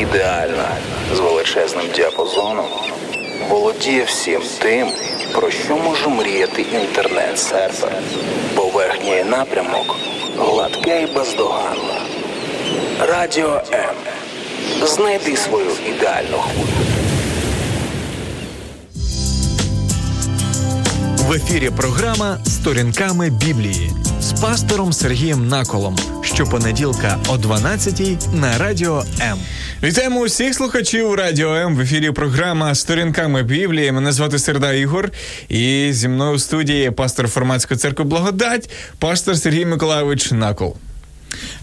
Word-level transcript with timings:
ідеальна 0.00 0.68
з 1.14 1.18
величезним 1.18 1.84
діапазоном, 1.94 2.66
володіє 3.48 4.04
всім 4.04 4.42
тим, 4.58 4.88
про 5.32 5.50
що 5.50 5.76
може 5.76 6.08
мріяти 6.08 6.62
інтернет-сервер. 6.62 7.92
Поверхній 8.54 9.24
напрямок 9.24 9.96
гладке 10.38 11.02
і 11.02 11.14
бездоганне. 11.14 12.00
Радіо 13.00 13.62
М. 13.72 13.94
Знайди 14.86 15.36
свою 15.36 15.70
ідеальну 15.88 16.38
хвилю. 16.38 16.68
В 21.16 21.32
ефірі 21.32 21.70
програма 21.76 22.38
Сторінками 22.46 23.30
Біблії 23.30 23.90
з 24.20 24.32
пастором 24.40 24.92
Сергієм 24.92 25.48
Наколом. 25.48 25.96
Щопонеділка 26.22 27.18
о 27.28 27.36
12-й 27.36 28.18
на 28.32 28.58
радіо 28.58 29.04
М. 29.20 29.38
Вітаємо 29.84 30.20
усіх 30.20 30.54
слухачів 30.54 31.14
Радіо 31.14 31.54
М 31.54 31.76
в 31.76 31.80
ефірі. 31.80 32.10
Програма 32.10 32.74
Сторінками 32.74 33.42
Біблії. 33.42 33.92
Мене 33.92 34.12
звати 34.12 34.38
Серда 34.38 34.72
Ігор. 34.72 35.10
І 35.48 35.88
зі 35.92 36.08
мною 36.08 36.34
у 36.34 36.38
студії 36.38 36.90
пастор 36.90 37.28
форматської 37.28 37.78
церкви 37.78 38.04
Благодать, 38.04 38.70
пастор 38.98 39.36
Сергій 39.36 39.64
Миколайович 39.64 40.32
Накол. 40.32 40.76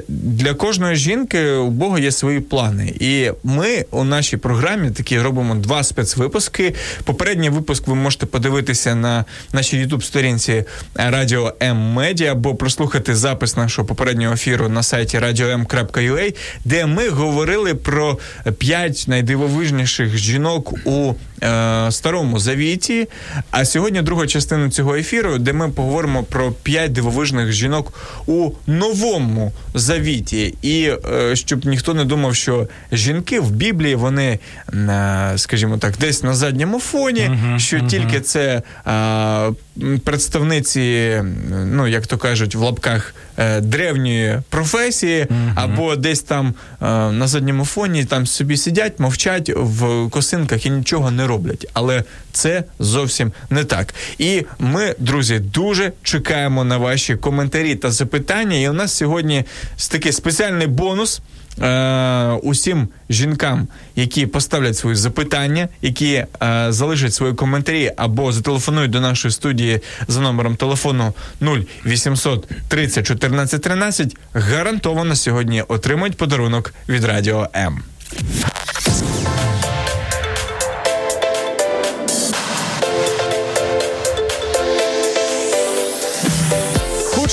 для 0.09 0.55
кожної 0.55 0.97
жінки 0.97 1.51
у 1.51 1.71
Бога 1.71 1.99
є 1.99 2.13
свої 2.13 2.41
плани. 2.41 2.95
І 3.01 3.31
ми 3.45 3.85
у 3.91 4.05
нашій 4.05 4.37
програмі 4.37 4.91
такі 4.91 5.21
робимо 5.21 5.55
два 5.55 5.83
спецвипуски. 5.83 6.75
Попередній 7.05 7.51
випуск 7.51 7.87
ви 7.87 7.95
можете 7.95 8.27
подивитися 8.27 8.95
на 8.95 9.25
нашій 9.53 9.86
youtube 9.87 10.03
сторінці 10.03 10.65
Радіо 10.95 11.55
М 11.63 11.77
Медіа 11.77 12.33
або 12.33 12.55
прослухати 12.55 13.15
запис 13.17 13.57
нашого 13.57 13.89
попереднього 13.89 14.35
ефіру 14.35 14.69
на 14.69 14.83
сайті 14.83 15.19
radio.m.ua, 15.19 16.37
де 16.65 16.87
ми 16.87 17.09
говорили 17.09 17.75
про 17.75 18.19
п'ять 18.59 19.05
найдивовижніших 19.09 20.17
жінок 20.17 20.73
у 20.85 21.15
е, 21.43 21.93
старому 21.93 22.39
завіті. 22.39 23.09
А 23.51 23.65
сьогодні 23.65 24.03
друга 24.03 24.27
частина 24.27 24.71
цього 24.71 24.97
ефіру, 24.97 25.39
де 25.39 25.53
ми 25.53 25.69
поговоримо 25.69 26.23
про 26.23 26.53
п'ять 26.53 26.93
дивовижних 26.93 27.53
жінок 27.53 27.93
у 28.27 28.51
новому 28.67 29.53
завіті. 29.75 30.55
І 30.63 30.91
е, 31.13 31.37
щоб 31.37 31.67
ніхто 31.67 31.95
не 31.95 32.05
думав, 32.05 32.35
що 32.35 32.69
жінки 32.93 33.41
в 33.41 33.51
Біблії 33.51 33.95
вони, 33.95 34.39
е, 34.73 35.33
скажімо 35.37 35.79
так, 35.79 35.99
десь 35.99 36.23
на 36.23 36.35
задньому 36.35 36.81
фоні, 36.81 37.31
що 37.57 37.81
тільки 37.81 38.21
це 38.21 38.63
представниці, 40.05 41.23
ну 41.65 41.87
як 41.87 42.07
то 42.07 42.19
кажуть, 42.19 42.55
в 42.55 42.61
лапках 42.61 43.15
е, 43.37 43.61
древньої 43.61 44.39
професії, 44.49 45.27
або 45.55 45.97
десь 45.97 46.21
там 46.23 46.55
е, 46.83 46.87
на 47.13 47.27
задньому 47.27 47.65
фоні 47.65 48.05
там 48.05 48.27
собі 48.27 48.57
сидять, 48.57 49.01
мовчать 49.01 49.53
в 49.57 50.11
косинках 50.11 50.67
і 50.67 50.71
нічого 50.71 51.11
не 51.11 51.27
роблять. 51.27 51.67
Але 51.73 52.05
це 52.33 52.65
зовсім 52.79 53.33
не 53.51 53.65
так. 53.65 53.95
І 54.19 54.45
ми, 54.59 54.95
друзі, 54.99 55.39
дуже 55.39 55.93
чекаємо 56.03 56.65
на 56.65 56.79
ваші 56.79 57.17
коментарі 57.17 57.75
та 57.75 57.91
запитання. 57.91 58.57
І 58.57 58.69
у 58.69 58.73
нас 58.73 58.95
сьогодні 58.95 59.45
такий 59.91 60.13
спеціальний 60.13 60.67
бонус. 60.67 61.21
Е, 61.63 62.39
усім 62.43 62.89
жінкам, 63.11 63.69
які 63.97 64.27
поставлять 64.27 64.77
свої 64.77 64.97
запитання, 64.97 65.69
які 65.83 66.13
е, 66.15 66.27
залишать 66.69 67.15
свої 67.15 67.35
коментарі 67.35 67.93
або 67.97 68.33
зателефонують 68.33 68.91
до 68.91 69.01
нашої 69.01 69.33
студії 69.33 69.81
за 70.09 70.21
номером 70.21 70.57
телефону 70.57 71.13
0800 71.85 72.49
30 72.69 73.07
14 73.07 73.63
13, 73.63 74.17
гарантовано 74.35 75.17
сьогодні 75.17 75.63
отримають 75.63 76.17
подарунок 76.17 76.75
від 76.89 77.05
Радіо 77.05 77.49
М. 77.57 77.83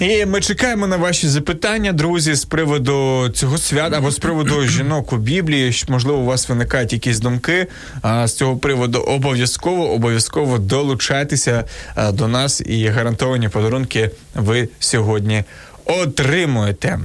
І 0.00 0.26
ми 0.26 0.40
чекаємо 0.40 0.86
на 0.86 0.96
ваші 0.96 1.28
запитання, 1.28 1.92
друзі, 1.92 2.34
з 2.34 2.44
приводу 2.44 3.28
цього 3.34 3.58
свята 3.58 3.98
або 3.98 4.10
з 4.10 4.18
приводу 4.18 4.62
жінок 4.68 5.12
у 5.12 5.16
Біблії. 5.16 5.84
Можливо, 5.88 6.18
у 6.18 6.24
вас 6.24 6.48
виникають 6.48 6.92
якісь 6.92 7.20
думки 7.20 7.66
а, 8.02 8.26
з 8.26 8.34
цього 8.34 8.56
приводу. 8.56 8.98
Обов'язково, 8.98 9.90
обов'язково 9.92 10.58
долучайтеся 10.58 11.64
а, 11.94 12.12
до 12.12 12.28
нас 12.28 12.62
і 12.66 12.86
гарантовані 12.88 13.48
подарунки 13.48 14.10
ви 14.34 14.68
сьогодні. 14.78 15.44
Отримуєте. 15.84 16.98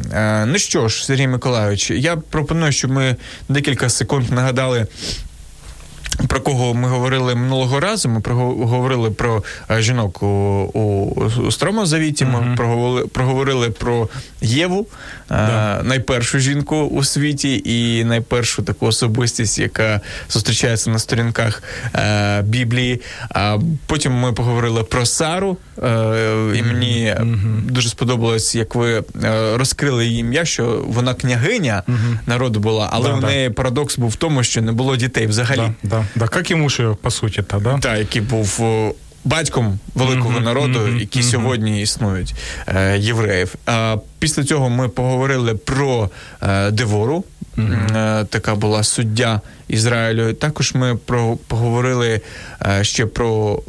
Ну 0.46 0.58
що 0.58 0.88
ж, 0.88 1.06
Сергій 1.06 1.28
Миколайович, 1.28 1.92
я 1.92 2.16
пропоную, 2.16 2.72
щоб 2.72 2.92
ми 2.92 3.16
декілька 3.50 3.90
секунд 3.90 4.32
нагадали 4.32 4.88
про 6.29 6.41
кого 6.41 6.75
ми 6.75 6.89
говорили 6.89 7.35
минулого 7.35 7.81
разу. 7.81 8.09
Ми 8.09 8.21
прого- 8.21 8.67
говорили 8.67 9.11
про 9.11 9.43
е, 9.71 9.83
жінок 9.83 10.23
у, 10.23 10.27
у, 10.75 11.15
у 11.47 11.51
Старому 11.53 11.87
Завіті. 11.87 12.25
Ми 12.25 12.55
проговорили, 12.57 13.07
проговорили 13.07 13.71
про 13.71 14.09
Єву, 14.44 14.88
е, 15.32 15.36
найпершу 15.84 16.40
жінку 16.40 16.76
у 16.76 17.04
світі, 17.04 17.62
і 17.66 18.04
найпершу 18.04 18.64
таку 18.64 18.86
особистість, 18.86 19.60
яка 19.60 20.02
зустрічається 20.30 20.90
на 20.90 21.00
сторінках 21.00 21.64
е, 21.96 22.42
Біблії. 22.42 23.02
А 23.30 23.58
потім 23.86 24.14
ми 24.14 24.34
поговорили 24.34 24.84
про 24.84 25.06
Сару. 25.06 25.58
Е, 25.84 26.54
і 26.56 26.64
мені 26.64 27.16
дуже 27.66 27.90
сподобалось, 27.90 28.56
як 28.56 28.76
ви 28.76 29.04
е, 29.24 29.58
розкрили 29.58 30.06
її 30.06 30.20
ім'я, 30.20 30.46
що 30.46 30.84
вона 30.88 31.14
княгиня 31.14 31.84
народу 32.26 32.60
була, 32.60 32.90
але 32.92 33.10
Да, 33.10 33.16
в 33.16 33.20
да. 33.20 33.28
неї 33.28 33.50
парадокс 33.50 33.98
був 33.98 34.10
в 34.10 34.16
тому, 34.16 34.44
що 34.44 34.62
не 34.62 34.72
було 34.72 34.96
дітей 34.96 35.28
взагалі. 35.28 35.58
Да, 35.84 35.90
да, 35.90 36.06
да. 36.16 36.28
Как 36.28 36.52
муж 36.52 36.82
по 37.02 37.12
сути-то, 37.12 37.60
да? 37.60 37.78
Та, 37.78 37.98
який 37.98 38.22
був 38.22 38.62
батьком 39.26 39.80
великого 39.96 40.30
Мгм, 40.32 40.44
народу, 40.44 40.80
мгм, 40.80 41.00
які 41.00 41.20
мгм. 41.20 41.28
сьогодні 41.28 41.82
існують 41.82 42.34
е, 42.68 42.98
євреїв. 42.98 43.56
А 43.66 43.98
Після 44.24 44.44
цього 44.44 44.70
ми 44.70 44.90
поговорили 44.90 45.56
про 45.56 46.10
е, 46.42 46.72
Девору. 46.72 47.24
Mm-hmm. 47.58 48.26
Така 48.26 48.56
була 48.56 48.84
суддя 48.84 49.42
Ізраїлю. 49.68 50.34
Також 50.34 50.74
ми 50.74 50.96
про 50.96 51.38
поговорили 51.48 52.22
е, 52.66 52.84
ще 52.84 53.06
про 53.06 53.60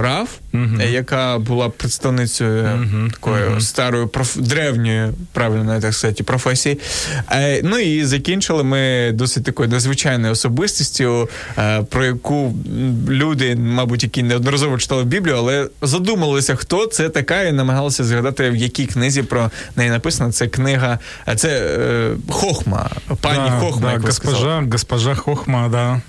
Рав, 0.00 0.28
mm-hmm. 0.54 0.90
яка 0.90 1.38
була 1.38 1.68
представницею 1.68 2.64
mm-hmm. 2.64 3.10
такої 3.10 3.60
старої 3.60 4.06
проф... 4.06 4.36
древньої, 4.36 5.10
правильно 5.32 5.80
так 5.80 5.94
сказати, 5.94 6.24
професії. 6.24 6.80
Ну 7.62 7.78
і 7.78 8.04
закінчили 8.04 8.64
ми 8.64 9.12
досить 9.12 9.44
такою 9.44 9.68
незвичайною 9.68 10.32
особистістю, 10.32 11.28
про 11.88 12.04
яку 12.04 12.54
люди, 13.08 13.56
мабуть, 13.56 14.02
які 14.02 14.22
неодноразово 14.22 14.78
читали 14.78 15.04
Біблію, 15.04 15.36
але 15.36 15.68
задумалися, 15.82 16.54
хто 16.56 16.86
це 16.86 17.08
така, 17.08 17.42
і 17.42 17.52
намагалися 17.52 18.04
згадати, 18.04 18.50
в 18.50 18.56
якій 18.56 18.86
книзі 18.86 19.22
про 19.22 19.50
неї 19.76 19.90
написано. 19.90 20.03
Це 20.10 20.46
книга, 20.48 20.98
це 21.36 21.78
Хохма. 22.30 22.90
Пані 23.20 23.50
да, 23.50 23.58
Хохма. 23.58 23.92
Да, 23.96 24.06
госпожа, 24.06 24.64
госпожа 24.72 25.14
Хохма, 25.14 25.68
да. 25.68 26.00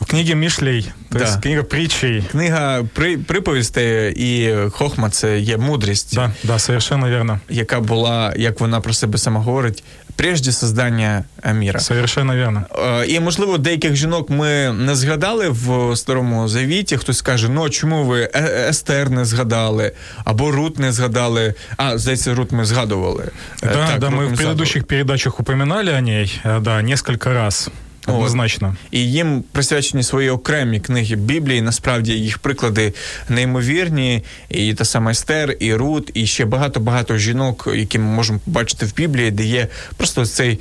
В 0.00 0.06
книгі 0.06 0.34
Мішлей, 0.34 0.92
то 1.12 1.18
да. 1.18 1.36
книга 1.42 1.62
притчей. 1.62 2.24
Книга 2.30 2.84
при, 2.94 3.18
приповістей 3.18 4.14
і 4.16 4.54
Хохма 4.70 5.10
це 5.10 5.38
є 5.38 5.56
мудрість. 5.56 6.14
Да, 6.14 6.30
да, 6.44 6.58
совершенно 6.58 7.10
верно. 7.10 7.40
Яка 7.48 7.80
була, 7.80 8.34
як 8.36 8.60
вона 8.60 8.80
про 8.80 8.92
себе 8.92 9.18
сама 9.18 9.40
говорить, 9.40 9.84
прежде 10.16 10.52
создання 10.52 11.24
міра. 11.54 11.80
Совершенно 11.80 12.36
верно. 12.36 12.64
І, 13.08 13.20
можливо, 13.20 13.58
деяких 13.58 13.96
жінок 13.96 14.30
ми 14.30 14.72
не 14.72 14.94
згадали 14.94 15.48
в 15.48 15.96
Старому 15.96 16.48
Завіті. 16.48 16.96
Хтось 16.96 17.22
каже, 17.22 17.48
ну 17.48 17.70
чому 17.70 18.04
ви 18.04 18.30
е, 18.34 18.66
Естер 18.68 19.10
не 19.10 19.24
згадали, 19.24 19.92
або 20.24 20.50
Рут 20.50 20.78
не 20.78 20.92
згадали. 20.92 21.54
А, 21.76 21.98
здається, 21.98 22.34
Рут 22.34 22.52
ми 22.52 22.64
згадували. 22.64 23.30
Да, 23.62 23.86
так, 23.86 23.98
да, 23.98 24.10
ми 24.10 24.26
в 24.26 24.32
предыдущих 24.32 24.82
передачах 24.82 25.40
упоминали 25.40 25.92
о 25.92 26.00
ней, 26.00 26.40
да, 26.60 26.82
несколько 26.82 27.32
раз. 27.32 27.70
Однозначно. 28.06 28.76
І 28.90 29.12
їм 29.12 29.44
присвячені 29.52 30.02
свої 30.02 30.30
окремі 30.30 30.80
книги 30.80 31.16
Біблії. 31.16 31.62
Насправді 31.62 32.12
їх 32.12 32.38
приклади 32.38 32.92
неймовірні. 33.28 34.24
І 34.48 34.74
та 34.74 34.84
сама 34.84 35.10
Естер, 35.10 35.56
і 35.60 35.74
Рут, 35.74 36.10
і 36.14 36.26
ще 36.26 36.44
багато-багато 36.44 37.18
жінок, 37.18 37.68
які 37.74 37.98
ми 37.98 38.04
можемо 38.04 38.38
побачити 38.44 38.86
в 38.86 38.94
Біблії, 38.94 39.30
де 39.30 39.44
є 39.44 39.68
просто 39.96 40.26
цей 40.26 40.50
е, 40.50 40.58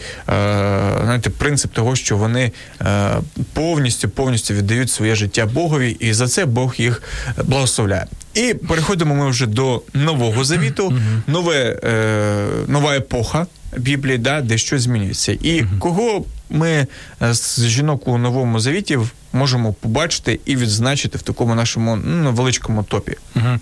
знаєте, 1.04 1.30
принцип 1.30 1.74
того, 1.74 1.95
що 1.95 2.18
вони 2.18 2.51
е, 2.81 3.12
повністю 3.54 4.10
повністю 4.10 4.54
віддають 4.54 4.89
своє 4.89 5.16
життя 5.16 5.46
Богові, 5.46 5.98
і 6.00 6.13
за 6.13 6.28
це 6.28 6.46
Бог 6.46 6.75
їх 6.78 7.04
благословляє. 7.44 8.06
І 8.34 8.54
переходимо 8.54 9.16
ми 9.16 9.30
вже 9.30 9.46
до 9.46 9.81
нового 9.94 10.44
завіту, 10.44 10.94
нове, 11.28 11.80
е, 11.84 12.48
нова 12.68 12.96
епоха 12.96 13.48
Біблії, 13.78 14.18
да, 14.18 14.42
де 14.42 14.57
щось 14.57 14.81
змінюється. 14.81 15.31
І 15.31 15.63
кого 15.80 16.25
ми 16.52 16.87
е, 17.23 17.35
з 17.35 17.67
жінок 17.67 18.08
у 18.08 18.19
новому 18.19 18.61
завіті 18.61 18.99
можемо 19.32 19.73
побачити 19.73 20.40
і 20.44 20.56
відзначити 20.56 21.19
в 21.19 21.23
такому 21.23 21.55
нашому 21.55 21.96
ну, 21.96 22.32
величкому 22.32 22.82
топі. 22.82 23.17
Угу. 23.37 23.58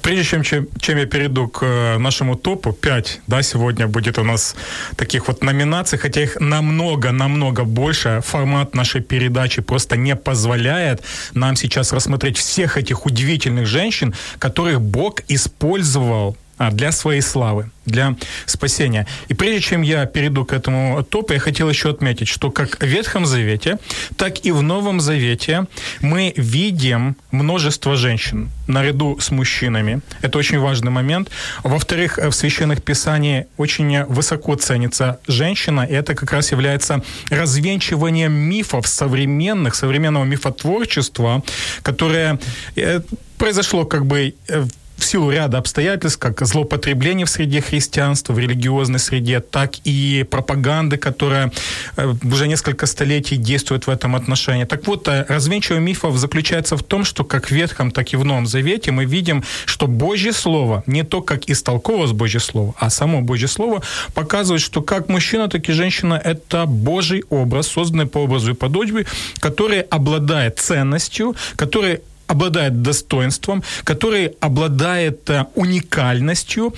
Прежде 0.00 0.24
чем, 0.24 0.44
чем, 0.44 0.66
чем 0.80 0.98
я 0.98 1.06
перейду 1.06 1.48
к 1.48 1.66
э, 1.66 1.98
нашему 1.98 2.36
топу, 2.36 2.72
5, 2.72 3.20
да, 3.26 3.42
сегодня 3.42 3.86
будет 3.86 4.18
у 4.18 4.24
нас 4.24 4.56
таких 4.96 5.28
вот 5.28 5.42
номинаций, 5.42 5.98
хотя 5.98 6.20
их 6.20 6.36
намного-намного 6.40 7.64
больше. 7.64 8.20
Формат 8.24 8.74
нашей 8.74 9.00
передачи 9.00 9.62
просто 9.62 9.96
не 9.96 10.16
позволяет 10.16 11.02
нам 11.34 11.56
сейчас 11.56 11.92
рассмотреть 11.92 12.36
всех 12.36 12.76
этих 12.76 13.06
удивительных 13.06 13.66
женщин, 13.66 14.14
которых 14.38 14.80
Бог 14.80 15.14
использовал 15.28 16.36
а, 16.36 16.41
для 16.71 16.91
своей 16.91 17.21
славы, 17.21 17.69
для 17.85 18.15
спасения. 18.45 19.07
И 19.27 19.33
прежде 19.33 19.61
чем 19.61 19.81
я 19.81 20.05
перейду 20.05 20.45
к 20.45 20.53
этому 20.53 21.03
топу, 21.03 21.33
я 21.33 21.39
хотел 21.39 21.69
еще 21.69 21.89
отметить, 21.89 22.27
что 22.27 22.51
как 22.51 22.79
в 22.79 22.85
Ветхом 22.85 23.25
Завете, 23.25 23.77
так 24.15 24.45
и 24.45 24.51
в 24.51 24.61
Новом 24.61 24.99
Завете 24.99 25.65
мы 26.01 26.33
видим 26.37 27.15
множество 27.31 27.95
женщин 27.95 28.49
наряду 28.67 29.19
с 29.19 29.31
мужчинами. 29.31 30.01
Это 30.21 30.37
очень 30.37 30.59
важный 30.59 30.91
момент. 30.91 31.29
Во-вторых, 31.63 32.17
в 32.17 32.31
Священных 32.31 32.81
Писаниях 32.81 33.45
очень 33.57 34.03
высоко 34.05 34.55
ценится 34.55 35.19
женщина, 35.27 35.81
и 35.81 35.93
это 35.93 36.15
как 36.15 36.31
раз 36.31 36.51
является 36.51 37.03
развенчиванием 37.29 38.33
мифов 38.33 38.87
современных, 38.87 39.75
современного 39.75 40.25
мифотворчества, 40.25 41.43
которое 41.81 42.39
э, 42.75 43.01
произошло 43.37 43.85
как 43.85 44.05
бы 44.05 44.35
э, 44.47 44.65
в 44.97 45.05
силу 45.05 45.31
ряда 45.31 45.57
обстоятельств, 45.57 46.19
как 46.19 46.45
злоупотребление 46.45 47.25
в 47.25 47.29
среде 47.29 47.61
христианства, 47.61 48.33
в 48.33 48.39
религиозной 48.39 48.99
среде, 48.99 49.39
так 49.39 49.73
и 49.83 50.25
пропаганды, 50.29 50.97
которая 50.97 51.51
э, 51.97 52.13
уже 52.23 52.47
несколько 52.47 52.85
столетий 52.85 53.37
действует 53.37 53.87
в 53.87 53.89
этом 53.89 54.15
отношении. 54.15 54.65
Так 54.65 54.87
вот, 54.87 55.07
э, 55.07 55.25
развенчивание 55.27 55.85
мифов 55.85 56.17
заключается 56.17 56.77
в 56.77 56.83
том, 56.83 57.05
что 57.05 57.23
как 57.23 57.47
в 57.47 57.51
Ветхом, 57.51 57.91
так 57.91 58.13
и 58.13 58.17
в 58.17 58.25
Новом 58.25 58.45
Завете 58.45 58.91
мы 58.91 59.05
видим, 59.05 59.43
что 59.65 59.87
Божье 59.87 60.33
Слово, 60.33 60.83
не 60.85 61.03
то, 61.03 61.21
как 61.21 61.49
истолковалось 61.49 62.11
Божье 62.11 62.39
Слово, 62.39 62.73
а 62.77 62.89
само 62.89 63.21
Божье 63.21 63.47
Слово 63.47 63.81
показывает, 64.13 64.61
что 64.61 64.81
как 64.81 65.09
мужчина, 65.09 65.47
так 65.49 65.67
и 65.69 65.73
женщина– 65.73 66.21
это 66.23 66.65
Божий 66.65 67.23
образ, 67.29 67.67
созданный 67.67 68.05
по 68.05 68.19
образу 68.19 68.51
и 68.51 68.55
подобию, 68.55 69.05
который 69.39 69.81
обладает 69.81 70.59
ценностью, 70.59 71.35
который 71.55 71.99
обладает 72.33 72.81
достоинством, 72.81 73.63
который 73.83 74.33
обладает 74.41 75.29
э, 75.29 75.45
уникальностью 75.55 76.73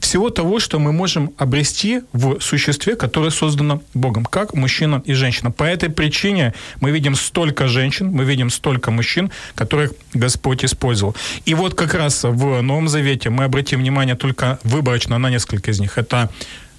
всего 0.00 0.30
того, 0.30 0.60
что 0.60 0.78
мы 0.78 0.92
можем 0.92 1.32
обрести 1.38 2.02
в 2.12 2.40
существе, 2.40 2.94
которое 2.96 3.30
создано 3.30 3.82
Богом, 3.94 4.24
как 4.24 4.54
мужчина 4.54 5.02
и 5.04 5.12
женщина. 5.12 5.50
По 5.50 5.64
этой 5.64 5.90
причине 5.90 6.54
мы 6.80 6.90
видим 6.92 7.14
столько 7.14 7.68
женщин, 7.68 8.10
мы 8.12 8.24
видим 8.24 8.50
столько 8.50 8.90
мужчин, 8.90 9.30
которых 9.54 9.92
Господь 10.14 10.64
использовал. 10.64 11.16
И 11.46 11.54
вот 11.54 11.74
как 11.74 11.94
раз 11.94 12.24
в 12.24 12.62
Новом 12.62 12.88
Завете 12.88 13.30
мы 13.30 13.44
обратим 13.44 13.80
внимание 13.80 14.14
только 14.14 14.58
выборочно 14.62 15.18
на 15.18 15.30
несколько 15.30 15.70
из 15.70 15.80
них. 15.80 15.98
Это 15.98 16.30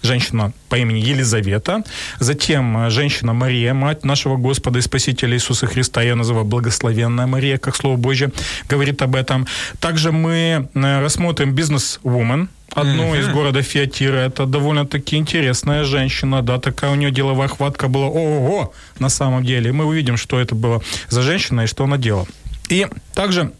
женщина 0.01 0.53
по 0.69 0.75
имени 0.75 0.99
Елизавета, 0.99 1.83
затем 2.19 2.77
э, 2.77 2.89
женщина 2.89 3.33
Мария, 3.33 3.73
мать 3.73 4.05
нашего 4.05 4.37
Господа 4.37 4.79
и 4.79 4.81
Спасителя 4.81 5.35
Иисуса 5.35 5.67
Христа, 5.67 6.01
я 6.01 6.15
называю 6.15 6.45
благословенная 6.45 7.27
Мария, 7.27 7.57
как 7.57 7.75
Слово 7.75 7.97
Божье 7.97 8.31
говорит 8.69 9.01
об 9.01 9.15
этом. 9.15 9.47
Также 9.79 10.11
мы 10.11 10.69
э, 10.73 11.01
рассмотрим 11.01 11.53
бизнес-вумен, 11.53 12.49
одну 12.73 13.15
mm-hmm. 13.15 13.19
из 13.19 13.27
города 13.29 13.61
Фиатира. 13.61 14.17
Это 14.17 14.45
довольно-таки 14.45 15.15
интересная 15.17 15.83
женщина, 15.83 16.41
да, 16.41 16.59
такая 16.59 16.91
у 16.91 16.95
нее 16.95 17.11
деловая 17.11 17.47
хватка 17.47 17.87
была. 17.87 18.07
Ого, 18.07 18.73
на 18.99 19.09
самом 19.09 19.43
деле. 19.43 19.69
И 19.69 19.73
мы 19.73 19.85
увидим, 19.85 20.17
что 20.17 20.39
это 20.39 20.55
было 20.55 20.81
за 21.09 21.21
женщина 21.21 21.61
и 21.61 21.67
что 21.67 21.83
она 21.83 21.97
делала. 21.97 22.27
И 22.69 22.87
также 23.15 23.51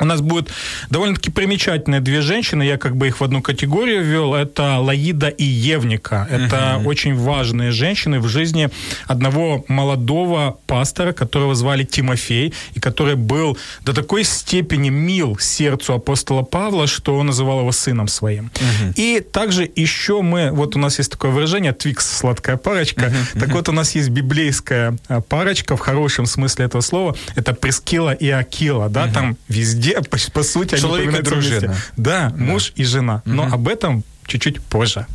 у 0.00 0.04
нас 0.04 0.20
будет 0.20 0.50
довольно-таки 0.88 1.30
примечательные 1.30 2.00
две 2.00 2.20
женщины, 2.22 2.62
я 2.62 2.78
как 2.78 2.96
бы 2.96 3.08
их 3.08 3.20
в 3.20 3.24
одну 3.24 3.42
категорию 3.42 4.02
ввел, 4.02 4.34
это 4.34 4.78
Лаида 4.78 5.28
и 5.28 5.44
Евника. 5.44 6.26
Это 6.30 6.76
угу. 6.78 6.88
очень 6.88 7.14
важные 7.14 7.70
женщины 7.70 8.20
в 8.20 8.28
жизни 8.28 8.70
одного 9.06 9.64
молодого 9.68 10.58
пастора, 10.66 11.12
которого 11.12 11.54
звали 11.54 11.84
Тимофей, 11.84 12.54
и 12.74 12.80
который 12.80 13.14
был 13.14 13.58
до 13.84 13.92
такой 13.92 14.24
степени 14.24 14.88
мил 14.88 15.38
сердцу 15.38 15.94
апостола 15.94 16.42
Павла, 16.42 16.86
что 16.86 17.16
он 17.16 17.26
называл 17.26 17.60
его 17.60 17.72
сыном 17.72 18.08
своим. 18.08 18.46
Угу. 18.46 18.94
И 18.96 19.20
также 19.20 19.70
еще 19.76 20.22
мы, 20.22 20.50
вот 20.50 20.76
у 20.76 20.78
нас 20.78 20.98
есть 20.98 21.10
такое 21.10 21.30
выражение, 21.30 21.72
твикс, 21.72 22.18
сладкая 22.18 22.56
парочка, 22.56 23.06
угу. 23.06 23.40
так 23.40 23.50
вот 23.50 23.68
у 23.68 23.72
нас 23.72 23.94
есть 23.94 24.08
библейская 24.08 24.96
а, 25.08 25.20
парочка 25.20 25.76
в 25.76 25.80
хорошем 25.80 26.26
смысле 26.26 26.64
этого 26.64 26.82
слова, 26.82 27.16
это 27.36 27.54
Прескила 27.54 28.12
и 28.12 28.28
Акила, 28.28 28.88
да, 28.88 29.04
угу. 29.04 29.14
там 29.14 29.36
везде 29.48 29.89
где, 29.90 30.00
по, 30.02 30.18
по 30.32 30.42
сути, 30.42 30.74
они 30.74 30.82
Человек 30.82 31.18
и 31.18 31.22
дружина. 31.22 31.76
Да, 31.96 32.30
да, 32.30 32.36
муж 32.36 32.72
и 32.76 32.84
жена. 32.84 33.22
Но 33.24 33.44
угу. 33.44 33.54
об 33.54 33.68
этом 33.68 34.02
чуть-чуть 34.26 34.60
позже. 34.60 35.06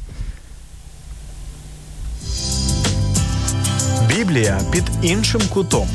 Біблія 4.15 4.62
під 4.72 4.84
іншим 5.01 5.41
кутом. 5.50 5.88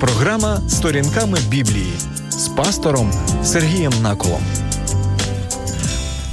Програма 0.00 0.60
сторінками 0.68 1.38
Біблії 1.48 1.92
з 2.30 2.48
пастором 2.48 3.12
Сергієм 3.44 3.92
Наколом. 4.02 4.42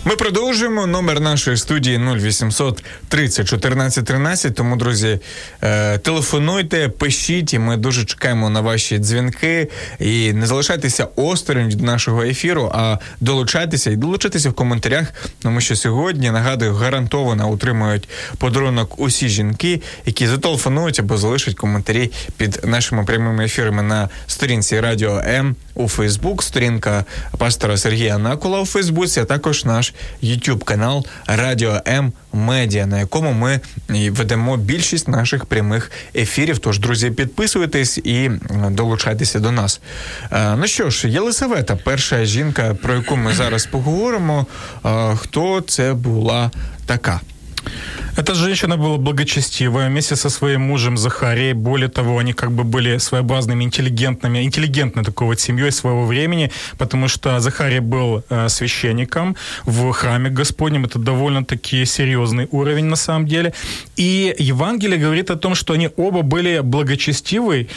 Ми 0.05 0.15
продовжуємо 0.15 0.87
номер 0.87 1.19
нашої 1.19 1.57
студії 1.57 1.97
0800 1.97 2.83
30 3.09 3.47
14 3.47 4.05
13. 4.05 4.55
Тому, 4.55 4.75
друзі, 4.75 5.19
е, 5.61 5.97
телефонуйте, 5.97 6.89
пишіть, 6.89 7.53
і 7.53 7.59
ми 7.59 7.77
дуже 7.77 8.05
чекаємо 8.05 8.49
на 8.49 8.61
ваші 8.61 8.97
дзвінки. 8.97 9.67
І 9.99 10.33
не 10.33 10.47
залишайтеся 10.47 11.07
осторонь 11.15 11.67
від 11.67 11.81
нашого 11.81 12.23
ефіру, 12.23 12.71
а 12.73 12.97
долучайтеся 13.19 13.91
і 13.91 13.95
долучайтеся 13.95 14.49
в 14.49 14.53
коментарях, 14.53 15.07
тому 15.41 15.61
що 15.61 15.75
сьогодні 15.75 16.31
нагадую, 16.31 16.73
гарантовано 16.73 17.49
утримують 17.49 18.09
подарунок 18.37 18.99
усі 18.99 19.29
жінки, 19.29 19.81
які 20.05 20.27
зателефонують 20.27 20.99
або 20.99 21.17
залишать 21.17 21.55
коментарі 21.55 22.11
під 22.37 22.59
нашими 22.63 23.03
прямими 23.03 23.45
ефірами 23.45 23.83
на 23.83 24.09
сторінці 24.27 24.79
Радіо 24.79 25.21
М 25.25 25.55
у 25.75 25.87
Фейсбук, 25.87 26.43
сторінка 26.43 27.05
пастора 27.37 27.77
Сергія 27.77 28.17
Накула 28.17 28.61
у 28.61 28.65
Фейсбуці, 28.65 29.19
а 29.19 29.25
також 29.25 29.65
наш 29.65 29.92
наш 29.93 30.31
YouTube 30.31 30.63
канал 30.63 31.05
Радіо 31.27 31.81
М 31.87 32.13
Медіа, 32.33 32.85
на 32.85 32.99
якому 32.99 33.31
ми 33.33 33.59
ведемо 33.89 34.57
більшість 34.57 35.07
наших 35.07 35.45
прямих 35.45 35.91
ефірів. 36.15 36.59
Тож, 36.59 36.79
друзі, 36.79 37.11
підписуйтесь 37.11 37.97
і 37.97 38.31
долучайтеся 38.69 39.39
до 39.39 39.51
нас. 39.51 39.81
Е, 40.31 40.55
ну 40.55 40.67
що 40.67 40.89
ж, 40.89 41.09
Єлисавета, 41.09 41.75
перша 41.75 42.25
жінка, 42.25 42.75
про 42.81 42.93
яку 42.95 43.15
ми 43.15 43.33
зараз 43.33 43.65
поговоримо. 43.65 44.45
Е, 44.85 45.15
хто 45.15 45.61
це 45.61 45.93
була 45.93 46.51
така? 46.85 47.21
Эта 48.15 48.35
женщина 48.35 48.77
была 48.77 48.97
благочестивая 48.97 49.89
вместе 49.89 50.15
со 50.15 50.29
своим 50.29 50.61
мужем 50.61 50.97
Захарией. 50.97 51.53
Более 51.53 51.89
того, 51.89 52.19
они 52.19 52.33
как 52.33 52.51
бы 52.51 52.63
были 52.63 52.99
своеобразными, 52.99 53.63
интеллигентными, 53.63 54.43
интеллигентной 54.43 55.03
такой 55.03 55.25
вот 55.25 55.39
семьей 55.39 55.71
своего 55.71 56.05
времени, 56.05 56.51
потому 56.77 57.07
что 57.07 57.39
Захарий 57.39 57.79
был 57.79 58.23
э, 58.29 58.49
священником 58.49 59.35
в 59.65 59.91
храме 59.93 60.29
Господнем. 60.29 60.85
Это 60.85 60.99
довольно-таки 60.99 61.85
серьезный 61.85 62.47
уровень 62.51 62.85
на 62.85 62.97
самом 62.97 63.25
деле. 63.25 63.53
И 63.97 64.35
Евангелие 64.37 64.99
говорит 64.99 65.31
о 65.31 65.35
том, 65.35 65.55
что 65.55 65.73
они 65.73 65.89
оба 65.97 66.21
были 66.21 66.59
благочестивы, 66.59 67.67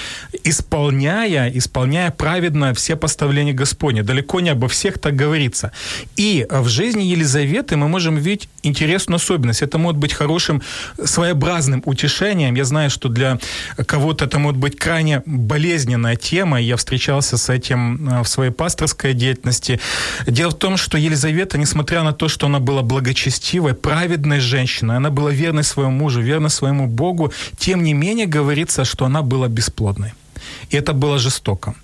исполняя, 0.45 1.49
исполняя 1.49 2.11
праведно 2.11 2.75
все 2.75 2.97
поставления 2.97 3.55
Господня. 3.55 4.03
Далеко 4.03 4.41
не 4.41 4.51
обо 4.51 4.69
всех 4.69 4.99
так 4.99 5.17
говорится. 5.17 5.73
И 6.17 6.47
в 6.51 6.69
жизни 6.69 7.05
Елизаветы 7.05 7.79
мы 7.79 7.89
можем 7.89 8.17
видеть 8.17 8.51
интересную 8.63 9.17
особенность. 9.17 9.63
Это 9.63 9.76
может 9.79 9.99
быть 9.99 10.13
хорошим, 10.13 10.63
своеобразным 11.03 11.83
утешением. 11.85 12.55
Я 12.55 12.65
знаю, 12.65 12.91
что 12.91 13.09
для 13.09 13.39
кого-то 13.87 14.25
это 14.25 14.39
может 14.39 14.59
быть 14.59 14.77
крайне 14.77 15.23
болезненная 15.27 16.17
тема. 16.17 16.61
Я 16.61 16.77
встречался 16.77 17.37
с 17.37 17.49
этим 17.49 18.09
э, 18.09 18.23
в 18.23 18.29
своей 18.29 18.51
пасторской 18.51 19.15
деятельности. 19.15 19.81
Дело 20.27 20.51
в 20.51 20.59
том, 20.59 20.77
что 20.77 20.99
Елизавета, 20.99 21.59
несмотря 21.59 22.03
на 22.03 22.13
то, 22.13 22.29
что 22.29 22.47
она 22.47 22.59
была 22.59 22.83
благочестивой, 22.83 23.75
праведной 23.75 24.41
женщиной, 24.41 24.97
она 24.97 25.11
была 25.11 25.31
верной 25.31 25.65
своему 25.65 25.93
мужу, 25.93 26.21
верной 26.21 26.51
своему 26.51 26.87
Богу, 26.87 27.33
тем 27.59 27.83
не 27.83 27.95
менее 27.95 28.27
говорится, 28.27 28.85
что 28.85 29.05
она 29.05 29.23
была 29.23 29.49
бесплодной. 29.49 30.13
И 30.71 30.77
это 30.77 30.93
было 30.93 31.19
жестоко 31.19 31.75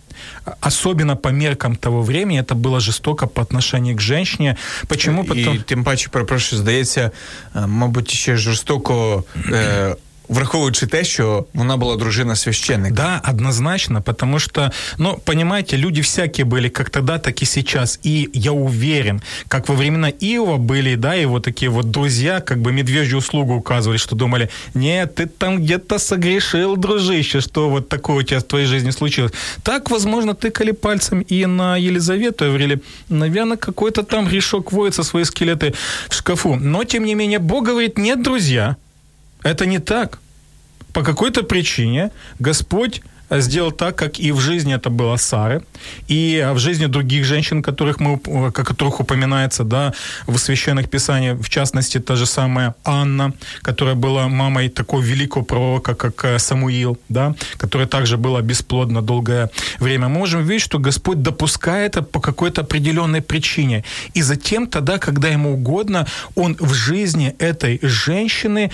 особенно 0.60 1.16
по 1.16 1.28
меркам 1.28 1.76
того 1.76 2.02
времени, 2.02 2.40
это 2.40 2.54
было 2.54 2.80
жестоко 2.80 3.26
по 3.26 3.42
отношению 3.42 3.96
к 3.96 4.00
женщине. 4.00 4.56
Почему? 4.88 5.24
Потом... 5.24 5.54
І 5.54 5.58
тим 5.58 5.84
паче, 5.84 6.08
перепрошую, 6.08 6.62
здається, 6.62 7.10
мабуть, 7.54 8.10
ще 8.10 8.36
жорстоко 8.36 9.24
е, 9.52 9.96
враховуючи 10.28 10.86
те, 10.86 11.04
що 11.04 11.44
вона 11.54 11.76
была 11.76 11.96
дружина 11.96 12.36
священника. 12.36 12.94
Да, 12.94 13.30
однозначно, 13.30 14.02
потому 14.02 14.38
что, 14.38 14.70
ну, 14.98 15.20
понимаете, 15.24 15.76
люди 15.76 16.00
всякие 16.00 16.44
были, 16.44 16.68
как 16.68 16.90
тогда, 16.90 17.18
так 17.18 17.42
и 17.42 17.46
сейчас. 17.46 17.98
И 18.06 18.30
я 18.32 18.52
уверен, 18.52 19.22
как 19.48 19.68
во 19.68 19.74
времена 19.74 20.08
Иова 20.08 20.56
были, 20.56 20.96
да, 20.96 21.14
его 21.14 21.40
такие 21.40 21.70
вот 21.70 21.90
друзья, 21.90 22.40
как 22.40 22.58
бы 22.58 22.72
медвежью 22.72 23.18
услугу 23.18 23.54
указывали, 23.54 23.98
что 23.98 24.16
думали, 24.16 24.48
нет, 24.74 25.14
ты 25.14 25.26
там 25.26 25.58
где-то 25.58 25.98
согрешил, 25.98 26.76
дружище, 26.76 27.40
что 27.40 27.70
вот 27.70 27.88
такое 27.88 28.16
у 28.16 28.22
тебя 28.22 28.38
в 28.38 28.42
твоей 28.42 28.66
жизни 28.66 28.90
случилось. 28.90 29.32
Так, 29.62 29.90
возможно, 29.90 30.34
тыкали 30.34 30.72
пальцем 30.72 31.20
и 31.20 31.46
на 31.46 31.76
Елизавету 31.76 32.44
и 32.44 32.48
говорили, 32.48 32.80
наверное, 33.08 33.56
какой-то 33.56 34.02
там 34.02 34.26
грешок 34.26 34.72
воется 34.72 35.02
свои 35.02 35.24
скелеты 35.24 35.72
в 36.08 36.14
шкафу. 36.14 36.56
Но, 36.56 36.84
тем 36.84 37.04
не 37.04 37.14
менее, 37.14 37.38
Бог 37.38 37.66
говорит, 37.66 37.98
нет, 37.98 38.22
друзья, 38.22 38.76
это 39.42 39.66
не 39.66 39.78
так. 39.78 40.18
По 40.92 41.02
какой-то 41.02 41.42
причине 41.42 42.10
Господь 42.38 43.02
сделал 43.40 43.72
так, 43.72 43.96
как 43.96 44.18
и 44.18 44.32
в 44.32 44.40
жизни 44.40 44.74
это 44.74 44.90
было 44.90 45.16
Сары, 45.16 45.62
и 46.08 46.46
в 46.52 46.58
жизни 46.58 46.86
других 46.86 47.24
женщин, 47.24 47.62
которых, 47.62 48.00
мы, 48.00 48.18
которых 48.52 49.00
упоминается 49.00 49.64
да, 49.64 49.92
в 50.26 50.36
священных 50.38 50.90
писаниях, 50.90 51.38
в 51.40 51.48
частности, 51.48 51.98
та 51.98 52.16
же 52.16 52.26
самая 52.26 52.74
Анна, 52.84 53.32
которая 53.62 53.94
была 53.94 54.28
мамой 54.28 54.68
такого 54.68 55.00
великого 55.00 55.44
пророка, 55.44 55.94
как 55.94 56.24
э, 56.24 56.38
Самуил, 56.38 56.98
да, 57.08 57.34
которая 57.56 57.88
также 57.88 58.16
была 58.16 58.42
бесплодна 58.42 59.02
долгое 59.02 59.50
время. 59.78 60.08
Мы 60.08 60.18
можем 60.18 60.44
видеть, 60.44 60.62
что 60.62 60.78
Господь 60.78 61.22
допускает 61.22 61.82
это 61.92 62.02
по 62.02 62.20
какой-то 62.20 62.60
определенной 62.60 63.20
причине. 63.20 63.84
И 64.14 64.22
затем 64.22 64.66
тогда, 64.66 64.98
когда 64.98 65.28
ему 65.28 65.54
угодно, 65.54 66.06
он 66.36 66.56
в 66.60 66.74
жизни 66.74 67.34
этой 67.38 67.78
женщины 67.82 68.70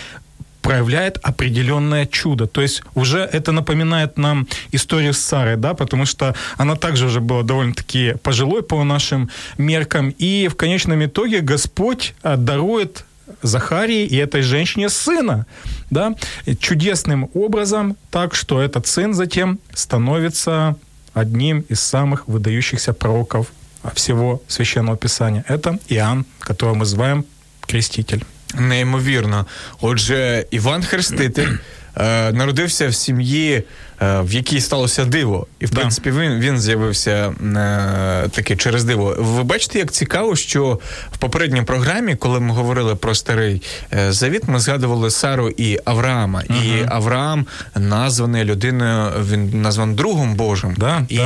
проявляет 0.62 1.18
определенное 1.22 2.06
чудо. 2.06 2.46
То 2.46 2.60
есть 2.60 2.82
уже 2.94 3.20
это 3.20 3.52
напоминает 3.52 4.18
нам 4.18 4.46
историю 4.72 5.14
с 5.14 5.18
Сарой, 5.18 5.56
да, 5.56 5.74
потому 5.74 6.06
что 6.06 6.34
она 6.56 6.76
также 6.76 7.06
уже 7.06 7.20
была 7.20 7.42
довольно-таки 7.42 8.14
пожилой 8.22 8.62
по 8.62 8.82
нашим 8.84 9.30
меркам. 9.56 10.10
И 10.18 10.48
в 10.48 10.56
конечном 10.56 11.04
итоге 11.04 11.40
Господь 11.40 12.14
а, 12.22 12.36
дарует 12.36 13.04
Захарии 13.42 14.06
и 14.06 14.16
этой 14.16 14.42
женщине 14.42 14.88
сына, 14.88 15.46
да, 15.90 16.14
чудесным 16.60 17.30
образом, 17.34 17.96
так 18.10 18.34
что 18.34 18.60
этот 18.62 18.86
сын 18.86 19.14
затем 19.14 19.58
становится 19.74 20.76
одним 21.14 21.60
из 21.68 21.80
самых 21.80 22.26
выдающихся 22.26 22.92
пророков 22.92 23.52
всего 23.94 24.42
Священного 24.48 24.96
Писания. 24.96 25.44
Это 25.48 25.78
Иоанн, 25.88 26.24
которого 26.40 26.74
мы 26.74 26.80
называем 26.80 27.24
Креститель. 27.66 28.24
Неймовірно. 28.54 29.46
Отже, 29.80 30.46
Іван 30.50 30.82
Хреститель 30.82 31.52
е, 31.96 32.32
народився 32.32 32.88
в 32.88 32.94
сім'ї 32.94 33.64
Е, 34.02 34.20
в 34.20 34.32
якій 34.32 34.60
сталося 34.60 35.04
диво, 35.04 35.46
і 35.60 35.66
в 35.66 35.70
принципі 35.70 36.10
він 36.10 36.40
він 36.40 36.60
з'явився 36.60 37.10
е, 37.10 38.28
таки 38.28 38.56
через 38.56 38.84
диво. 38.84 39.16
Ви 39.18 39.42
бачите, 39.42 39.78
як 39.78 39.92
цікаво, 39.92 40.36
що 40.36 40.80
в 41.12 41.18
попередній 41.18 41.62
програмі, 41.62 42.16
коли 42.16 42.40
ми 42.40 42.54
говорили 42.54 42.96
про 42.96 43.14
старий 43.14 43.62
е, 43.92 44.12
завіт, 44.12 44.48
ми 44.48 44.60
згадували 44.60 45.10
Сару 45.10 45.48
і 45.48 45.78
Авраама. 45.84 46.40
uh 46.40 46.64
І 46.64 46.86
Авраам 46.88 47.46
названий 47.76 48.44
людиною, 48.44 49.12
він 49.30 49.62
названий 49.62 49.96
другом 49.96 50.34
Божим. 50.34 50.74
Да, 50.78 51.06
і 51.08 51.20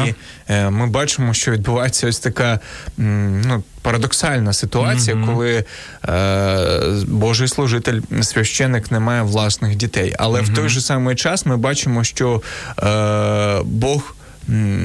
да. 0.49 0.71
ми 0.71 0.87
бачимо, 0.87 1.35
що 1.35 1.50
відбувається 1.50 2.09
ось 2.09 2.19
така 2.19 2.61
ну. 2.97 3.62
Парадоксальна 3.82 4.52
ситуація, 4.52 5.16
mm-hmm. 5.16 5.26
коли 5.26 5.64
е, 6.08 7.04
Божий 7.06 7.48
служитель, 7.48 8.00
священик 8.22 8.90
не 8.90 9.00
має 9.00 9.22
власних 9.22 9.76
дітей. 9.76 10.14
Але 10.18 10.40
mm-hmm. 10.40 10.52
в 10.52 10.54
той 10.54 10.68
же 10.68 10.80
самий 10.80 11.16
час 11.16 11.46
ми 11.46 11.56
бачимо, 11.56 12.04
що 12.04 12.42
е, 12.82 13.60
Бог. 13.64 14.14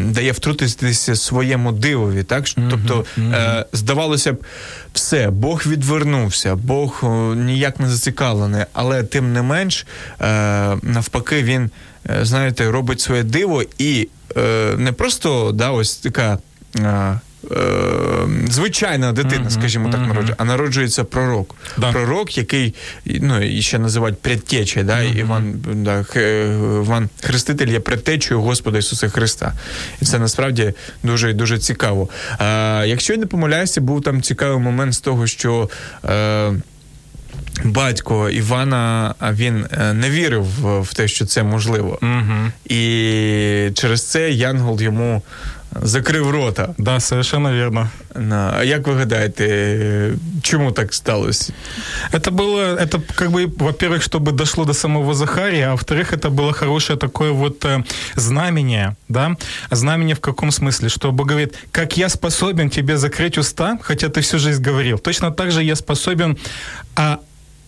Дає 0.05 0.31
втрутитися 0.31 1.15
своєму 1.15 1.71
дивові, 1.71 2.23
так 2.23 2.45
тобто 2.69 3.05
mm-hmm. 3.17 3.35
Е, 3.35 3.65
здавалося 3.73 4.33
б, 4.33 4.37
все, 4.93 5.29
Бог 5.29 5.63
відвернувся, 5.65 6.55
Бог 6.55 7.03
ніяк 7.35 7.79
не 7.79 7.89
зацікавлений, 7.89 8.65
але 8.73 9.03
тим 9.03 9.33
не 9.33 9.41
менш, 9.41 9.85
е, 10.21 10.25
навпаки, 10.81 11.43
він 11.43 11.69
е, 12.09 12.25
знаєте, 12.25 12.71
робить 12.71 13.01
своє 13.01 13.23
диво 13.23 13.63
і 13.77 14.09
е, 14.37 14.73
не 14.77 14.91
просто 14.91 15.51
да, 15.51 15.71
ось 15.71 15.95
така 15.95 16.37
е, 16.79 16.79
Е, 16.79 17.19
звичайна 18.49 19.11
дитина, 19.11 19.45
uh-huh, 19.45 19.49
скажімо 19.49 19.89
так, 19.89 20.01
народжує, 20.07 20.35
а 20.37 20.45
народжується 20.45 21.03
пророк. 21.03 21.55
Да. 21.77 21.91
Пророк, 21.91 22.37
який 22.37 22.75
ну, 23.05 23.41
і 23.41 23.61
ще 23.61 23.79
називають 23.79 24.21
предтечі, 24.21 24.83
да, 24.83 24.97
uh-huh. 24.97 25.19
Іван 25.19 25.53
да, 25.73 26.05
Іван 26.81 27.09
Хреститель 27.21 27.67
є 27.67 27.79
предтечею 27.79 28.41
Господа 28.41 28.77
Ісуса 28.77 29.09
Христа. 29.09 29.53
І 30.01 30.05
це 30.05 30.19
насправді 30.19 30.73
дуже 31.03 31.33
дуже 31.33 31.57
цікаво. 31.57 32.09
А, 32.37 32.83
Якщо 32.87 33.13
я 33.13 33.19
не 33.19 33.25
помиляюся, 33.25 33.81
був 33.81 34.01
там 34.01 34.21
цікавий 34.21 34.59
момент 34.59 34.93
з 34.93 34.99
того, 34.99 35.27
що. 35.27 35.69
Е, 36.05 36.53
Батько 37.63 38.29
Івана 38.29 39.15
він 39.21 39.65
е, 39.71 39.93
не 39.93 40.09
вірив 40.09 40.45
в 40.81 40.93
те, 40.93 41.07
що 41.07 41.25
це 41.25 41.43
можливо, 41.43 41.99
угу. 42.01 42.51
і 42.69 43.71
через 43.73 44.09
це 44.09 44.31
Янгол 44.31 44.81
йому 44.81 45.21
закрив 45.81 46.31
рота. 46.31 46.74
Да, 46.77 47.00
совершенно 47.00 47.53
верно. 47.53 47.89
А 48.31 48.63
як 48.63 48.88
ви 48.88 48.93
гадаєте, 48.93 50.13
чому 50.41 50.71
так 50.71 50.93
сталося? 50.93 51.53
Это 52.12 52.31
было, 52.31 52.75
это 52.75 53.01
как 53.15 53.31
бы, 53.31 53.47
во-первых, 53.57 54.01
чтобы 54.01 54.31
дошло 54.31 54.65
до 54.65 54.74
самого 54.74 55.13
Захария, 55.13 55.67
а 55.67 55.71
во-вторых, 55.71 56.13
это 56.13 56.29
было 56.29 56.53
хорошее 56.53 56.97
такое 57.00 57.31
вот 57.31 57.65
э, 57.65 57.83
знамение, 58.15 58.95
да? 59.09 59.36
Знамение 59.71 60.15
в 60.15 60.19
каком 60.19 60.51
смысле? 60.51 60.89
Что 60.89 61.12
Бог 61.12 61.27
говорит, 61.27 61.55
как 61.71 61.97
я 61.97 62.09
способен 62.09 62.69
тебе 62.69 62.97
закрыть 62.97 63.38
уста, 63.38 63.77
хотя 63.81 64.07
ты 64.07 64.21
всю 64.21 64.39
жизнь 64.39 64.62
говорил, 64.62 65.00
точно 65.00 65.31
так 65.31 65.51
же 65.51 65.63
я 65.63 65.75
способен 65.75 66.38
а, 66.95 67.19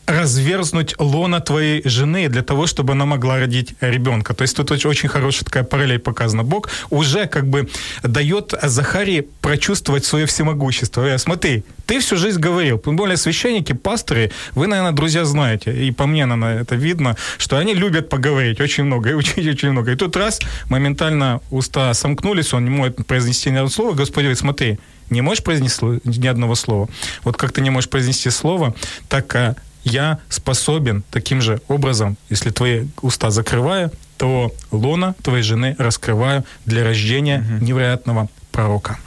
разверзнуть 0.10 0.96
лона 1.00 1.40
твоей 1.40 1.82
жены 1.88 2.30
для 2.30 2.42
того, 2.42 2.66
чтобы 2.66 2.94
она 2.94 3.06
могла 3.06 3.38
родить 3.38 3.76
ребенка. 3.82 4.34
То 4.34 4.42
есть 4.42 4.58
тут 4.58 4.72
очень, 4.72 4.90
очень 4.90 5.10
хорошая 5.10 5.44
такая 5.44 5.64
параллель 5.64 6.00
показана. 6.00 6.44
Бог 6.44 6.70
уже 6.90 7.28
как 7.28 7.48
бы 7.48 7.70
дает 8.04 8.54
Захарии 8.64 9.28
прочувствовать 9.42 10.06
свое 10.06 10.26
всемогущество. 10.26 11.06
Я, 11.06 11.18
смотри, 11.18 11.64
ты 11.86 12.00
всю 12.00 12.18
жизнь 12.18 12.40
говорил, 12.40 12.80
тем 12.80 12.96
более 12.96 13.18
священники, 13.18 13.74
пасторы, 13.74 14.32
вы, 14.56 14.68
наверное, 14.68 14.94
друзья, 14.94 15.26
знаете, 15.26 15.72
и 15.72 15.92
по 15.92 16.08
мне, 16.08 16.26
наверное, 16.26 16.62
это 16.62 16.76
видно, 16.76 17.16
что 17.38 17.58
они 17.58 17.74
любят 17.76 18.10
поговорить 18.10 18.60
очень 18.60 18.86
много 18.86 19.12
и 19.12 19.14
учить 19.14 19.48
очень 19.48 19.72
много. 19.72 19.92
И 19.92 19.96
тут 19.96 20.18
раз, 20.18 20.40
моментально 20.70 21.42
уста 21.52 21.94
сомкнулись, 21.94 22.54
он 22.54 22.64
не 22.64 22.72
может 22.72 23.06
произнести 23.06 23.52
ни 23.52 23.56
одного 23.56 23.70
слова, 23.70 23.94
Господь 23.94 24.24
говорит, 24.24 24.40
смотри, 24.40 24.80
не 25.10 25.22
можешь 25.22 25.44
произнести 25.44 25.86
ни 26.04 26.28
одного 26.28 26.56
слова. 26.56 26.88
Вот 27.24 27.38
как 27.38 27.52
ты 27.52 27.62
не 27.62 27.70
можешь 27.70 27.90
произнести 27.90 28.30
слово, 28.30 28.76
так 29.08 29.36
а, 29.36 29.56
я 29.90 30.20
способен 30.30 31.04
таким 31.12 31.42
же 31.42 31.62
образом, 31.68 32.18
если 32.30 32.50
твои 32.50 32.86
уста 33.02 33.30
закрываю, 33.32 33.92
то 34.18 34.52
лона 34.72 35.16
твоей 35.24 35.44
жены 35.44 35.76
раскрываю 35.78 36.44
для 36.66 36.84
рождения 36.84 37.44
невероятного 37.62 38.30
пророка. 38.52 38.98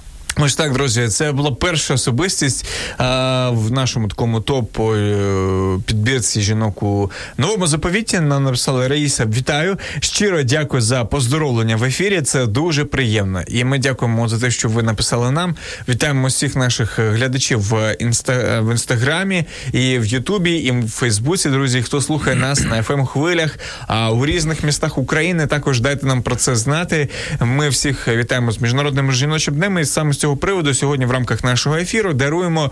Ось 0.44 0.54
так, 0.56 0.72
друзі, 0.72 1.08
це 1.08 1.32
була 1.32 1.50
перша 1.50 1.94
особистість 1.94 2.66
а, 2.98 3.50
в 3.50 3.72
нашому 3.72 4.08
такому 4.08 4.40
топ 4.40 4.80
е, 4.80 5.78
підбірці 5.86 6.40
жінок 6.40 6.82
у 6.82 7.10
новому 7.38 7.66
заповіті. 7.66 8.20
Нам 8.20 8.44
написали 8.44 8.88
Раїса. 8.88 9.26
Вітаю! 9.26 9.78
Щиро 10.00 10.42
дякую 10.42 10.82
за 10.82 11.04
поздоровлення 11.04 11.76
в 11.76 11.84
ефірі. 11.84 12.22
Це 12.22 12.46
дуже 12.46 12.84
приємно. 12.84 13.42
І 13.48 13.64
ми 13.64 13.78
дякуємо 13.78 14.28
за 14.28 14.38
те, 14.38 14.50
що 14.50 14.68
ви 14.68 14.82
написали 14.82 15.30
нам. 15.30 15.56
Вітаємо 15.88 16.28
всіх 16.28 16.56
наших 16.56 16.98
глядачів 16.98 17.60
в 17.60 17.96
інста 17.98 18.60
в 18.60 18.70
інстаграмі 18.70 19.44
і 19.72 19.98
в 19.98 20.06
Ютубі, 20.06 20.52
і 20.52 20.70
в 20.70 20.90
Фейсбуці. 20.90 21.48
Друзі, 21.48 21.82
хто 21.82 22.00
слухає 22.00 22.36
нас 22.36 22.60
на 22.60 22.82
fm 22.82 23.06
хвилях, 23.06 23.58
а 23.86 24.10
у 24.10 24.26
різних 24.26 24.64
містах 24.64 24.98
України 24.98 25.46
також 25.46 25.80
дайте 25.80 26.06
нам 26.06 26.22
про 26.22 26.36
це 26.36 26.56
знати. 26.56 27.08
Ми 27.40 27.68
всіх 27.68 28.08
вітаємо 28.08 28.52
з 28.52 28.60
міжнародним 28.60 29.12
жіночим 29.12 29.54
днем 29.54 29.78
і 29.78 29.84
саме 29.84 30.14
цього 30.14 30.31
приводу 30.36 30.74
сьогодні 30.74 31.06
в 31.06 31.10
рамках 31.10 31.44
нашого 31.44 31.76
ефіру 31.76 32.14
даруємо 32.14 32.70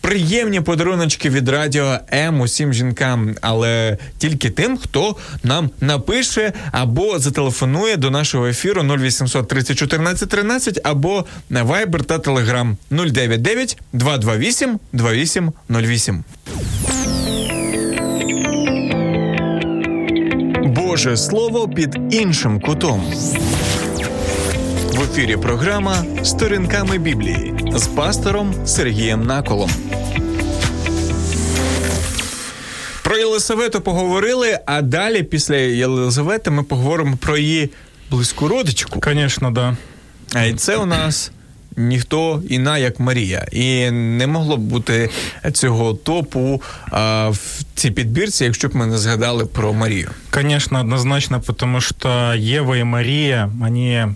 приємні 0.00 0.60
подаруночки 0.60 1.30
від 1.30 1.48
радіо 1.48 1.98
М 2.12 2.40
усім 2.40 2.72
жінкам, 2.72 3.34
але 3.40 3.98
тільки 4.18 4.50
тим, 4.50 4.78
хто 4.78 5.16
нам 5.42 5.70
напише 5.80 6.52
або 6.72 7.18
зателефонує 7.18 7.96
до 7.96 8.10
нашого 8.10 8.46
ефіру 8.46 8.82
0800 8.82 9.48
30 9.48 9.78
14 9.78 10.28
13 10.28 10.80
або 10.84 11.24
на 11.50 11.64
Viber 11.64 12.02
та 12.02 12.18
Telegram 12.18 12.76
099 12.90 13.78
228 13.92 14.78
2808. 14.92 16.24
Боже 20.66 21.16
слово 21.16 21.68
під 21.68 21.98
іншим 22.10 22.60
кутом. 22.60 23.04
В 24.96 25.02
ефірі 25.02 25.36
програма 25.36 26.04
Сторінками 26.22 26.98
Біблії 26.98 27.54
з 27.74 27.86
пастором 27.86 28.54
Сергієм 28.66 29.26
Наколом. 29.26 29.70
Про 33.02 33.16
Єлисавету 33.16 33.80
поговорили, 33.80 34.58
а 34.66 34.82
далі, 34.82 35.22
після 35.22 35.56
Єлизавети, 35.56 36.50
ми 36.50 36.62
поговоримо 36.62 37.16
про 37.16 37.36
її 37.36 37.70
близьку 38.10 38.48
родичку. 38.48 39.00
Звісно, 39.04 39.50
да. 39.50 39.76
А 40.34 40.42
і 40.42 40.54
це 40.54 40.76
у 40.76 40.86
нас 40.86 41.30
ніхто 41.76 42.42
іна, 42.48 42.78
як 42.78 43.00
Марія. 43.00 43.46
І 43.52 43.90
не 43.90 44.26
могло 44.26 44.56
б 44.56 44.60
бути 44.60 45.10
цього 45.52 45.94
топу 45.94 46.62
а, 46.90 47.28
в 47.28 47.64
цій 47.74 47.90
підбірці, 47.90 48.44
якщо 48.44 48.68
б 48.68 48.76
ми 48.76 48.86
не 48.86 48.98
згадали 48.98 49.46
про 49.46 49.72
Марію. 49.72 50.10
Конечно, 50.30 50.80
однозначно, 50.80 51.40
потому 51.40 51.80
что 51.80 52.08
Ева 52.34 52.76
и 52.76 52.84
Мария, 52.84 53.50
они 53.62 54.06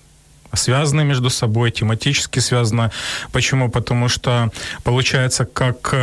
связаны 0.54 1.04
между 1.04 1.30
собой, 1.30 1.70
тематически 1.70 2.40
связаны. 2.40 2.90
Почему? 3.32 3.70
Потому 3.70 4.08
что 4.08 4.50
получается, 4.84 5.44
как 5.44 5.94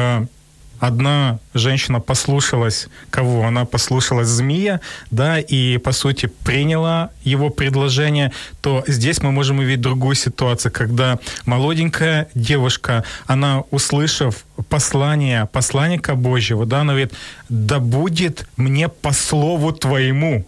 одна 0.79 1.39
женщина 1.53 1.99
послушалась 1.99 2.87
кого? 3.09 3.45
Она 3.45 3.65
послушалась 3.65 4.27
змея, 4.27 4.81
да, 5.11 5.39
и, 5.39 5.77
по 5.77 5.91
сути, 5.91 6.27
приняла 6.43 7.09
его 7.23 7.49
предложение, 7.49 8.31
то 8.61 8.83
здесь 8.87 9.21
мы 9.21 9.31
можем 9.31 9.59
увидеть 9.59 9.81
другую 9.81 10.15
ситуацию, 10.15 10.71
когда 10.71 11.19
молоденькая 11.45 12.27
девушка, 12.35 13.03
она, 13.25 13.63
услышав 13.71 14.45
послание, 14.69 15.47
посланника 15.51 16.15
Божьего, 16.15 16.65
да, 16.65 16.81
она 16.81 16.93
говорит, 16.93 17.13
да 17.49 17.79
будет 17.79 18.47
мне 18.57 18.87
по 18.89 19.11
слову 19.11 19.71
твоему, 19.71 20.45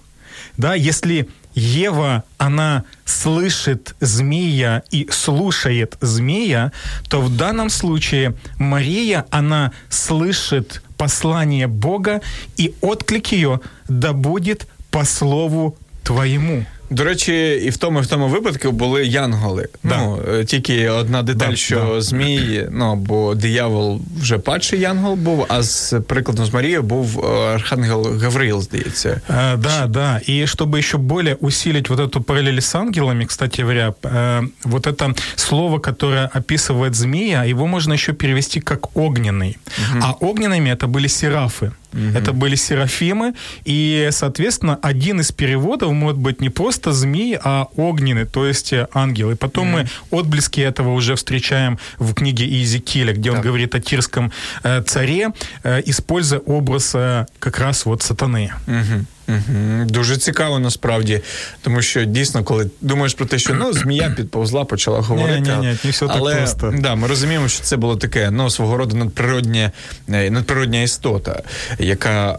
да, 0.58 0.74
если 0.76 1.30
Ева, 1.60 2.24
она 2.38 2.86
слышит 3.06 3.96
змея 4.00 4.84
и 4.92 5.08
слушает 5.12 5.98
змея, 6.00 6.72
то 7.10 7.22
в 7.22 7.36
данном 7.36 7.70
случае 7.70 8.36
Мария, 8.58 9.26
она 9.30 9.74
слышит 9.90 10.82
послание 10.98 11.68
Бога, 11.68 12.22
и 12.58 12.74
отклик 12.82 13.28
ее 13.34 13.60
да 13.88 14.14
будет 14.14 14.68
по 14.90 15.04
слову 15.04 15.78
твоему. 16.04 16.66
До 16.91 17.05
речі, 17.05 17.61
і 17.65 17.71
в 17.71 17.77
тому 17.77 17.99
і 17.99 18.03
в 18.03 18.07
тому 18.07 18.29
випадку 18.29 18.71
були 18.71 19.07
янголи. 19.07 19.69
Да. 19.83 19.97
Ну 19.97 20.45
тільки 20.45 20.89
одна 20.89 21.23
деталь, 21.23 21.51
да, 21.51 21.57
що 21.57 21.93
да. 21.95 22.01
змій, 22.01 22.67
ну 22.71 22.97
бо 22.97 23.35
диявол 23.35 24.01
вже 24.21 24.39
падший 24.39 24.81
янгол 24.81 25.15
був, 25.15 25.47
а 25.49 25.63
з 25.63 26.01
прикладом 26.01 26.47
з 26.47 26.55
Марією 26.55 26.83
був 26.83 27.27
архангел 27.27 28.19
Гавриил, 28.19 28.63
здається. 28.63 29.21
А, 29.29 29.57
да, 29.57 29.87
да. 29.87 30.21
И 30.29 30.47
чтобы 30.47 30.79
еще 30.79 30.99
более 30.99 31.35
усилить 31.35 31.89
вот 31.91 32.01
эту 32.01 32.23
параллель 32.23 32.61
с 32.61 32.75
ангелами, 32.75 33.25
кстати 33.25 33.63
говоря, 33.63 33.95
э, 34.03 34.49
вот 34.65 34.87
это 34.87 35.15
слово, 35.37 35.79
которое 35.79 36.31
описывает 36.35 36.95
змея, 36.95 37.45
его 37.45 37.67
можно 37.67 37.95
еще 37.95 38.13
перевести 38.13 38.61
как 38.61 38.97
огненный. 38.97 39.57
Угу. 39.79 40.03
А 40.03 40.13
огненными 40.21 40.71
это 40.71 40.87
были 40.87 41.09
серафы. 41.09 41.73
Угу. 41.94 42.18
Это 42.18 42.34
были 42.34 42.56
серафимы, 42.56 43.34
и, 43.66 44.10
соответственно, 44.12 44.78
один 44.82 45.22
из 45.22 45.32
переводов 45.32 45.92
может 45.92 46.18
быть 46.18 46.42
не 46.42 46.50
просто 46.50 46.92
змеи, 46.92 47.40
а 47.44 47.68
огненный, 47.76 48.26
то 48.26 48.46
есть 48.46 48.74
ангел. 48.94 49.32
И 49.32 49.36
потом 49.36 49.74
угу. 49.74 49.78
мы 49.80 49.88
отблески 50.12 50.62
этого 50.62 50.94
уже 50.94 51.16
встречаем 51.16 51.80
в 51.98 52.14
книге 52.14 52.46
Иезекииля, 52.46 53.14
где 53.14 53.32
он 53.32 53.38
да. 53.38 53.44
говорит 53.44 53.76
о 53.76 53.80
тирском 53.80 54.32
э, 54.64 54.82
царе, 54.84 55.32
э, 55.64 55.82
используя 55.86 56.40
образ 56.40 56.92
э, 56.94 57.26
как 57.40 57.60
раз 57.60 57.86
вот 57.86 58.04
сатаны. 58.04 58.52
Угу. 58.68 59.06
Угу. 59.30 59.86
Дуже 59.86 60.18
цікаво 60.18 60.60
насправді, 60.60 61.22
тому 61.62 61.82
що 61.82 62.06
дійсно, 62.06 62.44
коли 62.44 62.70
думаєш 62.82 63.14
про 63.14 63.26
те, 63.26 63.40
що 63.40 63.54
ну 63.54 63.74
змія 63.74 64.14
підповзла, 64.18 64.66
почала 64.66 65.00
говорити. 65.00 65.42
Ні, 65.42 65.50
ні, 65.50 65.68
ні, 65.68 65.78
не 65.84 65.92
все 65.92 66.06
але, 66.10 66.32
так 66.32 66.42
просто. 66.42 66.74
Да, 66.80 66.96
ми 66.96 67.08
розуміємо, 67.08 67.48
що 67.48 67.64
це 67.64 67.78
було 67.78 67.96
таке 67.96 68.32
ну, 68.32 68.50
свого 68.50 68.78
роду 68.78 68.96
надприродня, 68.96 69.72
е, 70.10 70.30
надприродня 70.30 70.82
істота, 70.82 71.44
яка 71.80 72.32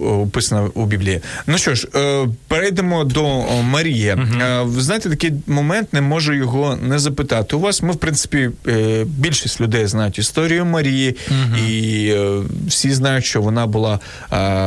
е, 0.00 0.04
описана 0.06 0.68
у 0.74 0.86
Біблії. 0.86 1.20
Ну 1.46 1.58
що 1.58 1.74
ж, 1.74 1.88
е, 1.94 2.28
перейдемо 2.48 3.04
до 3.04 3.44
Марії. 3.62 4.14
Угу. 4.14 4.64
Ви 4.64 4.80
знаєте, 4.80 5.10
такий 5.10 5.32
момент 5.46 5.92
не 5.92 6.00
можу 6.00 6.32
його 6.32 6.78
не 6.82 6.98
запитати. 6.98 7.56
У 7.56 7.60
вас 7.60 7.82
ми, 7.82 7.92
в 7.92 7.96
принципі, 7.96 8.50
е, 8.68 9.04
більшість 9.04 9.60
людей 9.60 9.86
знають 9.86 10.18
історію 10.18 10.64
Марії, 10.64 11.16
угу. 11.30 11.56
і 11.68 12.08
е, 12.08 12.42
всі 12.66 12.92
знають, 12.92 13.24
що 13.24 13.42
вона 13.42 13.66
була 13.66 14.00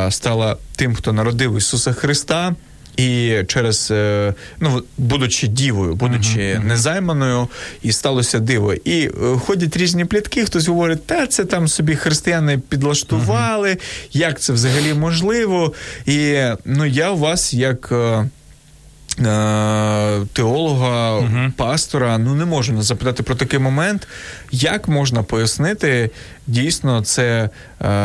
стала 0.09 0.57
тим, 0.77 0.95
хто 0.95 1.13
народив 1.13 1.57
Ісуса 1.57 1.93
Христа. 1.93 2.55
І 2.97 3.35
через, 3.47 3.91
е, 3.91 4.33
ну, 4.59 4.83
будучи 4.97 5.47
дівою, 5.47 5.95
будучи 5.95 6.39
uh-huh, 6.39 6.65
незайманою, 6.65 7.47
і 7.81 7.91
сталося 7.91 8.39
диво. 8.39 8.73
І 8.73 9.07
е, 9.07 9.11
ходять 9.45 9.77
різні 9.77 10.05
плітки, 10.05 10.45
хтось 10.45 10.67
говорить, 10.67 11.05
та 11.05 11.27
це 11.27 11.45
там 11.45 11.67
собі 11.67 11.95
християни 11.95 12.57
підлаштували, 12.69 13.69
uh-huh. 13.69 14.09
як 14.11 14.39
це 14.39 14.53
взагалі 14.53 14.93
можливо. 14.93 15.73
І 16.05 16.41
ну, 16.65 16.85
я 16.85 17.11
у 17.11 17.17
вас 17.17 17.53
як. 17.53 17.91
Е, 17.91 18.29
теолога, 20.33 21.19
uh-huh. 21.19 21.51
пастора, 21.51 22.17
ну 22.17 22.35
не 22.35 22.45
можу 22.45 22.73
не 22.73 22.81
запитати 22.81 23.23
про 23.23 23.35
такий 23.35 23.59
момент, 23.59 24.07
як 24.51 24.87
можна 24.87 25.23
пояснити 25.23 26.09
дійсно 26.47 27.01
це 27.01 27.49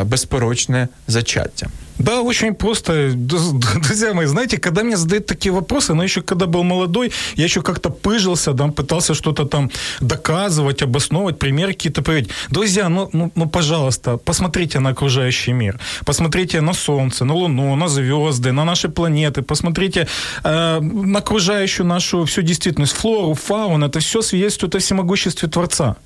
безпорочне 0.04 0.88
зачаття. 1.08 1.68
Да, 1.98 2.22
очень 2.22 2.55
просто. 2.55 3.12
Друзья 3.14 4.14
мои, 4.14 4.26
знаете, 4.26 4.59
когда 4.59 4.83
мне 4.83 4.96
задают 4.96 5.26
такие 5.26 5.52
вопросы, 5.52 5.94
но 5.94 6.02
еще 6.02 6.22
когда 6.22 6.46
был 6.46 6.64
молодой, 6.64 7.12
я 7.37 7.44
еще 7.44 7.62
как-то 7.62 7.90
пыжился, 7.90 8.55
там, 8.55 8.72
пытался 8.72 9.14
что-то 9.14 9.44
там 9.44 9.70
доказывать, 10.00 10.83
обосновывать, 10.83 11.38
примеры 11.38 11.72
какие-то 11.72 12.02
приводить. 12.02 12.31
Друзья, 12.50 12.88
ну, 12.88 13.09
ну, 13.12 13.31
ну, 13.35 13.48
пожалуйста, 13.48 14.16
посмотрите 14.16 14.81
на 14.81 14.90
окружающий 14.90 15.52
мир. 15.52 15.78
Посмотрите 16.05 16.61
на 16.61 16.72
Солнце, 16.72 17.24
на 17.24 17.35
Луну, 17.35 17.76
на 17.76 17.88
звезды, 17.88 18.52
на 18.52 18.64
наши 18.64 18.88
планеты. 18.88 19.42
Посмотрите 19.42 20.09
э, 20.44 20.81
на 20.81 21.18
окружающую 21.18 21.87
нашу 21.87 22.24
всю 22.24 22.42
действительность, 22.42 22.92
флору, 22.92 23.35
фауну. 23.35 23.87
Это 23.87 24.00
все 24.00 24.22
свидетельствует 24.22 24.74
о 24.74 24.78
всемогуществе 24.78 25.48
Творца. 25.48 25.96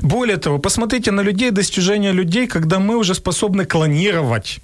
Более 0.00 0.36
того, 0.36 0.58
посмотрите 0.58 1.10
на 1.10 1.22
людей, 1.22 1.50
достижения 1.50 2.12
людей, 2.12 2.46
когда 2.46 2.78
мы 2.78 2.96
уже 2.96 3.14
способны 3.14 3.64
клонировать 3.64 4.60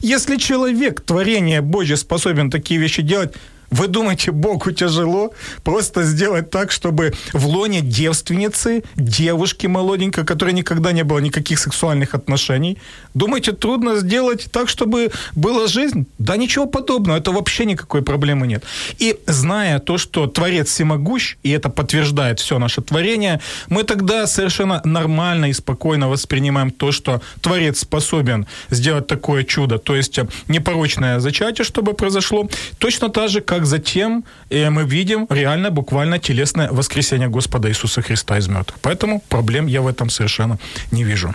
Если 0.00 0.36
человек, 0.36 1.00
творение 1.00 1.60
Божье, 1.60 1.96
способен 1.96 2.50
такие 2.50 2.80
вещи 2.80 3.02
делать, 3.02 3.34
вы 3.72 3.88
думаете, 3.88 4.30
Богу 4.30 4.70
тяжело 4.70 5.32
просто 5.64 6.04
сделать 6.04 6.50
так, 6.50 6.70
чтобы 6.70 7.12
в 7.32 7.46
лоне 7.46 7.80
девственницы, 7.80 8.84
девушки 8.96 9.66
молоденькой, 9.66 10.24
которой 10.24 10.52
никогда 10.52 10.92
не 10.92 11.04
было 11.04 11.18
никаких 11.18 11.58
сексуальных 11.58 12.14
отношений, 12.14 12.78
думаете, 13.14 13.52
трудно 13.52 13.96
сделать 13.96 14.48
так, 14.52 14.68
чтобы 14.68 15.10
была 15.34 15.66
жизнь? 15.66 16.06
Да 16.18 16.36
ничего 16.36 16.66
подобного, 16.66 17.16
это 17.16 17.32
вообще 17.32 17.64
никакой 17.64 18.02
проблемы 18.02 18.46
нет. 18.46 18.62
И 18.98 19.18
зная 19.26 19.78
то, 19.78 19.98
что 19.98 20.26
Творец 20.26 20.68
всемогущ, 20.68 21.36
и 21.42 21.50
это 21.50 21.70
подтверждает 21.70 22.40
все 22.40 22.58
наше 22.58 22.82
творение, 22.82 23.40
мы 23.68 23.84
тогда 23.84 24.26
совершенно 24.26 24.82
нормально 24.84 25.46
и 25.46 25.52
спокойно 25.52 26.08
воспринимаем 26.08 26.70
то, 26.70 26.92
что 26.92 27.22
Творец 27.40 27.80
способен 27.80 28.46
сделать 28.70 29.06
такое 29.06 29.44
чудо, 29.44 29.78
то 29.78 29.96
есть 29.96 30.18
непорочное 30.48 31.20
зачатие, 31.20 31.64
чтобы 31.64 31.94
произошло, 31.94 32.48
точно 32.78 33.08
так 33.08 33.30
же, 33.30 33.40
как 33.40 33.61
как 33.61 33.65
затем 33.65 34.23
э, 34.49 34.69
мы 34.69 34.83
видим 34.83 35.27
реально, 35.29 35.71
буквально 35.71 36.19
телесное 36.19 36.69
воскресение 36.71 37.29
Господа 37.29 37.67
Иисуса 37.67 38.01
Христа 38.01 38.37
из 38.37 38.47
мертвых. 38.47 38.79
Поэтому 38.81 39.21
проблем 39.27 39.67
я 39.67 39.81
в 39.81 39.87
этом 39.87 40.09
совершенно 40.09 40.57
не 40.91 41.03
вижу. 41.05 41.33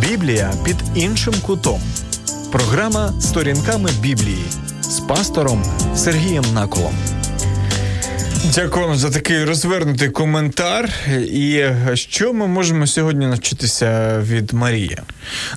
Біблія 0.00 0.52
під 0.64 0.76
іншим 0.94 1.34
кутом. 1.42 1.80
Програма 2.52 3.20
сторінками 3.20 3.90
Біблії 4.00 4.44
з 4.80 5.00
пастором 5.00 5.64
Сергієм 5.96 6.44
Наколом. 6.54 6.94
Дякуємо 8.54 8.96
за 8.96 9.10
такий 9.10 9.44
розвернутий 9.44 10.08
коментар. 10.08 10.90
І 11.32 11.64
що 11.94 12.32
ми 12.32 12.46
можемо 12.46 12.86
сьогодні 12.86 13.26
навчитися 13.26 14.18
від 14.22 14.52
Марии? 14.52 14.98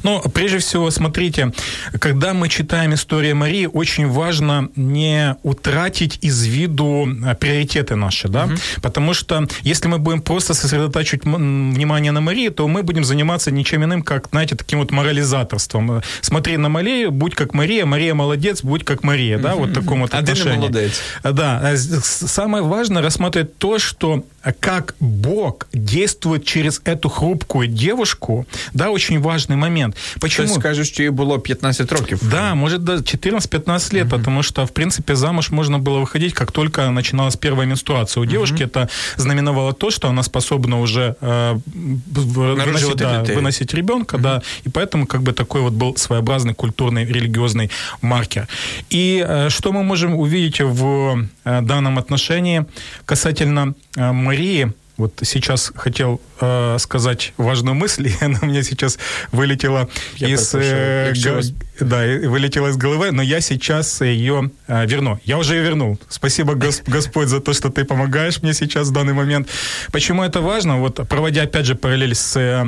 Ну, 0.04 0.22
прежде 0.34 0.58
всего, 0.58 0.92
смотрите, 0.92 1.52
когда 2.00 2.34
мы 2.34 2.48
читаем 2.48 2.94
историю 2.94 3.36
Марии, 3.36 3.70
очень 3.74 4.08
важно 4.08 4.70
не 4.76 5.36
утратить 5.44 6.20
из 6.24 6.46
виду 6.46 7.08
э, 7.08 7.36
приоритеты 7.36 7.96
наши, 7.96 8.28
да, 8.28 8.46
угу. 8.46 8.54
потому 8.82 9.14
что 9.14 9.48
если 9.64 9.90
мы 9.90 9.98
будем 9.98 10.22
просто 10.22 10.54
сосредотачивать 10.54 11.26
внимание 11.26 12.12
на 12.12 12.22
Марии, 12.22 12.50
то 12.50 12.68
мы 12.68 12.84
будем 12.84 13.04
заниматься 13.04 13.52
ничем 13.52 13.84
иным, 13.84 14.04
как, 14.04 14.28
знаете, 14.32 14.56
таким 14.56 14.80
вот 14.80 14.92
морализаторством. 14.92 16.02
Смотри 16.22 16.58
на 16.58 16.70
Марию, 16.70 17.12
будь 17.12 17.36
как 17.36 17.54
Мария, 17.54 17.86
Мария 17.86 18.14
молодец, 18.14 18.64
будь 18.64 18.84
как 18.84 19.04
Мария, 19.04 19.38
да, 19.38 19.56
вот 19.56 19.74
таком 19.74 20.02
вот 20.02 20.14
отношении. 20.14 20.52
А 20.52 20.54
ты 20.54 20.60
молодец. 20.60 21.02
Да, 21.24 21.62
а 21.64 21.78
самое 21.78 22.64
важно 22.81 23.03
рассматривать 23.03 23.59
то, 23.59 23.79
что 23.79 24.25
как 24.61 24.95
Бог 25.01 25.67
действует 25.73 26.45
через 26.45 26.81
эту 26.85 27.09
хрупкую 27.09 27.69
девушку, 27.69 28.47
да, 28.75 28.91
очень 28.91 29.21
важный 29.21 29.57
момент. 29.57 29.97
Почему? 30.21 30.47
Хтось 30.47 30.59
скаже, 30.59 30.85
что 30.85 31.03
ей 31.03 31.11
было 31.11 31.39
15 31.39 31.93
років. 31.93 32.19
Да, 32.23 32.55
может, 32.55 32.85
до 32.85 32.95
14-15 32.95 33.95
лет, 33.95 34.07
угу. 34.07 34.17
потому 34.17 34.43
что, 34.43 34.67
в 34.67 34.73
принципе, 34.73 35.15
замуж 35.15 35.51
можно 35.51 35.79
было 35.79 35.99
выходить, 36.01 36.35
как 36.35 36.53
только 36.53 36.91
начиналась 36.91 37.37
первая 37.37 37.67
менструация. 37.67 38.21
У 38.21 38.25
угу. 38.25 38.31
девушки 38.31 38.63
это 38.63 38.89
знаменовало 39.17 39.73
то, 39.73 39.91
что 39.91 40.09
она 40.09 40.23
способна 40.23 40.81
уже 40.81 41.17
э, 41.21 41.59
выносить, 42.07 42.97
да, 42.97 43.23
выносить 43.23 43.75
ребенка, 43.75 44.15
угу. 44.17 44.23
да, 44.23 44.43
и 44.65 44.69
поэтому 44.69 45.07
как 45.07 45.23
бы 45.23 45.33
такой 45.33 45.61
вот 45.61 45.73
был 45.73 45.97
своеобразный 45.97 46.55
культурный, 46.55 47.05
религиозный 47.05 47.71
маркер. 48.03 48.49
И 48.91 49.25
э, 49.27 49.49
что 49.51 49.73
мы 49.73 49.83
можем 49.83 50.15
увидеть 50.15 50.61
в 50.61 51.27
э, 51.45 51.61
данном 51.63 51.99
отношении 51.99 52.65
касательно 53.05 53.75
э, 53.97 54.13
Марии, 54.31 54.73
вот 54.97 55.19
сейчас 55.23 55.73
хотел 55.75 56.21
э, 56.41 56.77
сказать 56.79 57.33
важную 57.37 57.75
мысль, 57.75 58.07
и 58.21 58.25
она 58.25 58.39
у 58.43 58.47
меня 58.47 58.63
сейчас 58.63 58.97
вылетела 59.33 59.89
я 60.19 60.29
из 60.29 60.55
э, 60.55 61.13
го, 61.15 61.41
да, 61.81 62.05
вылетела 62.29 62.69
из 62.69 62.77
головы, 62.77 63.11
но 63.11 63.23
я 63.23 63.41
сейчас 63.41 64.01
ее 64.03 64.53
э, 64.69 64.87
верну. 64.87 65.19
Я 65.25 65.39
уже 65.39 65.57
ее 65.57 65.63
вернул. 65.63 65.99
Спасибо, 66.09 66.55
Гос, 66.55 66.83
Господь, 66.87 67.27
за 67.27 67.41
то, 67.41 67.53
что 67.55 67.71
ты 67.71 67.85
помогаешь 67.85 68.41
мне 68.41 68.55
сейчас 68.55 68.87
в 68.89 68.93
данный 68.93 69.15
момент. 69.15 69.49
Почему 69.91 70.23
это 70.23 70.41
важно? 70.41 70.79
Вот 70.79 71.09
проводя 71.09 71.43
опять 71.43 71.67
же 71.67 71.75
параллель 71.75 72.15
с 72.15 72.37
э, 72.37 72.65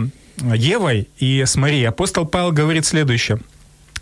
Евой 0.56 1.08
и 1.18 1.44
с 1.44 1.54
Марией, 1.54 1.86
апостол 1.86 2.26
Павел 2.26 2.50
говорит 2.50 2.86
следующее 2.86 3.38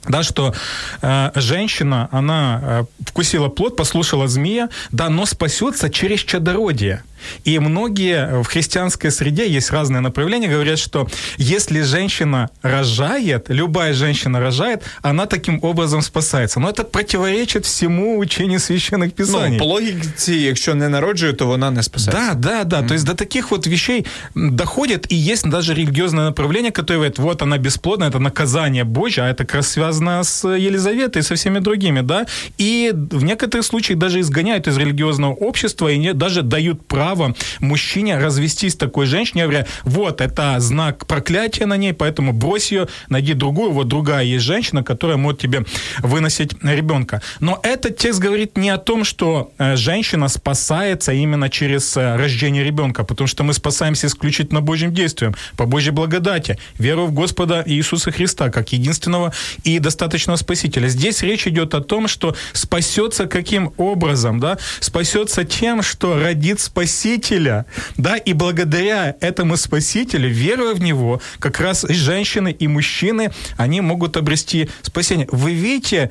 да, 0.08 0.22
что 0.22 0.54
э, 1.02 1.30
женщина, 1.34 2.08
она 2.10 2.60
э, 2.62 2.84
вкусила 3.06 3.48
плод, 3.48 3.76
послушала 3.76 4.28
змея, 4.28 4.68
да, 4.92 5.08
но 5.08 5.26
спасется 5.26 5.90
через 5.90 6.20
чадородие. 6.20 7.02
И 7.44 7.58
многие 7.58 8.42
в 8.42 8.46
христианской 8.46 9.10
среде, 9.10 9.48
есть 9.48 9.70
разные 9.70 10.00
направления, 10.00 10.48
говорят, 10.48 10.78
что 10.78 11.08
если 11.36 11.82
женщина 11.82 12.50
рожает, 12.62 13.46
любая 13.48 13.94
женщина 13.94 14.40
рожает, 14.40 14.82
она 15.02 15.26
таким 15.26 15.58
образом 15.62 16.02
спасается. 16.02 16.60
Но 16.60 16.68
это 16.68 16.84
противоречит 16.84 17.64
всему 17.64 18.18
учению 18.18 18.60
священных 18.60 19.12
писаний. 19.12 19.58
Ну, 19.58 19.64
по 19.64 19.64
логике, 19.64 20.02
если 20.28 20.74
не 20.74 20.88
народжує, 20.88 21.32
то 21.32 21.52
она 21.52 21.70
не 21.70 21.82
спасается. 21.82 22.34
Да, 22.34 22.34
да, 22.34 22.64
да. 22.64 22.80
Mm. 22.80 22.88
То 22.88 22.94
есть 22.94 23.06
до 23.06 23.14
таких 23.14 23.50
вот 23.50 23.66
вещей 23.66 24.06
доходит, 24.34 25.12
и 25.12 25.14
есть 25.14 25.48
даже 25.48 25.74
религиозное 25.74 26.26
направление, 26.26 26.72
которое 26.72 26.98
говорит, 26.98 27.18
вот 27.18 27.42
она 27.42 27.58
бесплодна, 27.58 28.04
это 28.04 28.18
наказание 28.18 28.84
Божье, 28.84 29.24
а 29.24 29.28
это 29.28 29.44
как 29.44 29.56
раз 29.56 29.68
связано 29.68 30.22
с 30.22 30.48
Елизаветой 30.48 31.20
и 31.20 31.22
со 31.22 31.34
всеми 31.34 31.58
другими, 31.60 32.00
да. 32.00 32.26
И 32.58 32.92
в 32.94 33.24
некоторых 33.24 33.66
случаях 33.66 33.98
даже 33.98 34.20
изгоняют 34.20 34.68
из 34.68 34.76
религиозного 34.76 35.34
общества 35.34 35.88
и 35.88 36.12
даже 36.12 36.42
дают 36.42 36.86
право 36.86 37.09
право 37.10 37.34
мужчине 37.58 38.18
развестись 38.18 38.72
с 38.72 38.76
такой 38.76 39.06
женщиной, 39.06 39.42
говоря, 39.42 39.66
вот, 39.82 40.20
это 40.20 40.60
знак 40.60 41.06
проклятия 41.06 41.66
на 41.66 41.76
ней, 41.76 41.92
поэтому 41.92 42.32
брось 42.32 42.72
ее, 42.72 42.86
найди 43.08 43.34
другую, 43.34 43.72
вот 43.72 43.88
другая 43.88 44.24
есть 44.24 44.44
женщина, 44.44 44.84
которая 44.84 45.16
может 45.16 45.40
тебе 45.40 45.64
выносить 45.98 46.52
ребенка. 46.62 47.20
Но 47.40 47.58
этот 47.62 47.96
текст 47.96 48.20
говорит 48.20 48.56
не 48.56 48.70
о 48.70 48.78
том, 48.78 49.04
что 49.04 49.50
э, 49.58 49.76
женщина 49.76 50.28
спасается 50.28 51.12
именно 51.12 51.48
через 51.48 51.96
э, 51.96 52.16
рождение 52.16 52.62
ребенка, 52.62 53.04
потому 53.04 53.26
что 53.26 53.42
мы 53.42 53.54
спасаемся 53.54 54.06
исключительно 54.06 54.60
Божьим 54.60 54.94
действием, 54.94 55.34
по 55.56 55.66
Божьей 55.66 55.90
благодати, 55.90 56.58
веру 56.78 57.06
в 57.06 57.12
Господа 57.12 57.64
Иисуса 57.66 58.12
Христа, 58.12 58.50
как 58.50 58.72
единственного 58.72 59.32
и 59.64 59.80
достаточного 59.80 60.36
Спасителя. 60.36 60.88
Здесь 60.88 61.22
речь 61.22 61.46
идет 61.48 61.74
о 61.74 61.80
том, 61.80 62.06
что 62.08 62.36
спасется 62.52 63.26
каким 63.26 63.72
образом, 63.78 64.38
да? 64.38 64.58
Спасется 64.80 65.44
тем, 65.44 65.82
что 65.82 66.16
родит 66.16 66.60
спасение 66.60 66.99
Спасителя, 67.00 67.64
да, 67.96 68.16
и 68.16 68.34
благодаря 68.34 69.16
этому 69.20 69.56
Спасителю, 69.56 70.28
веруя 70.28 70.74
в 70.74 70.80
Него, 70.80 71.20
как 71.38 71.58
раз 71.58 71.84
и 71.84 71.94
женщины, 71.94 72.52
и 72.52 72.68
мужчины, 72.68 73.30
они 73.56 73.80
могут 73.80 74.18
обрести 74.18 74.68
спасение. 74.82 75.26
Вы 75.32 75.54
видите, 75.54 76.10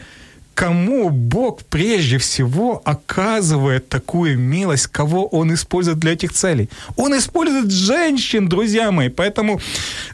кому 0.55 1.11
Бог 1.11 1.63
прежде 1.69 2.17
всего 2.17 2.81
оказывает 2.85 3.87
такую 3.87 4.39
милость, 4.39 4.87
кого 4.87 5.27
Он 5.27 5.53
использует 5.53 5.99
для 5.99 6.13
этих 6.13 6.33
целей. 6.33 6.69
Он 6.97 7.15
использует 7.15 7.71
женщин, 7.71 8.49
друзья 8.49 8.91
мои. 8.91 9.09
Поэтому, 9.09 9.61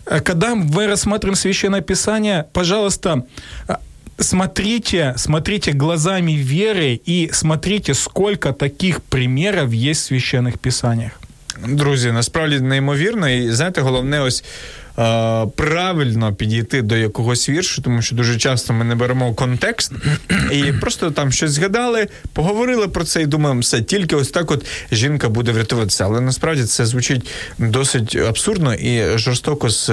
э, 0.06 0.20
когда 0.20 0.56
мы 0.56 0.88
рассматриваем 0.88 1.38
Священное 1.38 1.82
Писание, 1.82 2.46
пожалуйста, 2.52 3.26
смотрите, 4.20 5.14
смотрите 5.18 5.72
глазами 5.72 6.34
веры 6.34 7.00
и 7.06 7.30
смотрите, 7.34 7.94
сколько 7.94 8.54
таких 8.54 9.02
примеров 9.02 9.72
есть 9.72 10.02
в 10.02 10.06
священных 10.06 10.58
писаниях. 10.58 11.12
Друзі, 11.68 12.12
насправді 12.12 12.60
неймовірно, 12.60 13.30
і 13.30 13.52
знаєте, 13.52 13.82
головне 13.82 14.22
ось. 14.22 14.44
Е, 15.00 15.48
правильно 15.56 16.34
підійти 16.34 16.82
до 16.82 16.98
якогось 16.98 17.50
віршу, 17.50 17.82
тому 17.82 18.02
що 18.02 18.16
дуже 18.16 18.38
часто 18.38 18.74
ми 18.74 18.86
не 18.86 18.96
беремо 18.96 19.34
контекст 19.34 19.92
і 20.52 20.64
просто 20.64 21.12
там 21.12 21.32
щось 21.32 21.52
згадали, 21.52 22.08
поговорили 22.34 22.88
про 22.88 23.04
це 23.04 23.22
і 23.22 23.26
думаємо, 23.26 23.60
все, 23.60 23.82
тільки 23.82 24.16
ось 24.16 24.30
так 24.30 24.52
от 24.52 24.66
жінка 24.92 25.30
буде 25.30 25.52
врятуватися. 25.52 26.06
Але 26.06 26.22
насправді 26.22 26.64
це 26.64 26.86
звучить 26.86 27.30
досить 27.58 28.16
абсурдно 28.16 28.74
і 28.74 29.18
жорстоко 29.18 29.70
з. 29.70 29.90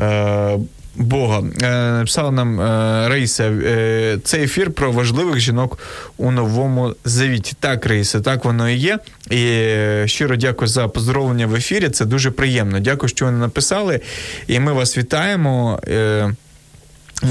Е, 0.00 0.58
Бога. 0.94 1.42
Е, 1.62 1.70
написала 1.92 2.30
нам 2.30 2.60
е, 2.60 2.64
Раїса, 3.08 3.44
е, 3.44 4.18
це 4.24 4.38
ефір 4.38 4.70
про 4.70 4.92
важливих 4.92 5.40
жінок 5.40 5.78
у 6.16 6.30
новому 6.30 6.94
завіті. 7.04 7.52
Так, 7.60 7.86
Раїса, 7.86 8.20
так 8.20 8.44
воно 8.44 8.70
і 8.70 8.76
є. 8.76 8.98
І 9.30 9.68
щиро 10.08 10.36
дякую 10.36 10.68
за 10.68 10.88
поздоровлення 10.88 11.46
в 11.46 11.54
ефірі. 11.54 11.88
Це 11.88 12.04
дуже 12.04 12.30
приємно. 12.30 12.80
Дякую, 12.80 13.08
що 13.08 13.24
ви 13.24 13.30
написали. 13.32 14.00
І 14.46 14.60
ми 14.60 14.72
вас 14.72 14.98
вітаємо. 14.98 15.80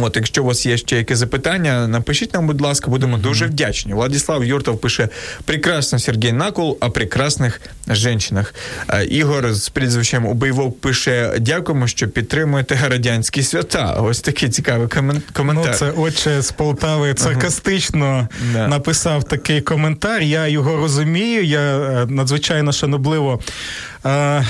От, 0.02 0.16
якщо 0.16 0.44
у 0.44 0.46
вас 0.46 0.66
є 0.66 0.78
ще 0.78 0.98
якісь 0.98 1.18
запитання, 1.18 1.88
напишіть 1.88 2.34
нам, 2.34 2.48
будь 2.48 2.62
ласка, 2.62 2.92
будемо 2.92 3.18
mm-hmm. 3.18 3.22
дуже 3.22 3.46
вдячні. 3.46 3.94
Владислав 3.94 4.46
Юртов 4.46 4.82
пише: 4.82 5.10
прекрасно 5.46 6.00
Сергій 6.00 6.32
Накол 6.32 6.78
о 6.82 6.92
прекрасних 6.92 7.62
жінках. 7.88 8.12
Ігор 9.10 9.54
з 9.54 9.70
прізвищем 9.70 10.26
Убийвок 10.26 10.82
пише: 10.82 11.36
Дякуємо, 11.40 11.88
що 11.88 12.08
підтримуєте 12.08 12.80
радянські 12.90 13.44
свята. 13.44 13.94
Ось 13.94 14.22
такий 14.22 14.50
цікавий 14.50 14.88
коментар. 15.34 15.72
Ну, 15.72 15.74
Це 15.74 15.92
отче 15.92 16.42
з 16.42 16.52
Полтави 16.52 17.14
саркастично 17.18 18.28
uh-huh. 18.54 18.68
написав 18.68 19.24
такий 19.24 19.62
коментар. 19.62 20.22
Я 20.22 20.48
його 20.48 20.78
розумію. 20.78 21.44
Я 21.44 21.60
е, 21.60 22.06
надзвичайно 22.10 22.72
шанобливо 22.72 23.40
е, 24.06 24.10
е, 24.10 24.44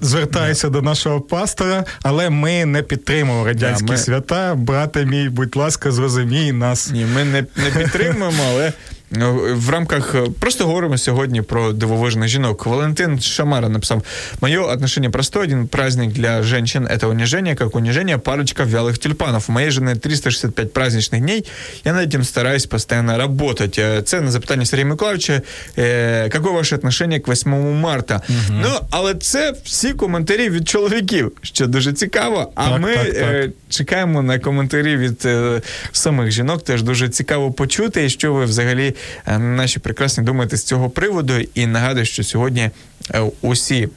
звертаюся 0.00 0.68
до 0.68 0.82
нашого 0.82 1.20
пастора, 1.20 1.84
але 2.02 2.30
ми 2.30 2.64
не 2.64 2.82
підтримуємо 2.82 3.44
радянські 3.44 3.90
ми... 3.90 3.96
свята. 3.96 4.54
Брате 4.69 5.05
мій, 5.05 5.29
будь 5.29 5.55
ласка, 5.55 5.91
зрозумій 5.91 6.51
нас. 6.51 6.91
Ні, 6.91 7.05
ми 7.15 7.23
не, 7.23 7.45
не 7.55 7.69
підтримуємо, 7.79 8.43
але 8.49 8.73
Ну, 8.98 8.98
в 9.11 9.69
рамках 9.69 10.15
э, 10.15 10.31
просто 10.39 10.65
говоримо 10.65 10.97
сьогодні 10.97 11.41
про 11.41 11.73
дивовижних 11.73 12.29
жінок. 12.29 12.65
Валентин 12.65 13.19
Шамара 13.19 13.69
написав: 13.69 14.03
Мое 14.41 14.63
отношение 14.63 15.09
простое, 15.09 15.43
один 15.43 15.67
праздник 15.67 16.11
для 16.11 16.43
женщин 16.43 16.87
это 16.87 17.07
унижение, 17.07 17.55
как 17.55 17.75
унижение 17.75 18.17
парочка 18.17 18.63
вялых 18.63 18.97
тюльпанов. 18.97 19.49
У 19.49 19.51
моей 19.51 19.69
жены 19.69 19.95
365 19.95 20.73
праздничных 20.73 21.19
дней. 21.19 21.45
Я 21.85 21.93
над 21.93 22.07
этим 22.07 22.23
стараюсь 22.23 22.65
постоянно 22.65 23.17
работать. 23.17 23.79
Э, 23.79 24.01
це 24.01 24.21
на 24.21 24.31
запитання 24.31 24.65
Сергія 24.65 24.85
Миколаївича. 24.85 25.41
Е, 25.77 26.29
какое 26.29 26.53
ваше 26.53 26.75
отношение 26.75 27.19
к 27.19 27.31
8 27.31 27.79
марта? 27.79 28.21
Угу. 28.29 28.59
Ну, 28.61 28.69
але 28.91 29.13
це 29.13 29.53
всі 29.63 29.93
коментарі 29.93 30.49
від 30.49 30.67
чоловіків, 30.67 31.31
що 31.41 31.67
дуже 31.67 31.93
цікаво. 31.93 32.51
А 32.55 32.69
так, 32.69 32.81
ми 32.81 32.93
так, 32.93 33.05
так. 33.05 33.15
Е, 33.15 33.51
чекаємо 33.69 34.21
на 34.21 34.39
коментарі 34.39 34.97
від 34.97 35.25
е, 35.25 35.61
самих 35.91 36.31
жінок. 36.31 36.63
Теж 36.63 36.83
дуже 36.83 37.09
цікаво 37.09 37.51
почути, 37.51 38.05
і 38.05 38.09
що 38.09 38.33
ви 38.33 38.45
взагалі. 38.45 38.95
Е, 39.26 39.38
наші 39.38 39.78
прекрасні 39.80 40.24
думаєте 40.24 40.56
з 40.56 40.64
цього 40.64 40.90
приводу. 40.90 41.34
І 41.54 41.66
нагадую, 41.66 42.06
що 42.06 42.24
сьогодні 42.24 42.70
е, 43.14 43.22
усі. 43.40 43.88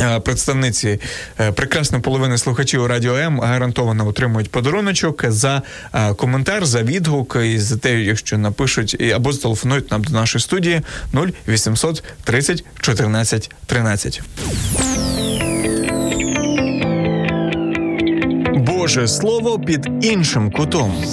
Е, 0.00 0.20
представниці 0.20 1.00
прекрасної 1.54 2.02
половини 2.02 2.38
слухачів 2.38 2.86
Радіо 2.86 3.16
М 3.16 3.40
гарантовано 3.40 4.06
отримують 4.06 4.50
подаруночок 4.50 5.24
за 5.28 5.62
коментар, 6.16 6.66
за 6.66 6.82
відгук 6.82 7.36
і 7.44 7.58
за 7.58 7.76
те, 7.76 8.00
якщо 8.00 8.38
напишуть 8.38 9.02
або 9.14 9.32
зателефонують 9.32 9.90
нам 9.90 10.04
до 10.04 10.12
нашої 10.12 10.42
студії 10.42 10.80
0800 11.46 12.04
30 12.24 12.64
14 12.80 13.50
13. 13.66 14.22
Боже 18.54 19.08
слово 19.08 19.58
під 19.58 19.88
іншим 20.02 20.50
кутом. 20.50 21.04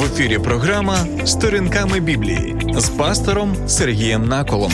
В 0.00 0.04
ефірі 0.04 0.38
програма 0.38 0.98
Сторінками 1.24 2.00
Біблії 2.00 2.56
з 2.76 2.88
пастором 2.88 3.56
Сергієм 3.68 4.28
Наколом. 4.28 4.72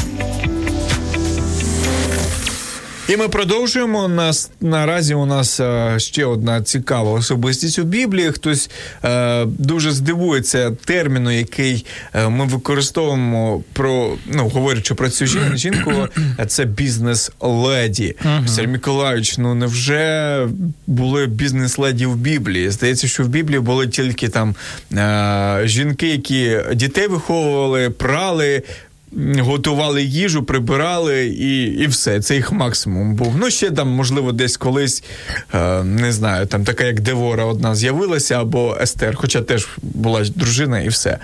І 3.10 3.17
ми 3.17 3.28
продовжуємо. 3.28 4.08
Нас 4.08 4.52
наразі 4.62 5.13
у 5.13 5.26
нас 5.26 5.60
е, 5.60 5.96
ще 5.98 6.26
одна 6.26 6.62
цікава 6.62 7.12
особистість 7.12 7.80
у 7.80 7.84
Біблії. 7.84 8.32
Хтось 8.32 8.70
е, 9.04 9.46
дуже 9.46 9.91
здивується 9.91 10.72
терміну, 10.86 11.32
який 11.32 11.86
е, 12.13 12.30
ми 12.30 12.46
використовуємо 12.46 13.63
про 13.74 14.13
ну 14.26 14.50
говорячи 14.50 14.93
про 14.93 15.10
цю 15.10 15.26
жінку. 15.56 15.91
Це 16.48 16.65
бізнес-леді. 16.65 18.15
Сергій 18.48 18.67
Миколаївич, 18.67 19.38
ну 19.38 19.56
невже 19.56 20.48
були 20.88 21.26
бізнес-леді 21.28 22.06
в 22.06 22.15
Біблії? 22.15 22.70
Здається, 22.70 23.08
що 23.08 23.24
в 23.24 23.28
Біблії 23.28 23.60
були 23.60 23.88
тільки 23.88 24.30
там 24.30 24.56
жінки, 25.67 26.08
які 26.08 26.58
дітей 26.74 27.08
виховували, 27.08 27.89
прали 27.89 28.63
готували 29.39 30.04
їжу, 30.04 30.43
прибирали 30.43 31.26
і 31.26 31.65
і 31.65 31.88
все. 31.88 32.22
Це 32.22 32.36
їх 32.36 32.52
максимум 32.52 33.15
був. 33.15 33.36
Ну, 33.38 33.50
ще 33.50 33.72
там, 33.72 33.88
можливо, 33.88 34.32
десь 34.32 34.58
колись 34.58 35.04
е, 35.54 35.84
не 35.84 36.12
знаю, 36.12 36.46
там 36.46 36.63
така 36.63 36.84
як 36.84 37.00
Девора 37.02 37.46
одна 37.46 37.76
з'явилася, 37.76 38.41
або 38.41 38.78
Естер, 38.82 39.15
хоча 39.15 39.41
теж 39.41 39.67
була 39.82 40.26
дружина, 40.36 40.80
і 40.80 40.88
все. 40.89 41.17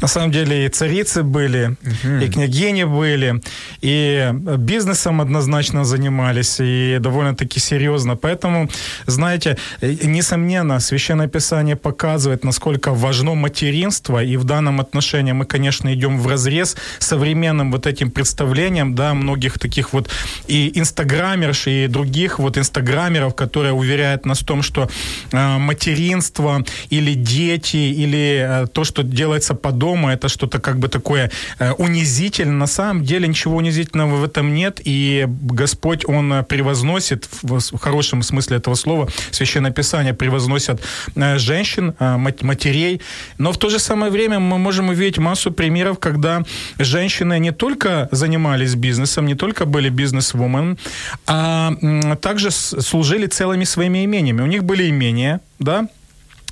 На 0.00 0.08
самом 0.08 0.30
деле 0.30 0.66
и 0.66 0.68
царицы 0.68 1.22
были, 1.22 1.76
угу. 1.82 2.24
и 2.24 2.28
княгини 2.28 2.84
были, 2.84 3.42
и 3.80 4.30
бизнесом 4.58 5.20
однозначно 5.20 5.84
занимались, 5.84 6.56
и 6.60 6.98
довольно-таки 7.00 7.60
серьезно. 7.60 8.16
Поэтому, 8.16 8.68
знаете, 9.06 9.56
несомненно, 9.80 10.80
Священное 10.80 11.28
Писание 11.28 11.76
показывает, 11.76 12.44
насколько 12.44 12.92
важно 12.92 13.34
материнство, 13.34 14.22
и 14.22 14.36
в 14.36 14.44
данном 14.44 14.80
отношении 14.80 15.32
мы, 15.32 15.44
конечно, 15.44 15.92
идем 15.92 16.20
в 16.20 16.26
разрез 16.28 16.76
современным 16.98 17.72
вот 17.72 17.86
этим 17.86 18.10
представлением, 18.10 18.94
да, 18.94 19.14
многих 19.14 19.58
таких 19.58 19.92
вот 19.92 20.08
и 20.46 20.78
инстаграмерш, 20.78 21.66
и 21.66 21.86
других 21.86 22.38
вот 22.38 22.58
инстаграмеров, 22.58 23.34
которые 23.34 23.72
уверяют 23.72 24.26
нас 24.26 24.40
в 24.40 24.44
том, 24.44 24.62
что 24.62 24.88
э, 25.32 25.58
материнство 25.58 26.64
или 26.90 27.14
дети, 27.14 27.76
или 27.76 28.64
э, 28.64 28.66
то, 28.66 28.84
что 28.84 29.02
делается 29.02 29.54
по 29.66 29.72
дому, 29.72 30.08
это 30.08 30.28
что-то 30.28 30.60
как 30.60 30.78
бы 30.78 30.88
такое 30.88 31.30
э, 31.58 31.72
унизительное. 31.72 32.56
На 32.56 32.66
самом 32.66 33.02
деле 33.02 33.28
ничего 33.28 33.56
унизительного 33.56 34.16
в 34.16 34.24
этом 34.24 34.54
нет, 34.54 34.80
и 34.84 35.26
Господь, 35.28 36.04
Он 36.08 36.32
э, 36.32 36.42
превозносит, 36.42 37.28
в 37.42 37.78
хорошем 37.78 38.22
смысле 38.22 38.58
этого 38.58 38.76
слова, 38.76 39.08
Священное 39.32 39.72
Писание 39.72 40.14
превозносит 40.14 40.80
э, 41.16 41.38
женщин, 41.38 41.94
матерей, 42.42 43.00
но 43.38 43.50
в 43.50 43.56
то 43.56 43.68
же 43.68 43.78
самое 43.78 44.12
время 44.12 44.38
мы 44.38 44.58
можем 44.58 44.88
увидеть 44.88 45.18
массу 45.18 45.50
примеров, 45.50 45.98
когда 45.98 46.42
женщины 46.78 47.40
не 47.40 47.52
только 47.52 48.08
занимались 48.12 48.74
бизнесом, 48.74 49.26
не 49.26 49.34
только 49.34 49.66
были 49.66 49.88
бизнес-вумен, 49.90 50.78
а 51.26 51.72
также 52.20 52.50
служили 52.50 53.26
целыми 53.26 53.64
своими 53.64 54.04
имениями. 54.04 54.42
У 54.42 54.46
них 54.46 54.62
были 54.62 54.88
имения, 54.90 55.40
да, 55.58 55.88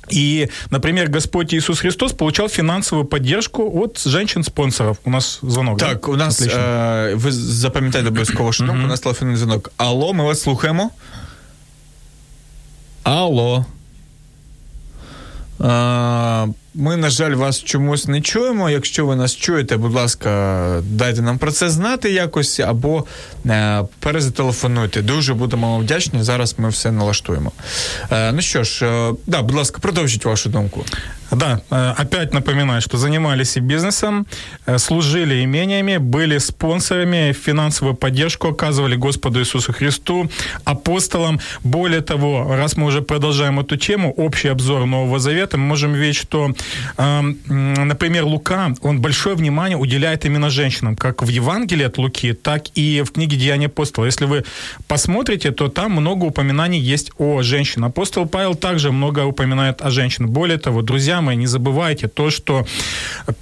и, 0.09 0.49
например, 0.69 1.09
Господь 1.09 1.53
Иисус 1.53 1.79
Христос 1.79 2.13
получал 2.13 2.47
финансовую 2.49 3.05
поддержку 3.05 3.81
от 3.83 4.07
женщин-спонсоров. 4.07 4.97
У 5.03 5.09
нас 5.09 5.39
звонок. 5.43 5.79
Так, 5.79 6.01
да? 6.01 6.11
у 6.11 6.15
нас 6.15 6.41
е- 6.41 7.13
ви 7.15 7.31
запам'ятаєте 7.31 8.09
обов'язково, 8.09 8.53
що 8.53 8.63
у 8.63 8.67
нас 8.67 8.99
телефонний 8.99 9.37
звонок. 9.37 9.71
Алло, 9.77 10.13
ми 10.13 10.23
вас 10.23 10.41
слухаємо. 10.41 10.89
Алло. 13.03 13.65
Е- 15.61 16.64
ми, 16.75 16.97
на 16.97 17.09
жаль, 17.09 17.31
вас 17.31 17.63
чомусь 17.63 18.07
не 18.07 18.21
чуємо. 18.21 18.69
Якщо 18.69 19.05
ви 19.05 19.15
нас 19.15 19.35
чуєте, 19.35 19.77
будь 19.77 19.93
ласка, 19.93 20.81
дайте 20.83 21.21
нам 21.21 21.37
про 21.37 21.51
це 21.51 21.69
знати 21.69 22.11
якось 22.11 22.59
або 22.59 23.05
е, 23.45 23.81
перезателефонуйте. 23.99 25.01
Дуже 25.01 25.33
будемо 25.33 25.79
вдячні. 25.79 26.23
Зараз 26.23 26.55
ми 26.57 26.69
все 26.69 26.91
налаштуємо. 26.91 27.51
Е, 28.11 28.31
ну 28.31 28.41
що 28.41 28.63
ж, 28.63 28.85
е, 28.85 29.13
да, 29.27 29.41
будь 29.41 29.55
ласка, 29.55 29.79
продовжіть 29.81 30.25
вашу 30.25 30.49
думку. 30.49 30.85
Да, 31.35 31.61
э, 31.69 31.93
опять 32.01 32.33
напоминаю, 32.33 32.81
что 32.81 32.97
занимались 32.97 33.57
и 33.57 33.59
бизнесом, 33.59 34.25
э, 34.65 34.77
служили 34.77 35.43
имениями, 35.43 35.97
были 35.97 36.37
спонсорами, 36.37 37.33
финансовую 37.33 37.95
поддержку 37.95 38.47
оказывали 38.47 38.95
Господу 38.95 39.39
Иисусу 39.39 39.73
Христу, 39.73 40.29
апостолам. 40.63 41.39
Более 41.63 42.01
того, 42.01 42.55
раз 42.55 42.77
мы 42.77 42.85
уже 42.85 43.01
продолжаем 43.01 43.59
эту 43.59 43.75
тему, 43.75 44.13
общий 44.17 44.47
обзор 44.47 44.85
Нового 44.85 45.19
Завета, 45.19 45.57
мы 45.57 45.65
можем 45.65 45.93
видеть, 45.93 46.15
что, 46.15 46.51
эм, 46.97 47.37
например, 47.87 48.23
Лука, 48.23 48.73
он 48.81 49.01
большое 49.01 49.35
внимание 49.35 49.77
уделяет 49.77 50.25
именно 50.25 50.49
женщинам, 50.49 50.95
как 50.95 51.21
в 51.21 51.27
Евангелии 51.27 51.85
от 51.85 51.97
Луки, 51.97 52.33
так 52.33 52.63
и 52.75 53.01
в 53.01 53.11
книге 53.11 53.37
Деяния 53.37 53.65
апостола. 53.65 54.05
Если 54.05 54.25
вы 54.25 54.43
посмотрите, 54.87 55.51
то 55.51 55.67
там 55.67 55.91
много 55.91 56.25
упоминаний 56.25 56.79
есть 56.79 57.11
о 57.17 57.41
женщинах. 57.41 57.89
Апостол 57.89 58.25
Павел 58.25 58.55
также 58.55 58.91
много 58.91 59.25
упоминает 59.25 59.81
о 59.81 59.89
женщинах. 59.89 60.31
Более 60.31 60.57
того, 60.57 60.81
друзья 60.81 61.24
мои, 61.24 61.36
не 61.36 61.46
забывайте 61.46 62.08
то, 62.08 62.30
что 62.30 62.66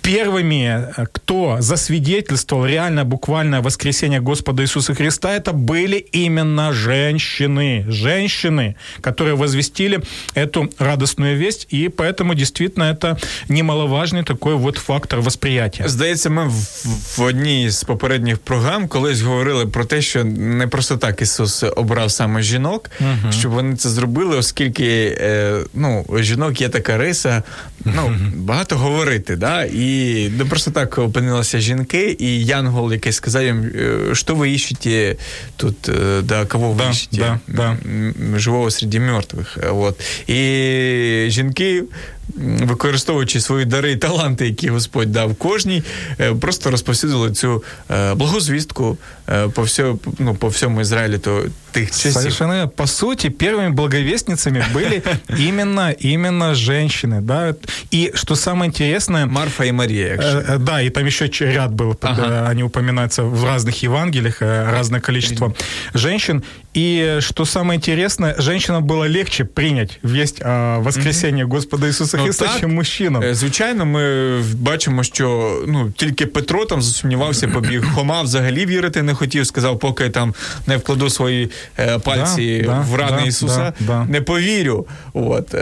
первыми, 0.03 0.87
кто 1.13 1.57
засвидетельствовал 1.61 2.67
реально 2.67 3.05
буквальное 3.05 3.61
воскресение 3.61 4.21
Господа 4.21 4.63
Иисуса 4.63 4.95
Христа, 4.95 5.35
это 5.35 5.53
были 5.53 5.97
именно 5.97 6.73
женщины. 6.73 7.85
Женщины, 7.89 8.77
которые 9.01 9.35
возвестили 9.37 10.01
эту 10.35 10.71
радостную 10.79 11.37
весть, 11.37 11.67
и 11.71 11.89
поэтому 11.89 12.35
действительно 12.35 12.85
это 12.85 13.19
немаловажный 13.49 14.25
такой 14.25 14.55
вот 14.55 14.77
фактор 14.77 15.21
восприятия. 15.21 15.89
Здається, 15.89 16.31
ми 16.31 16.45
в, 16.49 16.87
в 17.17 17.23
одній 17.23 17.71
з 17.71 17.85
попередніх 17.85 18.39
програм 18.39 18.89
колись 18.89 19.21
говорили 19.21 19.67
про 19.67 19.85
те, 19.85 20.03
що 20.03 20.25
не 20.25 20.67
просто 20.67 20.97
так 20.97 21.23
Ісус 21.23 21.65
обрав 21.77 22.11
саме 22.11 22.43
жінок, 22.43 22.91
uh 23.01 23.33
щоб 23.33 23.53
вони 23.53 23.77
це 23.77 23.89
зробили, 23.89 24.37
оскільки 24.37 25.17
е, 25.21 25.59
ну, 25.75 26.07
жінок 26.19 26.61
є 26.61 26.69
така 26.69 26.99
риса, 26.99 27.43
ну, 27.85 28.17
багато 28.35 28.79
говорити. 28.79 29.37
Да? 29.37 29.65
І 29.65 30.31
ну, 30.39 30.47
просто 30.47 30.71
так 30.71 30.99
опинилися 30.99 31.61
жінки, 31.61 32.17
і 32.19 32.45
Янгол, 32.45 32.93
який 32.93 33.13
сказав 33.13 33.45
їм, 33.45 33.71
«Е, 33.75 34.15
що 34.15 34.35
ви 34.35 34.51
іщете 34.51 35.17
тут, 35.57 35.89
е, 35.89 36.21
да, 36.23 36.45
кого 36.45 36.73
ви 36.73 36.85
да, 36.85 36.91
іщете? 36.91 37.39
Да, 37.49 37.77
да. 37.77 37.77
Живого 38.39 38.71
серед 38.71 38.95
мертвих. 38.95 39.59
От. 39.73 40.01
І 40.27 41.25
жінки 41.29 41.85
використовуючи 42.37 43.41
свої 43.41 43.65
дари 43.65 43.93
і 43.93 43.97
таланти, 43.97 44.47
які 44.47 44.69
Господь 44.69 45.13
дав 45.13 45.35
кожній, 45.35 45.83
е, 46.21 46.35
просто 46.35 46.71
розповсюдили 46.71 47.33
цю 47.33 47.65
е, 47.91 48.15
благозвістку 48.15 48.99
е, 49.29 49.49
по 49.49 49.63
всьому, 49.63 49.99
ну, 50.19 50.35
по 50.35 50.49
всьому 50.49 50.81
Ізраїлі 50.81 51.19
то 51.19 51.45
тих 51.71 51.91
часів. 51.91 52.13
Совершенно, 52.13 52.69
по 52.69 52.87
сути, 52.87 53.29
первыми 53.29 53.71
благовестницами 53.71 54.65
были 54.75 55.03
именно, 55.39 55.95
именно 56.05 56.55
женщины, 56.55 57.21
да, 57.21 57.55
и 57.95 58.13
что 58.15 58.37
самое 58.37 58.69
интересное... 58.69 59.27
Марфа 59.27 59.65
и 59.65 59.73
Мария. 59.73 60.17
Э, 60.21 60.59
да, 60.59 60.83
и 60.83 60.91
там 60.91 61.07
еще 61.07 61.27
ряд 61.41 61.71
был, 61.73 61.97
ага. 62.03 62.49
они 62.51 62.63
упоминаются 62.63 63.23
в 63.23 63.45
разных 63.45 63.83
Евангелиях, 63.83 64.43
разное 64.43 65.01
количество 65.01 65.55
женщин, 65.95 66.43
и 66.74 67.18
что 67.22 67.46
самое 67.46 67.78
интересное, 67.78 68.36
женщинам 68.38 68.84
было 68.84 69.04
легче 69.04 69.46
принять 69.46 70.00
весть 70.04 70.42
о 70.42 70.80
воскресении 70.80 71.44
mm-hmm. 71.44 71.48
Господа 71.48 71.88
Ісуса 71.88 72.18
ну, 72.18 72.24
Христа, 72.24 72.50
чим 72.60 72.74
мужчинам. 72.74 73.24
Звичайно, 73.32 73.86
ми 73.86 74.42
бачимо, 74.42 75.04
що 75.04 75.58
ну 75.68 75.92
тільки 75.92 76.26
Петро 76.26 76.66
там 76.66 76.82
засумнівався, 76.82 77.48
побіг. 77.48 77.86
Хома 77.94 78.22
взагалі 78.22 78.66
вірити 78.66 79.04
не 79.04 79.14
хотів, 79.14 79.48
сказав, 79.48 79.80
поки 79.80 80.10
там 80.10 80.34
не 80.68 80.78
вкладу 80.78 81.10
свої 81.10 81.52
е, 81.80 82.00
пальці 82.00 82.64
да, 82.66 82.80
в 82.80 82.96
рани 82.96 83.22
да, 83.22 83.28
Ісуса, 83.28 83.74
да, 83.80 84.06
не 84.06 84.22
повірю. 84.22 84.88
От 85.14 85.56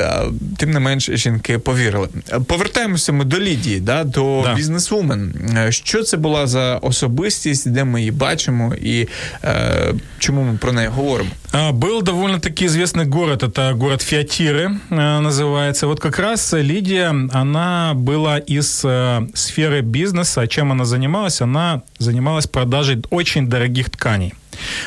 тим 0.57 0.71
не 0.71 0.79
менш, 0.79 1.09
жінки 1.09 1.59
повірили. 1.59 2.07
Повертаємося 2.47 3.13
ми 3.13 3.25
до 3.25 3.39
Лідії, 3.39 3.79
да, 3.79 4.03
до 4.03 4.53
бізнесвумен. 4.55 5.33
Що 5.69 6.03
це 6.03 6.17
була 6.17 6.47
за 6.47 6.75
особистість, 6.75 7.69
де 7.69 7.83
ми 7.83 7.99
її 7.99 8.11
бачимо, 8.11 8.75
і 8.81 9.07
е, 9.43 9.93
чому 10.19 10.43
ми 10.43 10.57
про 10.57 10.71
неї 10.71 10.87
говоримо? 10.87 11.00
Говорим? 11.01 11.31
Был 11.73 12.01
довольно-таки 12.01 12.65
известный 12.65 13.05
город, 13.05 13.43
это 13.43 13.73
город 13.73 14.01
Фиатиры 14.01 14.79
называется. 14.89 15.87
Вот 15.87 15.99
как 15.99 16.19
раз 16.19 16.53
Лидия, 16.53 17.13
она 17.31 17.93
была 17.95 18.37
из 18.37 18.81
э, 18.83 19.27
сферы 19.33 19.81
бизнеса. 19.81 20.47
Чем 20.47 20.71
она 20.71 20.85
занималась? 20.85 21.41
Она 21.41 21.83
занималась 21.97 22.47
продажей 22.47 23.01
очень 23.09 23.47
дорогих 23.47 23.89
тканей. 23.89 24.33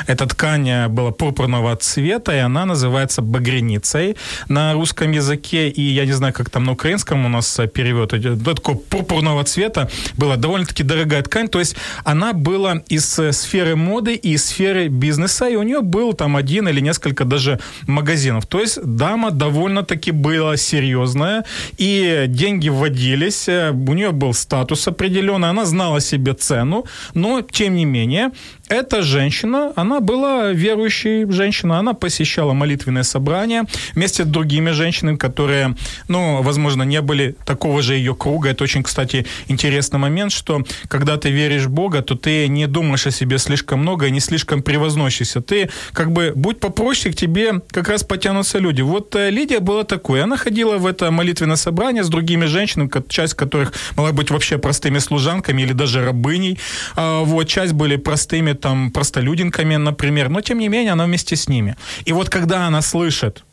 Эта 0.06 0.26
ткань 0.26 0.88
была 0.88 1.10
пурпурного 1.10 1.76
цвета, 1.76 2.34
и 2.34 2.38
она 2.38 2.64
называется 2.66 3.22
багряницей 3.22 4.16
на 4.48 4.72
русском 4.74 5.12
языке. 5.12 5.68
И 5.68 5.82
я 5.82 6.06
не 6.06 6.12
знаю, 6.12 6.32
как 6.32 6.50
там 6.50 6.64
на 6.64 6.72
украинском 6.72 7.24
у 7.24 7.28
нас 7.28 7.60
перевод. 7.72 8.12
Это 8.12 8.36
такого 8.54 8.76
пурпурного 8.76 9.44
цвета 9.44 9.88
была 10.16 10.36
довольно-таки 10.36 10.82
дорогая 10.82 11.22
ткань. 11.22 11.48
То 11.48 11.58
есть 11.58 11.76
она 12.04 12.32
была 12.32 12.82
из 12.88 13.20
сферы 13.32 13.76
моды 13.76 14.14
и 14.14 14.34
из 14.34 14.44
сферы 14.46 14.88
бизнеса, 14.88 15.48
и 15.48 15.56
у 15.56 15.62
нее 15.62 15.80
был 15.80 16.12
там 16.12 16.36
один 16.36 16.68
или 16.68 16.80
несколько 16.80 17.24
даже 17.24 17.60
магазинов. 17.86 18.46
То 18.46 18.60
есть 18.60 18.78
дама 18.82 19.30
довольно-таки 19.30 20.10
была 20.10 20.56
серьезная, 20.56 21.44
и 21.78 22.24
деньги 22.28 22.68
вводились, 22.68 23.48
у 23.48 23.92
нее 23.92 24.10
был 24.12 24.34
статус 24.34 24.88
определенный, 24.88 25.50
она 25.50 25.64
знала 25.64 26.00
себе 26.00 26.34
цену, 26.34 26.84
но 27.14 27.42
тем 27.42 27.76
не 27.76 27.84
менее 27.84 28.30
эта 28.68 29.02
женщина, 29.02 29.72
она 29.76 30.00
была 30.00 30.52
верующей 30.52 31.30
женщиной, 31.30 31.78
она 31.78 31.92
посещала 31.92 32.54
молитвенные 32.54 33.04
собрания 33.04 33.64
вместе 33.94 34.24
с 34.24 34.26
другими 34.26 34.70
женщинами, 34.70 35.16
которые, 35.16 35.76
ну, 36.08 36.42
возможно, 36.42 36.82
не 36.82 37.00
были 37.02 37.36
такого 37.44 37.82
же 37.82 37.94
ее 37.94 38.14
круга. 38.14 38.50
Это 38.50 38.64
очень, 38.64 38.82
кстати, 38.82 39.26
интересный 39.48 39.98
момент, 39.98 40.32
что 40.32 40.62
когда 40.88 41.18
ты 41.18 41.30
веришь 41.30 41.64
в 41.64 41.70
Бога, 41.70 42.00
то 42.00 42.14
ты 42.14 42.48
не 42.48 42.66
думаешь 42.66 43.06
о 43.06 43.10
себе 43.10 43.38
слишком 43.38 43.80
много 43.80 44.06
и 44.06 44.10
не 44.10 44.20
слишком 44.20 44.62
превозносишься. 44.62 45.42
Ты 45.42 45.68
как 45.92 46.10
бы 46.12 46.32
будь 46.34 46.58
попроще, 46.58 47.12
к 47.12 47.16
тебе 47.16 47.60
как 47.70 47.88
раз 47.88 48.02
потянутся 48.02 48.58
люди. 48.58 48.80
Вот 48.80 49.14
э, 49.14 49.30
Лидия 49.30 49.60
была 49.60 49.84
такой. 49.84 50.22
Она 50.22 50.36
ходила 50.36 50.78
в 50.78 50.86
это 50.86 51.10
молитвенное 51.10 51.56
собрание 51.56 52.02
с 52.02 52.08
другими 52.08 52.46
женщинами, 52.46 52.90
часть 53.08 53.34
которых 53.34 53.72
могла 53.96 54.12
быть 54.12 54.30
вообще 54.30 54.56
простыми 54.56 54.98
служанками 54.98 55.62
или 55.62 55.72
даже 55.72 56.04
рабыней. 56.04 56.58
А 56.96 57.22
вот, 57.22 57.44
часть 57.44 57.74
были 57.74 57.96
простыми 57.96 58.53
там 58.54 58.90
простолюдинками, 58.90 59.76
например, 59.76 60.28
но 60.28 60.40
тем 60.40 60.58
не 60.58 60.68
менее 60.68 60.92
она 60.92 61.04
вместе 61.04 61.36
с 61.36 61.48
ними. 61.48 61.76
И 62.04 62.12
вот 62.12 62.28
когда 62.30 62.66
она 62.66 62.82
слышит 62.82 63.44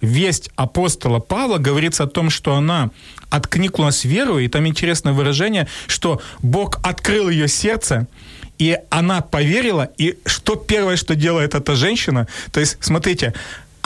весть 0.00 0.50
апостола 0.56 1.18
Павла, 1.18 1.58
говорится 1.58 2.04
о 2.04 2.06
том, 2.06 2.30
что 2.30 2.54
она 2.54 2.90
откликнулась 3.30 4.04
верою, 4.04 4.44
и 4.44 4.48
там 4.48 4.66
интересное 4.66 5.12
выражение, 5.12 5.66
что 5.86 6.20
Бог 6.42 6.78
открыл 6.82 7.28
ее 7.28 7.48
сердце, 7.48 8.06
и 8.58 8.78
она 8.90 9.20
поверила, 9.20 9.90
и 9.98 10.18
что 10.24 10.56
первое, 10.56 10.96
что 10.96 11.14
делает 11.14 11.54
эта 11.54 11.74
женщина, 11.74 12.26
то 12.52 12.60
есть, 12.60 12.78
смотрите, 12.80 13.34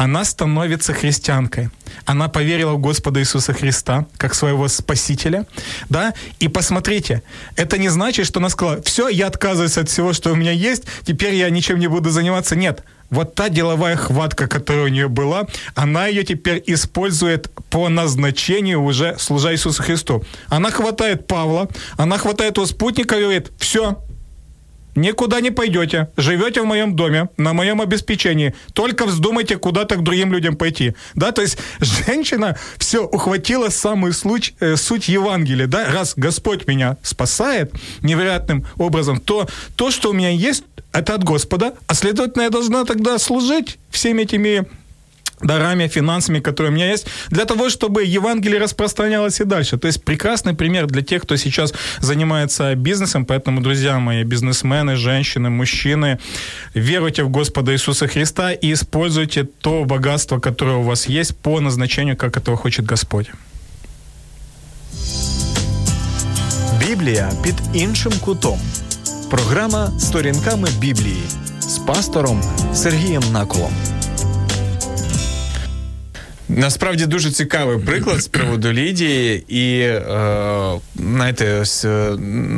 она 0.00 0.24
становится 0.24 0.94
христианкой. 0.94 1.68
Она 2.06 2.28
поверила 2.28 2.72
в 2.72 2.78
Господа 2.78 3.20
Иисуса 3.20 3.52
Христа 3.52 4.06
как 4.16 4.34
своего 4.34 4.66
Спасителя, 4.66 5.46
да, 5.90 6.14
и 6.38 6.48
посмотрите, 6.48 7.22
это 7.54 7.76
не 7.76 7.90
значит, 7.90 8.24
что 8.24 8.40
она 8.40 8.48
сказала, 8.48 8.80
все, 8.80 9.08
я 9.08 9.26
отказываюсь 9.26 9.76
от 9.76 9.90
всего, 9.90 10.14
что 10.14 10.32
у 10.32 10.36
меня 10.36 10.52
есть, 10.52 10.84
теперь 11.04 11.34
я 11.34 11.50
ничем 11.50 11.78
не 11.78 11.86
буду 11.86 12.08
заниматься. 12.08 12.56
Нет, 12.56 12.82
вот 13.10 13.34
та 13.34 13.50
деловая 13.50 13.96
хватка, 13.96 14.48
которая 14.48 14.86
у 14.86 14.88
нее 14.88 15.08
была, 15.08 15.46
она 15.74 16.06
ее 16.06 16.24
теперь 16.24 16.62
использует 16.66 17.50
по 17.68 17.90
назначению 17.90 18.82
уже 18.82 19.18
служа 19.18 19.52
Иисусу 19.52 19.82
Христу. 19.82 20.24
Она 20.48 20.70
хватает 20.70 21.26
Павла, 21.26 21.68
она 21.98 22.16
хватает 22.16 22.56
его 22.56 22.64
спутника 22.64 23.16
и 23.16 23.22
говорит, 23.22 23.52
все, 23.58 23.98
Никуда 25.00 25.40
не 25.40 25.50
пойдете. 25.50 26.10
Живете 26.18 26.60
в 26.60 26.66
моем 26.66 26.94
доме, 26.94 27.30
на 27.38 27.54
моем 27.54 27.80
обеспечении. 27.80 28.54
Только 28.74 29.06
вздумайте 29.06 29.56
куда-то 29.56 29.96
к 29.96 30.02
другим 30.02 30.30
людям 30.30 30.56
пойти. 30.56 30.94
Да, 31.14 31.32
то 31.32 31.40
есть 31.40 31.56
женщина 31.80 32.58
все 32.76 33.06
ухватила 33.06 33.70
самую 33.70 34.12
случ, 34.12 34.52
э, 34.60 34.76
суть 34.76 35.08
Евангелия. 35.08 35.66
Да, 35.66 35.90
раз 35.90 36.12
Господь 36.16 36.66
меня 36.66 36.98
спасает 37.02 37.72
невероятным 38.02 38.66
образом, 38.76 39.20
то 39.20 39.48
то, 39.74 39.90
что 39.90 40.10
у 40.10 40.12
меня 40.12 40.30
есть, 40.30 40.64
это 40.92 41.14
от 41.14 41.24
Господа, 41.24 41.74
а 41.86 41.94
следовательно, 41.94 42.42
я 42.42 42.50
должна 42.50 42.84
тогда 42.84 43.18
служить 43.18 43.78
всеми 43.90 44.22
этими 44.22 44.66
дарами, 45.41 45.87
финансами, 45.87 46.39
которые 46.39 46.71
у 46.71 46.75
меня 46.75 46.91
есть, 46.91 47.07
для 47.29 47.45
того, 47.45 47.69
чтобы 47.69 48.03
Евангелие 48.03 48.59
распространялось 48.59 49.41
и 49.41 49.45
дальше. 49.45 49.77
То 49.77 49.87
есть 49.87 50.03
прекрасный 50.03 50.53
пример 50.53 50.87
для 50.87 51.01
тех, 51.01 51.21
кто 51.21 51.37
сейчас 51.37 51.73
занимается 51.99 52.75
бизнесом. 52.75 53.25
Поэтому, 53.25 53.61
друзья 53.61 53.99
мои, 53.99 54.23
бизнесмены, 54.23 54.95
женщины, 54.95 55.49
мужчины, 55.49 56.19
веруйте 56.73 57.23
в 57.23 57.29
Господа 57.29 57.71
Иисуса 57.71 58.07
Христа 58.07 58.53
и 58.53 58.73
используйте 58.73 59.43
то 59.43 59.83
богатство, 59.85 60.39
которое 60.39 60.77
у 60.77 60.83
вас 60.83 61.09
есть 61.09 61.37
по 61.37 61.59
назначению, 61.59 62.17
как 62.17 62.37
этого 62.37 62.57
хочет 62.57 62.85
Господь. 62.85 63.29
Біблія 66.87 67.31
під 67.43 67.55
іншим 67.73 68.13
кутом. 68.21 68.59
Програма 69.29 69.99
сторінками 69.99 70.67
Біблії 70.79 71.23
з 71.59 71.77
пастором 71.77 72.41
Сергієм 72.73 73.23
Наколом. 73.31 73.88
Насправді 76.56 77.06
дуже 77.06 77.30
цікавий 77.30 77.78
приклад 77.78 78.20
з 78.20 78.28
приводу 78.28 78.72
Лідії, 78.72 79.44
і 79.48 79.80
е, 79.80 80.02
знаєте, 80.96 81.60
ось 81.60 81.84
е, 81.84 82.10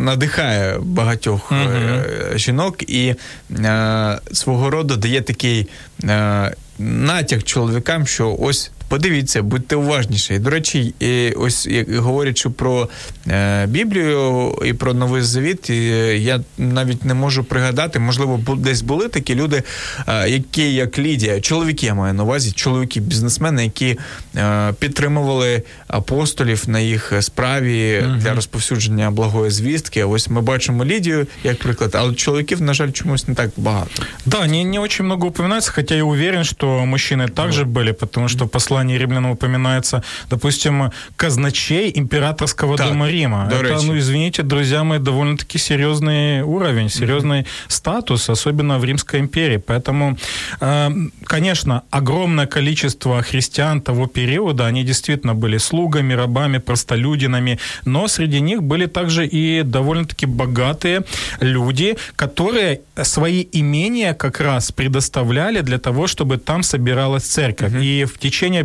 надихає 0.05 0.78
багатьох 0.83 1.52
uh-huh. 1.52 2.38
жінок 2.38 2.90
і 2.90 3.14
е, 3.59 4.18
свого 4.33 4.70
роду 4.70 4.96
дає 4.96 5.20
такий 5.22 5.68
е, 6.05 6.55
натяк 6.78 7.42
чоловікам, 7.42 8.07
що 8.07 8.37
ось 8.40 8.70
Подивіться, 8.92 9.42
будьте 9.42 9.76
уважніші. 9.76 10.38
До 10.38 10.50
речі, 10.50 10.94
ось 11.37 11.66
як 11.66 11.96
говорячи 11.96 12.50
про 12.50 12.88
е, 13.28 13.66
Біблію 13.66 14.55
і 14.64 14.72
про 14.72 14.94
Новий 14.94 15.22
Завіт, 15.22 15.70
я 15.70 16.40
навіть 16.59 17.05
не 17.05 17.14
можу 17.14 17.44
пригадати, 17.44 17.98
можливо, 17.98 18.40
десь 18.57 18.83
були 18.83 19.09
такі 19.09 19.35
люди, 19.35 19.62
е, 20.09 20.28
які, 20.28 20.74
як 20.74 20.98
Лідія, 20.98 21.40
чоловіки 21.40 21.87
я 21.87 21.94
маю 21.94 22.14
на 22.14 22.22
увазі, 22.22 22.52
чоловіки-бізнесмени, 22.52 23.64
які 23.64 23.98
е, 24.37 24.72
підтримували 24.78 25.62
апостолів 25.88 26.64
на 26.66 26.81
їх 26.81 27.12
справі 27.20 28.05
uh 28.05 28.18
для 28.18 28.35
розповсюдження 28.35 29.11
благої 29.11 29.50
звістки. 29.50 30.05
Ось 30.05 30.28
ми 30.28 30.40
бачимо 30.40 30.85
Лідію 30.85 31.26
як 31.44 31.59
приклад, 31.59 31.94
але 31.94 32.14
чоловіків, 32.14 32.62
на 32.62 32.74
жаль, 32.74 32.90
чомусь 32.90 33.28
не 33.28 33.35
так 33.35 33.50
багато. 33.57 34.02
Да, 34.26 34.46
не, 34.46 34.64
не 34.64 34.78
очень 34.78 35.07
много 35.07 35.26
упоминается, 35.28 35.72
хотя 35.72 35.94
я 35.94 36.05
уверен, 36.05 36.44
что 36.44 36.66
мужчины 36.66 37.28
также 37.28 37.64
были, 37.64 37.92
потому 37.92 38.28
что 38.28 38.46
послание 38.46 38.81
послании 38.82 38.98
римлянам 38.98 39.30
упоминается, 39.30 40.02
допустим, 40.30 40.90
казначей 41.16 41.92
императорского 41.94 42.76
так, 42.76 42.88
дома 42.88 43.08
Рима. 43.08 43.48
Это, 43.52 43.62
речи. 43.62 43.86
ну, 43.86 43.96
извините, 43.96 44.42
друзья 44.42 44.84
мои, 44.84 44.98
довольно-таки 44.98 45.58
серьезный 45.58 46.42
уровень, 46.42 46.88
серьезный 46.88 47.40
mm-hmm. 47.40 47.68
статус, 47.68 48.30
особенно 48.30 48.78
в 48.78 48.84
Римской 48.84 49.20
империи. 49.20 49.58
Поэтому 49.58 50.16
э, 50.60 50.90
конечно, 51.24 51.82
огромное 51.90 52.46
количество 52.46 53.22
христиан 53.22 53.80
того 53.80 54.06
периода, 54.06 54.66
они 54.66 54.84
действительно 54.84 55.34
были 55.34 55.58
слугами, 55.58 56.14
рабами, 56.14 56.58
простолюдинами, 56.58 57.58
но 57.84 58.08
среди 58.08 58.40
них 58.40 58.62
были 58.62 58.86
также 58.86 59.26
и 59.26 59.62
довольно-таки 59.62 60.26
богатые 60.26 61.00
люди, 61.40 61.96
которые 62.16 62.80
свои 63.02 63.46
имения 63.52 64.14
как 64.14 64.40
раз 64.40 64.72
предоставляли 64.72 65.62
для 65.62 65.78
того, 65.78 66.06
чтобы 66.06 66.36
там 66.38 66.62
собиралась 66.62 67.24
церковь. 67.24 67.72
Mm-hmm. 67.72 67.84
И 67.84 68.04
в 68.04 68.18
течение 68.18 68.64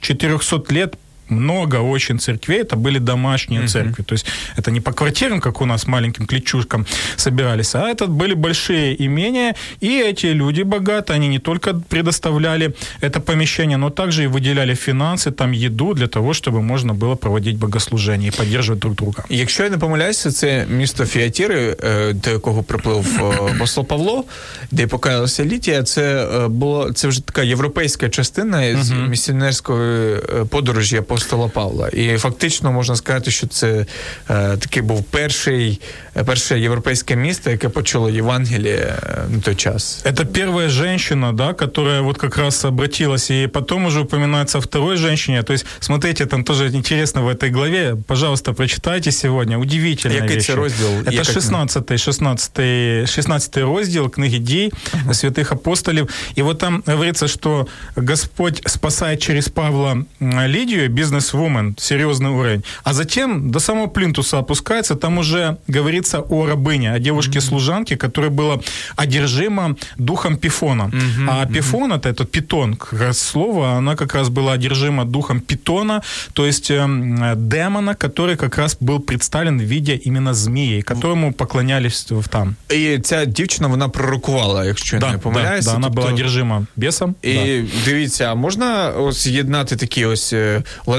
400 0.00 0.70
лет 0.72 0.96
много 1.29 1.77
очень 1.77 2.19
церквей, 2.19 2.61
это 2.61 2.75
были 2.75 2.99
домашние 2.99 3.61
uh-huh. 3.61 3.67
церкви. 3.67 4.03
То 4.03 4.13
есть 4.13 4.27
это 4.57 4.71
не 4.71 4.79
по 4.79 4.91
квартирам, 4.91 5.41
как 5.41 5.61
у 5.61 5.65
нас, 5.65 5.87
маленьким 5.87 6.27
клетчушкам 6.27 6.85
собирались, 7.15 7.75
а 7.75 7.89
это 7.89 8.05
были 8.05 8.35
большие 8.35 8.95
имения, 9.05 9.55
и 9.79 9.87
эти 9.87 10.27
люди 10.27 10.61
богатые, 10.61 11.15
они 11.15 11.27
не 11.27 11.39
только 11.39 11.73
предоставляли 11.73 12.75
это 13.01 13.19
помещение, 13.19 13.77
но 13.77 13.89
также 13.89 14.23
и 14.23 14.27
выделяли 14.27 14.75
финансы, 14.75 15.31
там 15.31 15.51
еду 15.51 15.93
для 15.93 16.07
того, 16.07 16.33
чтобы 16.33 16.61
можно 16.61 16.93
было 16.93 17.15
проводить 17.15 17.57
богослужение 17.57 18.27
и 18.29 18.31
поддерживать 18.31 18.79
друг 18.79 18.95
друга. 18.95 19.23
Якщо 19.29 19.63
я 19.63 19.69
не 19.69 19.77
помиляюся, 19.77 20.31
це 20.31 20.65
місто 20.69 21.05
Фіатіри, 21.05 21.75
до 22.13 22.29
якого 22.29 22.63
приплив 22.63 23.21
посол 23.59 23.85
Павло, 23.85 24.25
де 24.71 24.87
покаялася 24.87 25.45
Літія, 25.45 25.83
це 25.83 26.27
було 26.49 26.91
це 26.93 27.07
вже 27.07 27.25
така 27.25 27.43
європейська 27.43 28.09
частина 28.09 28.83
з 28.83 28.91
uh-huh. 28.91 29.09
місіонерської 29.09 30.17
подорожі 30.49 30.97
апостола 30.97 31.15
апостола 31.19 31.47
Павла. 31.47 31.89
І 31.89 32.17
фактично 32.17 32.71
можна 32.71 32.95
сказати, 32.95 33.31
що 33.31 33.47
це 33.47 33.85
е, 34.29 34.57
такий 34.57 34.81
був 34.81 35.03
перший, 35.03 35.81
перше 36.25 36.59
європейське 36.59 37.15
місто, 37.15 37.51
яке 37.51 37.69
почало 37.69 38.09
Євангелие 38.09 38.93
на 39.29 39.39
той 39.39 39.55
час. 39.55 40.01
Это 40.05 40.25
первая 40.25 40.69
женщина, 40.69 41.33
да, 41.33 41.53
которая 41.53 42.01
вот 42.01 42.17
как 42.17 42.37
раз 42.37 42.65
обратилась, 42.65 43.31
и 43.31 43.47
потом 43.47 43.85
уже 43.85 43.99
упоминается 43.99 44.57
о 44.57 44.61
второй 44.61 44.97
женщине. 44.97 45.43
То 45.43 45.53
есть, 45.53 45.65
смотрите, 45.79 46.25
там 46.25 46.43
тоже 46.43 46.67
интересно 46.67 47.21
в 47.21 47.27
этой 47.27 47.49
главе. 47.49 47.95
Пожалуйста, 48.07 48.53
прочитайте 48.53 49.11
сегодня. 49.11 49.57
Удивительная 49.57 50.21
Який 50.21 50.35
вещь. 50.35 50.47
це 50.47 50.55
розділ? 50.55 50.87
Это 50.87 51.23
16 51.23 51.99
16 51.99 53.09
16 53.09 53.57
розділ 53.57 54.09
книги 54.09 54.39
Дій 54.39 54.71
uh-huh. 55.07 55.13
святых 55.13 55.53
апостолів. 55.53 56.09
И 56.37 56.41
вот 56.41 56.59
там 56.59 56.83
говорится, 56.85 57.27
что 57.27 57.67
Господь 57.95 58.61
спасает 58.65 59.21
через 59.21 59.47
Павла 59.49 60.05
Лидию, 60.21 60.89
бизнес-вумен, 61.09 61.75
серьезный 61.79 62.29
уровень. 62.29 62.63
А 62.83 62.93
затем 62.93 63.51
до 63.51 63.59
самого 63.59 63.87
плинтуса 63.87 64.39
опускается, 64.39 64.95
там 64.95 65.17
уже 65.17 65.57
говорится 65.67 66.19
о 66.19 66.45
рабыне, 66.45 66.93
о 66.93 66.99
девушке-служанке, 66.99 67.97
которая 67.97 68.31
была 68.31 68.59
одержима 68.95 69.75
духом 69.97 70.37
пифона. 70.37 70.83
Mm-hmm. 70.83 71.27
А 71.29 71.45
пифон, 71.45 71.93
это, 71.93 72.09
это 72.09 72.25
питон, 72.25 72.75
как 72.75 73.01
раз 73.01 73.19
слово, 73.19 73.77
она 73.77 73.95
как 73.95 74.15
раз 74.15 74.29
была 74.29 74.53
одержима 74.53 75.05
духом 75.05 75.39
питона, 75.39 76.01
то 76.33 76.45
есть 76.45 76.71
э, 76.71 77.35
демона, 77.35 77.95
который 77.95 78.35
как 78.35 78.57
раз 78.57 78.77
был 78.79 78.99
представлен 78.99 79.59
в 79.59 79.63
виде 79.63 79.95
именно 80.05 80.33
змеи, 80.33 80.81
которому 80.81 81.33
поклонялись 81.33 82.11
там. 82.29 82.55
І 82.69 82.99
ця 82.99 83.25
дівчина, 83.25 83.67
вона 83.67 83.89
пророкувала, 83.89 84.65
якщо 84.65 84.97
да, 84.99 85.11
не 85.11 85.17
помиляюся. 85.17 85.69
Да, 85.69 85.71
да, 85.71 85.73
вона 85.73 85.89
була 85.89 86.07
одержима 86.07 86.65
бесом. 86.75 87.15
І 87.21 87.33
да. 87.33 87.63
дивіться, 87.85 88.23
а 88.31 88.35
можна 88.35 88.89
ось 88.89 89.27
єднати 89.27 89.75
такі 89.75 90.05
ось 90.05 90.33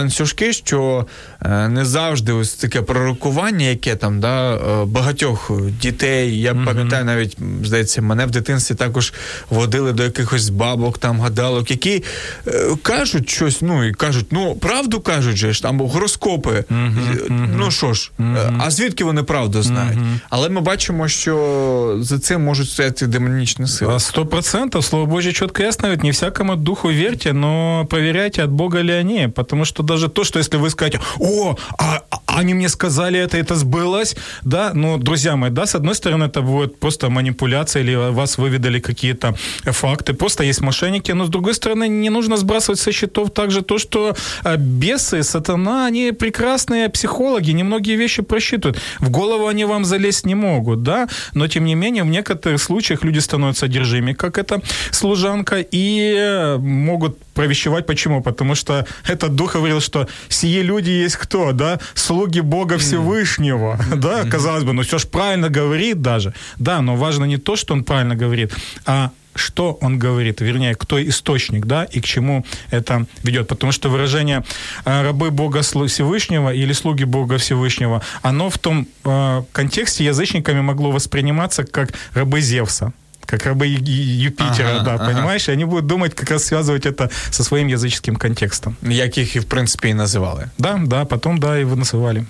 ланцюжки, 0.01 0.53
що 0.53 1.05
е, 1.30 1.30
не 1.45 1.85
завжди 1.85 2.31
ось 2.31 2.53
таке 2.53 2.81
пророкування, 2.81 3.65
яке 3.65 3.95
там 3.95 4.19
да, 4.19 4.55
е, 4.55 4.85
багатьох 4.85 5.51
дітей. 5.81 6.39
Я 6.41 6.53
mm-hmm. 6.53 6.65
пам'ятаю, 6.65 7.05
навіть 7.05 7.37
здається, 7.63 8.01
мене 8.01 8.25
в 8.25 8.31
дитинстві 8.31 8.75
також 8.75 9.13
водили 9.49 9.93
до 9.93 10.03
якихось 10.03 10.49
бабок, 10.49 10.97
там 10.97 11.21
гадалок, 11.21 11.71
які 11.71 12.03
е, 12.47 12.67
кажуть 12.81 13.29
щось, 13.29 13.61
ну 13.61 13.83
і 13.83 13.91
кажуть, 13.91 14.25
ну 14.31 14.55
правду 14.55 14.99
кажуть 14.99 15.35
же 15.35 15.53
ж 15.53 15.61
там 15.61 15.81
гороскопи. 15.81 16.63
Mm-hmm. 16.71 17.49
Ну 17.57 17.71
що 17.71 17.93
ж, 17.93 18.11
а 18.59 18.71
звідки 18.71 19.03
вони 19.03 19.23
правду 19.23 19.61
знають? 19.61 19.99
Але 20.29 20.49
ми 20.49 20.61
бачимо, 20.61 21.07
що 21.07 21.97
за 22.01 22.19
цим 22.19 22.43
можуть 22.43 22.69
стояти 22.69 23.07
демонічні 23.07 23.67
сили. 23.67 23.99
Сто 23.99 24.25
процентов, 24.25 24.85
слово 24.85 25.05
Божье 25.05 25.33
четко 25.33 25.63
ясно, 25.63 25.89
ведь 25.89 26.03
не 26.03 26.11
всякому 26.11 26.55
духу 26.55 26.87
верьте, 26.87 27.33
но 27.33 27.85
проверяйте, 27.89 28.43
от 28.43 28.49
Бога 28.49 28.83
ли 28.83 28.93
они, 28.93 29.29
потому 29.35 29.65
что 29.65 29.83
даже 29.83 30.09
то, 30.09 30.23
что 30.23 30.39
если 30.39 30.57
вы 30.57 30.69
скажете, 30.69 30.99
о, 31.19 31.30
а, 31.77 32.03
а 32.09 32.21
они 32.39 32.53
мне 32.53 32.69
сказали 32.69 33.19
это, 33.19 33.37
это 33.37 33.55
сбылось, 33.55 34.15
да, 34.43 34.71
ну, 34.73 34.97
друзья 34.97 35.35
мои, 35.35 35.49
да, 35.49 35.65
с 35.65 35.75
одной 35.75 35.95
стороны, 35.95 36.25
это 36.25 36.41
будет 36.41 36.79
просто 36.79 37.09
манипуляция, 37.09 37.83
или 37.83 37.95
вас 37.95 38.37
выведали 38.37 38.79
какие-то 38.79 39.35
факты, 39.63 40.13
просто 40.13 40.43
есть 40.43 40.61
мошенники, 40.61 41.11
но 41.11 41.25
с 41.25 41.29
другой 41.29 41.53
стороны, 41.53 41.87
не 41.87 42.09
нужно 42.09 42.37
сбрасывать 42.37 42.79
со 42.79 42.91
счетов 42.91 43.31
также 43.31 43.61
то, 43.61 43.77
что 43.77 44.15
а, 44.43 44.57
бесы, 44.57 45.23
сатана, 45.23 45.85
они 45.85 46.11
прекрасные 46.11 46.89
психологи, 46.89 47.51
немногие 47.51 47.95
вещи 47.97 48.21
просчитывают. 48.21 48.79
В 48.99 49.09
голову 49.09 49.47
они 49.47 49.65
вам 49.65 49.85
залезть 49.85 50.25
не 50.25 50.35
могут, 50.35 50.83
да, 50.83 51.07
но 51.33 51.47
тем 51.47 51.65
не 51.65 51.75
менее 51.75 52.03
в 52.03 52.07
некоторых 52.07 52.61
случаях 52.61 53.03
люди 53.03 53.19
становятся 53.19 53.65
одержимыми, 53.65 54.13
как 54.13 54.37
эта 54.37 54.61
служанка, 54.91 55.65
и 55.71 56.57
могут 56.59 57.17
провещевать. 57.33 57.85
Почему? 57.85 58.21
Потому 58.21 58.55
что 58.55 58.85
этот 59.07 59.35
дух 59.35 59.55
говорил, 59.55 59.81
что 59.81 60.07
сие 60.29 60.63
люди 60.63 60.89
есть 60.89 61.15
кто, 61.15 61.51
да? 61.51 61.79
Слуги 61.93 62.41
Бога 62.41 62.77
Всевышнего, 62.77 63.77
mm-hmm. 63.79 63.95
да? 63.95 64.25
Казалось 64.29 64.63
бы, 64.63 64.73
ну 64.73 64.81
все 64.81 64.97
ж 64.97 65.07
правильно 65.07 65.49
говорит 65.49 66.01
даже. 66.01 66.33
Да, 66.57 66.81
но 66.81 66.95
важно 66.95 67.25
не 67.25 67.37
то, 67.37 67.55
что 67.55 67.73
он 67.73 67.83
правильно 67.83 68.15
говорит, 68.15 68.53
а 68.85 69.11
что 69.35 69.77
он 69.81 69.97
говорит, 69.97 70.41
вернее, 70.41 70.75
кто 70.75 71.01
источник, 71.01 71.65
да, 71.65 71.85
и 71.85 72.01
к 72.01 72.05
чему 72.05 72.45
это 72.69 73.05
ведет. 73.23 73.47
Потому 73.47 73.71
что 73.71 73.89
выражение 73.89 74.43
э, 74.85 75.03
«рабы 75.03 75.31
Бога 75.31 75.61
Всевышнего» 75.61 76.53
или 76.53 76.73
«слуги 76.73 77.05
Бога 77.05 77.37
Всевышнего», 77.37 78.01
оно 78.21 78.49
в 78.49 78.57
том 78.57 78.87
э, 79.05 79.43
контексте 79.51 80.05
язычниками 80.05 80.61
могло 80.61 80.91
восприниматься 80.91 81.63
как 81.63 81.93
«рабы 82.13 82.41
Зевса» 82.41 82.93
как 83.26 83.44
рабы 83.46 83.66
Юпитера, 83.66 84.76
ага, 84.76 84.84
да, 84.84 84.94
ага. 84.94 85.06
понимаешь? 85.06 85.48
И 85.48 85.52
они 85.52 85.64
будут 85.64 85.86
думать, 85.86 86.14
как 86.14 86.30
раз 86.30 86.44
связывать 86.44 86.86
это 86.86 87.10
со 87.30 87.44
своим 87.44 87.68
языческим 87.68 88.16
контекстом. 88.16 88.76
Як 88.82 89.18
їх 89.18 89.36
і, 89.36 89.38
в 89.40 89.44
принципі, 89.44 89.88
і 89.88 89.94
називали. 89.94 90.50
Да, 90.58 90.80
да, 90.86 91.04
потом, 91.04 91.38
да, 91.38 91.58
и 91.58 91.64
называли. 91.64 92.24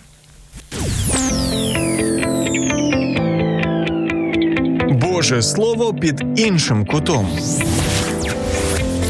Боже 4.90 5.42
слово 5.42 5.94
під 5.94 6.24
іншим 6.36 6.86
кутом. 6.86 7.28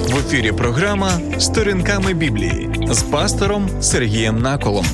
В 0.09 0.19
ефірі 0.19 0.53
програма 0.53 1.21
Сторінками 1.39 2.15
Біблії 2.15 2.71
з 2.91 3.03
пастором 3.03 3.69
Сергієм 3.81 4.43
Наколом. 4.43 4.87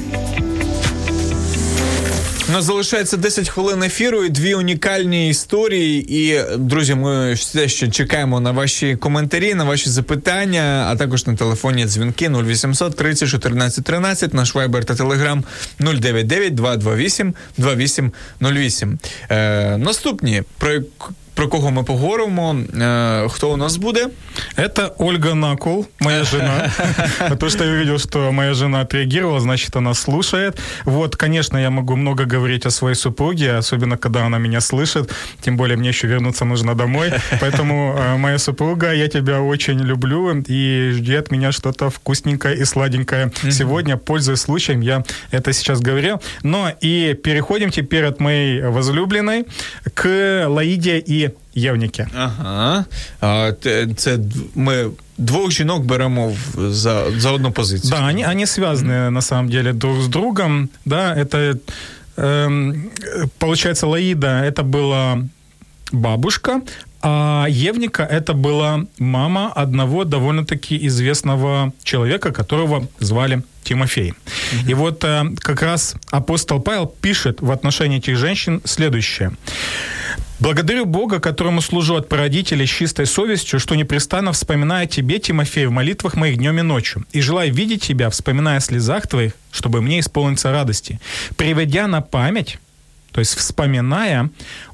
У 2.49 2.51
нас 2.51 2.65
залишається 2.65 3.17
10 3.17 3.49
хвилин 3.49 3.83
ефіру 3.83 4.23
і 4.23 4.29
дві 4.29 4.55
унікальні 4.55 5.29
історії. 5.29 6.05
І, 6.21 6.41
друзі, 6.57 6.95
ми 6.95 7.33
все 7.33 7.67
ще 7.67 7.87
чекаємо 7.87 8.39
на 8.39 8.51
ваші 8.51 8.95
коментарі, 8.95 9.53
на 9.53 9.63
ваші 9.63 9.89
запитання, 9.89 10.87
а 10.89 10.95
також 10.95 11.27
на 11.27 11.35
телефонні 11.35 11.85
дзвінки 11.85 12.29
0800 12.29 12.95
30 12.95 13.29
14 13.29 13.85
13, 13.85 14.33
наш 14.33 14.55
вайбер 14.55 14.85
та 14.85 14.95
телеграм 14.95 15.43
099 15.79 16.55
228 16.55 17.33
2808. 17.57 18.99
Е, 19.29 19.77
Наступні 19.77 20.43
про 20.57 20.71
про 21.37 21.47
кого 21.47 21.71
ми 21.71 21.83
поговоримо. 21.83 22.55
Кто 23.35 23.51
у 23.51 23.57
нас 23.57 23.77
буде? 23.77 24.09
Это 24.55 24.91
Ольга 24.97 25.35
Накул, 25.35 25.85
моя 25.99 26.23
жена. 26.23 26.71
Потому 27.29 27.51
что 27.51 27.63
я 27.63 27.71
увидел, 27.71 27.99
что 27.99 28.31
моя 28.31 28.53
жена 28.53 28.81
отреагировала, 28.81 29.39
значит, 29.39 29.75
она 29.75 29.93
слушает. 29.93 30.59
Вот, 30.85 31.15
конечно, 31.15 31.57
я 31.59 31.69
могу 31.69 31.95
много 31.95 32.25
говорить 32.25 32.65
о 32.65 32.71
своей 32.71 32.95
супруге, 32.95 33.57
особенно 33.57 33.97
когда 33.97 34.25
она 34.25 34.39
меня 34.39 34.61
слышит. 34.61 35.13
Тем 35.41 35.57
более 35.57 35.77
мне 35.77 35.89
еще 35.89 36.07
вернуться 36.07 36.45
нужно 36.45 36.73
домой. 36.75 37.11
Поэтому, 37.39 38.17
моя 38.17 38.39
супруга, 38.39 38.93
я 38.93 39.07
тебя 39.07 39.39
очень 39.41 39.79
люблю 39.79 40.43
и 40.47 40.91
жди 40.95 41.15
от 41.15 41.31
меня 41.31 41.51
что-то 41.51 41.89
вкусненькое 41.89 42.57
и 42.57 42.65
сладенькое. 42.65 43.31
Сегодня, 43.51 43.97
пользуясь 43.97 44.41
случаем, 44.41 44.81
я 44.81 45.03
это 45.31 45.53
сейчас 45.53 45.81
говорил. 45.81 46.19
Но 46.43 46.71
и 46.83 47.13
переходим 47.23 47.69
теперь 47.69 48.05
от 48.05 48.19
моей 48.19 48.61
возлюбленной 48.61 49.45
к 49.93 50.45
Лаиде 50.47 50.97
и 50.97 51.26
Євніки. 51.54 52.06
Ага. 52.16 52.84
А, 53.20 53.52
Це 53.96 54.18
ми 54.54 54.90
двох 55.18 55.52
жінок 55.52 55.84
беремо 55.84 56.32
за, 56.56 57.10
за 57.18 57.30
одну 57.30 57.52
позицию. 57.52 57.90
Да, 57.90 58.06
они, 58.06 58.24
они 58.24 58.46
связаны 58.46 58.92
mm-hmm. 58.92 59.10
на 59.10 59.22
самом 59.22 59.48
деле 59.48 59.72
друг 59.72 60.02
с 60.02 60.08
другом. 60.08 60.68
Да, 60.84 61.14
это 61.14 61.58
э, 62.16 62.74
получается 63.38 63.86
Лаида, 63.86 64.44
это 64.44 64.62
была 64.62 65.28
бабушка, 65.92 66.60
а 67.02 67.46
Евника 67.48 68.02
это 68.02 68.32
была 68.32 68.86
мама 68.98 69.52
одного 69.56 70.04
довольно-таки 70.04 70.86
известного 70.86 71.72
человека, 71.82 72.32
которого 72.32 72.86
звали 73.00 73.42
Тимофей. 73.67 74.13
Mm-hmm. 74.13 74.71
И 74.71 74.73
вот 74.73 75.03
э, 75.03 75.23
как 75.39 75.61
раз 75.61 75.95
апостол 76.11 76.59
Павел 76.59 76.87
пишет 76.87 77.41
в 77.41 77.51
отношении 77.51 77.97
этих 77.97 78.17
женщин 78.17 78.61
следующее. 78.63 79.31
Благодарю 80.39 80.85
Бога, 80.85 81.19
которому 81.19 81.61
служу 81.61 81.95
от 81.95 82.09
породителя 82.09 82.65
с 82.65 82.69
чистой 82.69 83.07
совестью, 83.07 83.59
что 83.59 83.73
непрестанно 83.75 84.31
вспоминаю 84.31 84.87
тебе, 84.87 85.17
Тимофей, 85.17 85.65
в 85.65 85.71
молитвах 85.71 86.15
моих 86.15 86.37
днем 86.37 86.59
и 86.59 86.61
ночью, 86.61 87.05
и 87.11 87.21
желаю 87.21 87.51
видеть 87.51 87.81
тебя, 87.81 88.09
вспоминая 88.11 88.57
о 88.57 88.61
слезах 88.61 89.07
твоих, 89.07 89.33
чтобы 89.51 89.81
мне 89.81 89.99
исполниться 89.99 90.51
радости, 90.51 90.99
приведя 91.37 91.87
на 91.87 92.01
память, 92.01 92.59
то 93.11 93.19
есть 93.19 93.33
вспоминая 93.35 94.29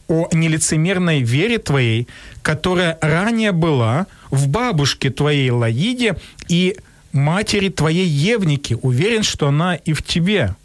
о 0.10 0.28
нелицемерной 0.34 1.22
вере 1.22 1.60
твоей, 1.60 2.10
которая 2.42 2.98
ранее 3.02 3.54
была 3.54 4.08
в 4.32 4.50
бабушке 4.50 5.12
твоей 5.12 5.50
Лаиде 5.50 6.18
и 6.50 6.76
матери 7.14 7.70
твоей 7.70 8.08
Евники. 8.08 8.78
Уверен, 8.82 9.24
что 9.24 9.48
она 9.48 9.76
и 9.76 9.94
в 9.94 10.02
тебе. 10.04 10.56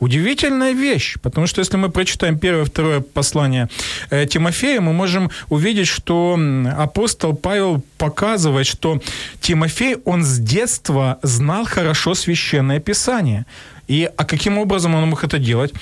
Удивительная 0.00 0.72
вещь, 0.72 1.16
потому 1.22 1.48
что 1.48 1.60
если 1.60 1.76
мы 1.76 1.88
прочитаем 1.88 2.38
первое, 2.38 2.64
второе 2.64 3.00
послание 3.00 3.68
э, 4.10 4.26
Тимофея, 4.26 4.80
мы 4.80 4.92
можем 4.92 5.28
увидеть, 5.48 5.88
что 5.88 6.38
апостол 6.76 7.34
Павел 7.34 7.82
показывает, 7.96 8.68
что 8.68 9.00
Тимофей, 9.40 9.96
он 10.04 10.22
с 10.22 10.38
детства 10.38 11.18
знал 11.22 11.64
хорошо 11.64 12.14
священное 12.14 12.78
писание. 12.78 13.44
И 13.88 14.10
а 14.16 14.24
каким 14.24 14.58
образом 14.58 14.94
он 14.94 15.08
мог 15.08 15.24
это 15.24 15.38
делать? 15.38 15.72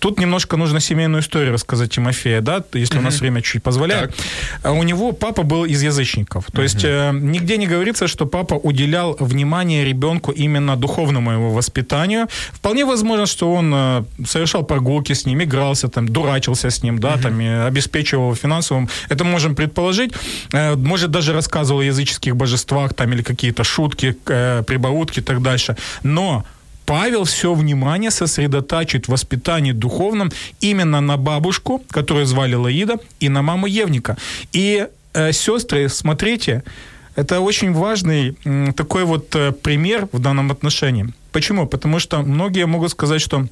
Тут 0.00 0.18
немножко 0.18 0.56
нужно 0.56 0.80
семейную 0.80 1.22
историю 1.22 1.52
рассказать 1.52 1.90
Тимофея, 1.90 2.40
да, 2.40 2.62
если 2.74 2.98
у 2.98 3.02
нас 3.02 3.20
время 3.20 3.40
чуть 3.40 3.62
позволяет. 3.62 4.16
Так. 4.16 4.26
А 4.62 4.72
у 4.72 4.82
него 4.82 5.12
папа 5.12 5.42
был 5.42 5.64
из 5.64 5.82
язычников. 5.82 6.46
То 6.52 6.62
есть 6.62 6.84
э, 6.84 7.12
нигде 7.12 7.56
не 7.56 7.66
говорится, 7.66 8.08
что 8.08 8.26
папа 8.26 8.54
уделял 8.54 9.16
внимание 9.20 9.84
ребенку 9.84 10.32
именно 10.32 10.76
духовному 10.76 11.32
его 11.32 11.50
воспитанию. 11.50 12.26
Вполне 12.52 12.84
возможно, 12.84 13.26
что 13.26 13.52
он 13.52 13.72
э, 13.74 14.04
совершал 14.26 14.64
прогулки 14.64 15.12
с 15.12 15.26
ним, 15.26 15.42
игрался 15.42 15.88
там, 15.88 16.08
дурачился 16.08 16.70
с 16.70 16.82
ним, 16.82 16.98
да, 16.98 17.16
там, 17.16 17.38
обеспечивал 17.66 18.34
финансовым. 18.34 18.88
Это 19.08 19.24
можем 19.24 19.54
предположить. 19.54 20.12
Э, 20.52 20.74
может, 20.74 21.10
даже 21.10 21.32
рассказывал 21.32 21.80
о 21.80 21.84
языческих 21.84 22.34
божествах 22.34 22.94
там 22.94 23.12
или 23.12 23.22
какие-то 23.22 23.62
шутки, 23.62 24.16
э, 24.26 24.62
прибаутки 24.66 25.20
и 25.20 25.22
так 25.22 25.42
дальше. 25.42 25.76
Но 26.02 26.44
Павел 26.86 27.24
все 27.24 27.54
внимание 27.54 28.10
сосредотачивает 28.10 29.06
в 29.06 29.12
воспитании 29.12 29.72
духовном 29.72 30.30
именно 30.60 31.00
на 31.00 31.16
бабушку, 31.16 31.82
которую 31.90 32.26
звали 32.26 32.54
Лаида, 32.54 32.96
и 33.20 33.28
на 33.28 33.42
маму 33.42 33.66
Евника. 33.66 34.16
И 34.52 34.86
э, 35.14 35.32
сестры, 35.32 35.88
смотрите, 35.88 36.62
это 37.14 37.40
очень 37.40 37.72
важный 37.72 38.36
э, 38.44 38.72
такой 38.76 39.04
вот 39.04 39.34
э, 39.36 39.52
пример 39.52 40.08
в 40.12 40.18
данном 40.18 40.50
отношении. 40.50 41.06
Почему? 41.30 41.66
Потому 41.66 41.98
что 41.98 42.22
многие 42.22 42.66
могут 42.66 42.90
сказать, 42.90 43.20
что 43.20 43.46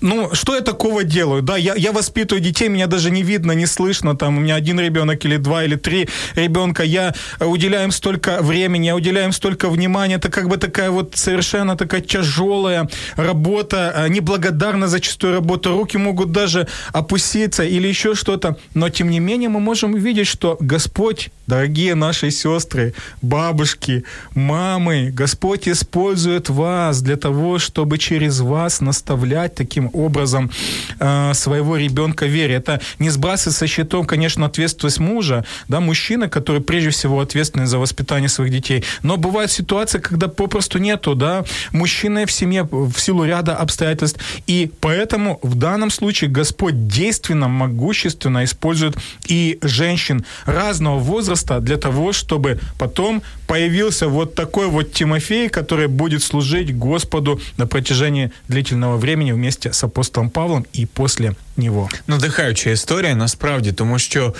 ну, 0.00 0.34
что 0.34 0.54
я 0.54 0.60
такого 0.60 1.04
делаю? 1.04 1.42
Да, 1.42 1.56
я, 1.56 1.74
я 1.74 1.92
воспитываю 1.92 2.42
детей, 2.42 2.68
меня 2.68 2.86
даже 2.86 3.10
не 3.10 3.22
видно, 3.22 3.52
не 3.52 3.66
слышно. 3.66 4.16
Там 4.16 4.38
у 4.38 4.40
меня 4.40 4.56
один 4.56 4.80
ребенок 4.80 5.24
или 5.24 5.36
два 5.36 5.64
или 5.64 5.76
три 5.76 6.08
ребенка. 6.34 6.82
Я 6.82 7.14
уделяю 7.40 7.84
им 7.84 7.92
столько 7.92 8.42
времени, 8.42 8.86
я 8.86 8.96
уделяю 8.96 9.26
им 9.26 9.32
столько 9.32 9.68
внимания. 9.68 10.16
Это 10.16 10.30
как 10.30 10.48
бы 10.48 10.56
такая 10.56 10.90
вот 10.90 11.16
совершенно 11.16 11.76
такая 11.76 12.00
тяжелая 12.00 12.88
работа, 13.16 13.92
а, 13.94 14.08
неблагодарная 14.08 14.88
зачастую 14.88 15.34
работа. 15.34 15.70
Руки 15.70 15.96
могут 15.96 16.32
даже 16.32 16.66
опуститься 16.92 17.62
или 17.62 17.88
еще 17.88 18.14
что-то. 18.14 18.56
Но 18.74 18.88
тем 18.88 19.10
не 19.10 19.20
менее 19.20 19.48
мы 19.48 19.60
можем 19.60 19.94
увидеть, 19.94 20.26
что 20.26 20.56
Господь, 20.60 21.30
дорогие 21.52 21.94
наши 21.94 22.30
сестры, 22.30 22.94
бабушки, 23.20 24.04
мамы, 24.34 25.10
Господь 25.12 25.68
использует 25.68 26.48
вас 26.48 27.02
для 27.02 27.16
того, 27.16 27.58
чтобы 27.58 27.98
через 27.98 28.40
вас 28.40 28.80
наставлять 28.80 29.54
таким 29.54 29.90
образом 29.92 30.50
э, 30.98 31.34
своего 31.34 31.76
ребенка 31.76 32.24
вере. 32.24 32.54
Это 32.54 32.80
не 32.98 33.10
сбрасывать 33.10 33.58
со 33.58 33.66
счетов, 33.66 34.06
конечно, 34.06 34.46
ответственность 34.46 34.98
мужа, 34.98 35.44
да, 35.68 35.80
мужчина, 35.80 36.30
который 36.30 36.62
прежде 36.62 36.88
всего 36.88 37.20
ответственный 37.20 37.66
за 37.66 37.76
воспитание 37.76 38.30
своих 38.30 38.50
детей. 38.50 38.82
Но 39.02 39.18
бывают 39.18 39.50
ситуации, 39.50 39.98
когда 39.98 40.28
попросту 40.28 40.78
нету, 40.78 41.14
да, 41.14 41.44
мужчины 41.72 42.24
в 42.24 42.32
семье 42.32 42.66
в 42.70 42.98
силу 42.98 43.24
ряда 43.24 43.54
обстоятельств. 43.56 44.18
И 44.46 44.70
поэтому 44.80 45.38
в 45.42 45.54
данном 45.56 45.90
случае 45.90 46.30
Господь 46.30 46.88
действенно, 46.88 47.48
могущественно 47.48 48.42
использует 48.42 48.96
и 49.26 49.58
женщин 49.60 50.24
разного 50.46 50.98
возраста 50.98 51.41
для 51.60 51.76
того, 51.76 52.12
чтобы 52.12 52.58
потом 52.78 53.22
появился 53.46 54.08
вот 54.08 54.34
такой 54.34 54.66
вот 54.66 54.92
Тимофей, 54.92 55.48
который 55.48 55.88
будет 55.88 56.22
служить 56.22 56.78
Господу 56.78 57.40
на 57.58 57.66
протяжении 57.66 58.30
длительного 58.48 58.96
времени 58.96 59.32
вместе 59.32 59.72
с 59.72 59.84
апостолом 59.84 60.30
Павлом 60.30 60.64
і 60.72 60.86
після 60.86 61.34
нього. 61.56 61.88
Надихаюча 62.06 62.70
історія, 62.70 63.14
насправді, 63.14 63.72
тому 63.72 63.98
що, 63.98 64.34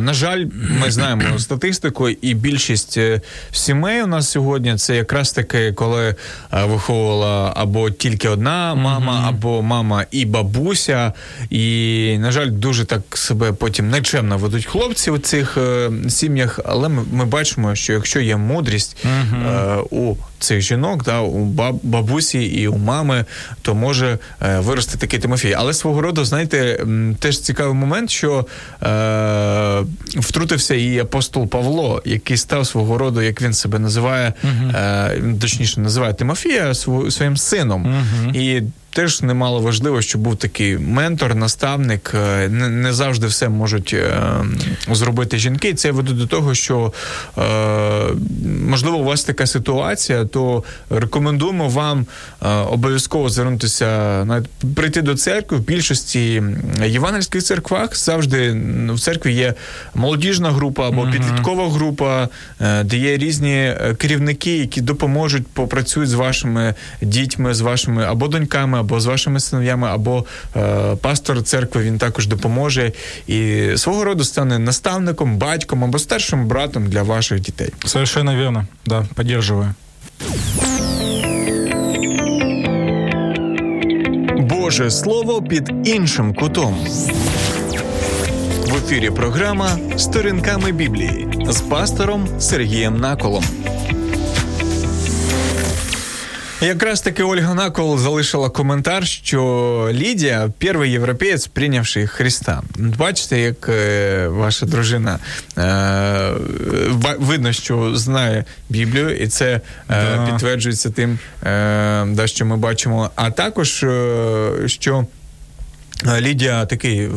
на 0.00 0.14
жаль, 0.14 0.46
ми 0.80 0.90
знаємо 0.90 1.22
статистику, 1.38 2.08
і 2.08 2.34
більшість 2.34 2.96
е, 2.98 3.20
сімей 3.52 4.02
у 4.02 4.06
нас 4.06 4.30
сьогодні 4.30 4.76
це 4.76 4.96
якраз 4.96 5.32
таки, 5.32 5.72
коли 5.72 6.14
виховувала 6.52 7.52
або 7.56 7.90
тільки 7.90 8.28
одна 8.28 8.74
мама, 8.74 9.24
або 9.28 9.62
мама 9.62 10.04
і 10.10 10.24
бабуся. 10.24 11.12
І, 11.50 12.16
на 12.20 12.32
жаль, 12.32 12.50
дуже 12.50 12.84
так 12.84 13.02
себе 13.14 13.52
потім 13.52 13.90
нечемно 13.90 14.38
ведуть 14.38 14.64
хлопці 14.66 15.10
у 15.10 15.18
цих 15.18 15.56
е, 15.56 15.90
сім'ях, 16.08 16.60
але 16.64 16.88
ми, 16.88 17.04
ми 17.12 17.24
бачимо, 17.24 17.74
що 17.74 17.92
якщо 17.92 18.20
є 18.20 18.36
мудрість 18.36 18.96
у 19.90 20.14
цих 20.42 20.60
жінок, 20.60 21.04
да, 21.04 21.20
у 21.20 21.44
бабусі 21.82 22.44
і 22.44 22.68
у 22.68 22.76
мами, 22.76 23.24
то 23.62 23.74
може 23.74 24.18
е, 24.42 24.58
вирости 24.58 24.98
такий 24.98 25.18
Тимофій. 25.18 25.54
Але 25.58 25.74
свого 25.74 26.00
роду, 26.00 26.24
знаєте, 26.24 26.86
теж 27.18 27.40
цікавий 27.40 27.74
момент, 27.74 28.10
що 28.10 28.46
е, 28.82 29.82
втрутився 30.16 30.74
і 30.74 30.98
апостол 30.98 31.48
Павло, 31.48 32.02
який 32.04 32.36
став 32.36 32.66
свого 32.66 32.98
роду, 32.98 33.22
як 33.22 33.42
він 33.42 33.52
себе 33.52 33.78
називає, 33.78 34.32
е, 34.44 35.22
точніше 35.40 35.80
називає 35.80 36.14
Тимофія 36.14 36.74
своїм 37.10 37.36
сином. 37.36 38.04
І 38.34 38.62
теж 38.92 39.22
немало 39.22 39.60
важливо, 39.60 40.02
щоб 40.02 40.20
був 40.20 40.36
такий 40.36 40.78
ментор, 40.78 41.34
наставник. 41.34 42.12
Е, 42.14 42.48
не, 42.48 42.68
не 42.68 42.92
завжди 42.92 43.26
все 43.26 43.48
можуть 43.48 43.94
е, 43.94 44.16
зробити 44.90 45.38
жінки. 45.38 45.74
Це 45.74 45.90
веде 45.90 46.12
до 46.12 46.26
того, 46.26 46.54
що 46.54 46.92
е, 47.38 47.42
можливо 48.68 48.96
у 48.96 49.04
вас 49.04 49.24
така 49.24 49.46
ситуація, 49.46 50.24
то 50.24 50.64
рекомендуємо 50.90 51.68
вам 51.68 52.06
е, 52.42 52.48
обов'язково 52.48 53.28
звернутися 53.28 54.24
навіть 54.24 54.48
прийти 54.74 55.02
до 55.02 55.14
церкви. 55.14 55.58
В 55.58 55.60
більшості 55.60 56.42
євангельських 56.86 57.42
церквах 57.42 57.96
завжди 57.96 58.60
в 58.88 59.00
церкві 59.00 59.32
є 59.32 59.54
молодіжна 59.94 60.50
група 60.50 60.88
або 60.88 61.06
підліткова 61.06 61.70
група, 61.70 62.28
е, 62.60 62.84
де 62.84 62.96
є 62.96 63.16
різні 63.16 63.74
керівники, 63.98 64.58
які 64.58 64.80
допоможуть 64.80 65.46
попрацюють 65.46 66.10
з 66.10 66.14
вашими 66.14 66.74
дітьми, 67.02 67.54
з 67.54 67.60
вашими 67.60 68.04
або 68.04 68.28
доньками 68.28 68.81
або 68.82 69.00
з 69.00 69.06
вашими 69.06 69.40
синов'ями, 69.40 69.88
або 69.88 70.24
е, 70.56 70.96
пастор 70.96 71.42
церкви 71.42 71.82
він 71.82 71.98
також 71.98 72.26
допоможе 72.26 72.92
і 73.26 73.68
свого 73.76 74.04
роду 74.04 74.24
стане 74.24 74.58
наставником, 74.58 75.36
батьком 75.38 75.84
або 75.84 75.98
старшим 75.98 76.46
братом 76.46 76.86
для 76.86 77.02
ваших 77.02 77.40
дітей. 77.40 77.70
Совершенно 77.84 78.36
вірно, 78.36 78.66
да, 78.86 79.04
поддерживаю. 79.14 79.74
Боже 84.38 84.90
слово 84.90 85.42
під 85.42 85.72
іншим 85.84 86.34
кутом. 86.34 86.76
В 88.66 88.76
ефірі 88.76 89.10
програма 89.10 89.78
Сторінками 89.96 90.72
Біблії 90.72 91.28
з 91.48 91.60
пастором 91.60 92.28
Сергієм 92.40 93.00
Наколом. 93.00 93.44
Якраз 96.62 97.00
таки 97.00 97.22
Ольга 97.22 97.54
Накол 97.54 97.98
залишила 97.98 98.50
коментар, 98.50 99.06
що 99.06 99.88
Лідія 99.92 100.50
перший 100.58 100.90
європеєць, 100.90 101.46
прийнявши 101.46 102.06
Христа. 102.06 102.62
Бачите, 102.78 103.40
як 103.40 103.68
е, 103.68 104.28
ваша 104.28 104.66
дружина 104.66 105.18
е, 105.58 106.32
видно, 107.18 107.52
що 107.52 107.96
знає 107.96 108.44
Біблію, 108.68 109.16
і 109.16 109.28
це 109.28 109.46
е, 109.54 109.60
да. 109.88 110.26
підтверджується 110.26 110.90
тим, 110.90 111.18
що 112.24 112.46
ми 112.46 112.56
бачимо. 112.56 113.10
А 113.14 113.30
також 113.30 113.84
що. 114.66 115.06
Лідія 116.20 116.66
такий 116.66 117.08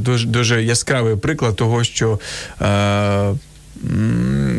дуже 0.00 0.26
дуже 0.26 0.62
яскравий 0.62 1.16
приклад 1.16 1.56
того, 1.56 1.84
що 1.84 2.18
е, 2.60 3.34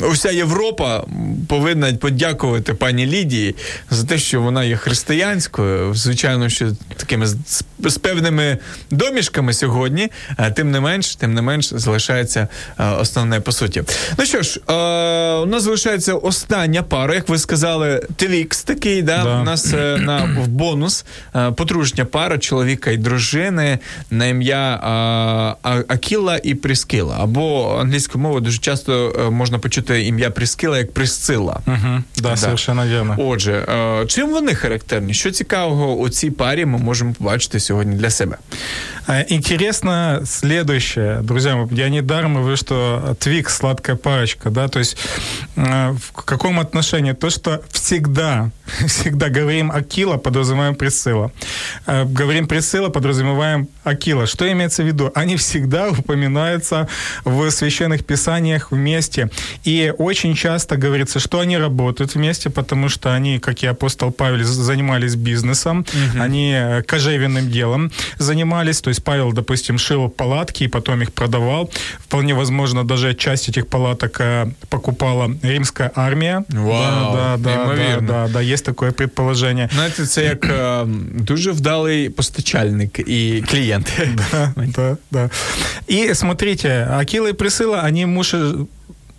у 0.01 0.09
вся 0.09 0.32
Європа 0.32 1.03
повинна 1.47 1.93
подякувати 1.93 2.74
пані 2.74 3.05
Лідії 3.05 3.55
за 3.89 4.07
те, 4.07 4.18
що 4.18 4.41
вона 4.41 4.63
є 4.63 4.78
християнською. 4.78 5.93
Звичайно, 5.93 6.49
що 6.49 6.72
такими 6.97 7.28
з, 7.28 7.97
певними 8.01 8.57
домішками 8.91 9.53
сьогодні. 9.53 10.11
Тим 10.55 10.72
не 10.72 10.80
менш, 10.80 11.16
тим 11.16 11.34
не 11.34 11.41
менш, 11.41 11.74
залишається 11.74 12.47
основне 12.99 13.39
по 13.39 13.51
суті. 13.51 13.84
Ну 14.18 14.26
що 14.26 14.41
ж, 14.41 14.59
у 15.41 15.45
нас 15.45 15.63
залишається 15.63 16.13
остання 16.13 16.84
пара, 16.84 17.16
як 17.16 17.30
ви 17.30 17.38
сказали, 17.38 18.01
твікс 18.16 18.63
такий. 18.63 19.01
Да? 19.01 19.24
да. 19.24 19.41
У 19.41 19.43
нас 19.43 19.74
е, 19.74 19.97
на 19.97 20.24
в 20.43 20.47
бонус 20.47 21.05
подружня 21.55 22.05
пара 22.05 22.38
чоловіка 22.38 22.91
і 22.91 22.97
дружини 22.97 23.80
на 24.11 24.26
ім'я 24.26 24.80
Акіла 25.88 26.39
і 26.43 26.55
Пріскила. 26.55 27.18
Або 27.20 27.78
англійською 27.82 28.22
мовою 28.22 28.41
дуже 28.41 28.57
часто 28.57 29.14
можна 29.30 29.58
почути 29.58 30.04
ім'я 30.04 30.30
Пріскила 30.30 30.78
як 30.78 30.92
Присцила. 30.92 31.61
Угу. 31.66 32.02
Да, 32.16 32.30
да. 32.30 32.36
совершенно 32.36 32.86
вірно. 32.86 33.16
Отже, 33.18 33.52
е, 33.52 34.06
чим 34.06 34.30
вони 34.30 34.54
характерні? 34.54 35.14
Що 35.14 35.30
цікавого 35.30 35.94
у 35.94 36.08
цій 36.08 36.30
парі 36.30 36.66
ми 36.66 36.78
можемо 36.78 37.12
побачити 37.12 37.61
сьогодні 37.61 37.96
для 37.96 38.11
себе? 38.11 38.36
Интересно 39.28 40.22
следующее, 40.24 41.20
друзья, 41.22 41.68
я 41.72 41.88
не 41.88 42.02
даром 42.02 42.36
говорю, 42.36 42.56
что 42.56 43.16
Твикс 43.18 43.56
сладкая 43.56 43.96
парочка, 43.96 44.50
да, 44.50 44.68
то 44.68 44.78
есть 44.78 44.96
в 45.56 46.12
каком 46.12 46.61
отношении? 46.61 47.12
То, 47.12 47.30
что 47.30 47.61
всегда, 47.70 48.50
всегда 48.86 49.28
говорим 49.28 49.72
Акила, 49.72 50.16
подразумеваем 50.16 50.74
Присыла. 50.74 51.32
Говорим 51.86 52.46
Присыла, 52.46 52.88
подразумеваем 52.88 53.68
Акила. 53.84 54.26
Что 54.26 54.50
имеется 54.52 54.82
в 54.82 54.86
виду? 54.86 55.11
Они 55.14 55.36
всегда 55.36 55.88
упоминаются 55.88 56.86
в 57.24 57.50
священных 57.50 58.04
писаниях 58.04 58.70
вместе. 58.70 58.93
И 59.66 59.92
очень 59.98 60.34
часто 60.34 60.76
говорится, 60.76 61.20
что 61.20 61.40
они 61.40 61.58
работают 61.58 62.14
вместе, 62.14 62.50
потому 62.50 62.88
что 62.88 63.14
они, 63.14 63.38
как 63.38 63.62
и 63.62 63.66
апостол 63.66 64.11
Павел, 64.11 64.44
занимались 64.44 65.14
бизнесом, 65.14 65.78
угу. 65.80 66.22
они 66.22 66.52
э, 66.54 66.82
кожевенным 66.82 67.50
делом 67.50 67.90
занимались. 68.18 68.80
То 68.80 68.90
есть 68.90 69.04
Павел, 69.04 69.32
допустим, 69.32 69.78
шил 69.78 70.08
палатки 70.08 70.64
и 70.64 70.68
потом 70.68 71.02
их 71.02 71.12
продавал. 71.12 71.70
Вполне 71.98 72.34
возможно, 72.34 72.84
даже 72.84 73.14
часть 73.14 73.48
этих 73.48 73.66
палаток 73.66 74.20
э, 74.20 74.46
покупала 74.68 75.30
римская 75.42 75.92
армия. 75.94 76.44
Вау, 76.48 77.16
да, 77.16 77.36
да, 77.36 77.74
да, 77.74 78.00
да, 78.00 78.28
да, 78.28 78.40
есть 78.40 78.64
такое 78.64 78.92
предположение. 78.92 79.68
Знаете, 79.72 80.06
це 80.06 80.24
як 80.24 80.44
е, 80.44 80.84
дуже 81.14 81.50
вдалий 81.52 82.11
постачальник 82.11 82.98
і 82.98 83.44
клієнт. 83.50 83.92
Да, 84.32 84.54
да, 84.56 84.96
да. 85.11 85.30
И 85.90 86.14
смотрите, 86.14 86.88
Акила 86.90 87.28
и 87.28 87.32
Присыла, 87.32 87.84
они 87.86 88.06
муж 88.06 88.34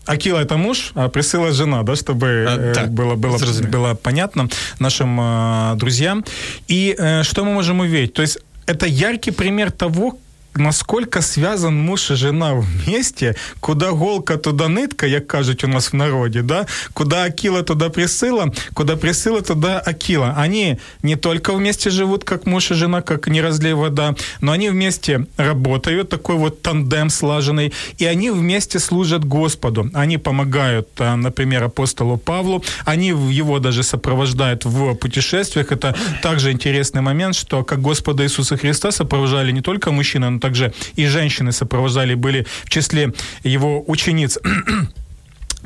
Акила 0.06 0.38
это 0.38 0.56
муж, 0.56 0.92
а 0.94 1.08
Присыла 1.08 1.52
жена, 1.52 1.82
да, 1.82 1.96
чтобы 1.96 2.46
а, 2.48 2.72
так, 2.74 2.90
было, 2.90 3.16
было, 3.16 3.38
было 3.70 3.94
понятно 3.94 4.48
нашим 4.78 5.18
э, 5.20 5.74
друзьям. 5.76 6.24
И 6.68 6.94
э, 6.96 7.22
что 7.24 7.44
мы 7.44 7.52
можем 7.52 7.80
увидеть? 7.80 8.14
То 8.14 8.22
есть 8.22 8.38
это 8.66 8.86
яркий 8.86 9.32
пример 9.32 9.70
того, 9.70 10.18
насколько 10.58 11.22
связан 11.22 11.76
муж 11.76 12.10
и 12.10 12.14
жена 12.14 12.54
вместе, 12.54 13.36
куда 13.60 13.92
голка, 13.92 14.36
туда 14.36 14.68
нитка, 14.68 15.06
як 15.06 15.26
кажуть 15.26 15.64
у 15.64 15.68
нас 15.68 15.88
в 15.88 15.92
народе, 15.92 16.42
да, 16.42 16.66
куда 16.92 17.24
Акила, 17.24 17.62
туда 17.62 17.88
Присыла, 17.88 18.52
куда 18.74 18.96
Присыла, 18.96 19.42
туда 19.42 19.78
Акила. 19.78 20.34
Они 20.36 20.78
не 21.02 21.16
только 21.16 21.52
вместе 21.54 21.90
живут, 21.90 22.24
как 22.24 22.46
муж 22.46 22.70
и 22.70 22.74
жена, 22.74 23.02
как 23.02 23.28
не 23.28 23.40
разлей 23.40 23.74
вода, 23.74 24.14
но 24.40 24.52
они 24.52 24.70
вместе 24.70 25.26
работают, 25.36 26.08
такой 26.08 26.36
вот 26.36 26.62
тандем 26.62 27.10
слаженный, 27.10 27.72
и 27.98 28.04
они 28.04 28.30
вместе 28.30 28.78
служат 28.78 29.24
Господу. 29.24 29.90
Они 29.94 30.18
помогают, 30.18 30.88
а, 30.98 31.16
например, 31.16 31.64
апостолу 31.64 32.16
Павлу, 32.16 32.64
они 32.84 33.08
его 33.08 33.58
даже 33.58 33.82
сопровождают 33.82 34.64
в 34.64 34.94
путешествиях. 34.94 35.72
Это 35.72 35.94
также 36.22 36.52
интересный 36.52 37.02
момент, 37.02 37.34
что 37.34 37.64
как 37.64 37.80
Господа 37.80 38.22
Иисуса 38.22 38.56
Христа 38.56 38.92
сопровождали 38.92 39.52
не 39.52 39.60
только 39.60 39.92
мужчины, 39.92 40.30
но 40.30 40.40
также 40.46 40.72
и 40.94 41.06
женщины 41.06 41.50
сопровождали, 41.50 42.14
были 42.14 42.46
в 42.64 42.70
числе 42.70 43.12
его 43.42 43.82
учениц. 43.88 44.38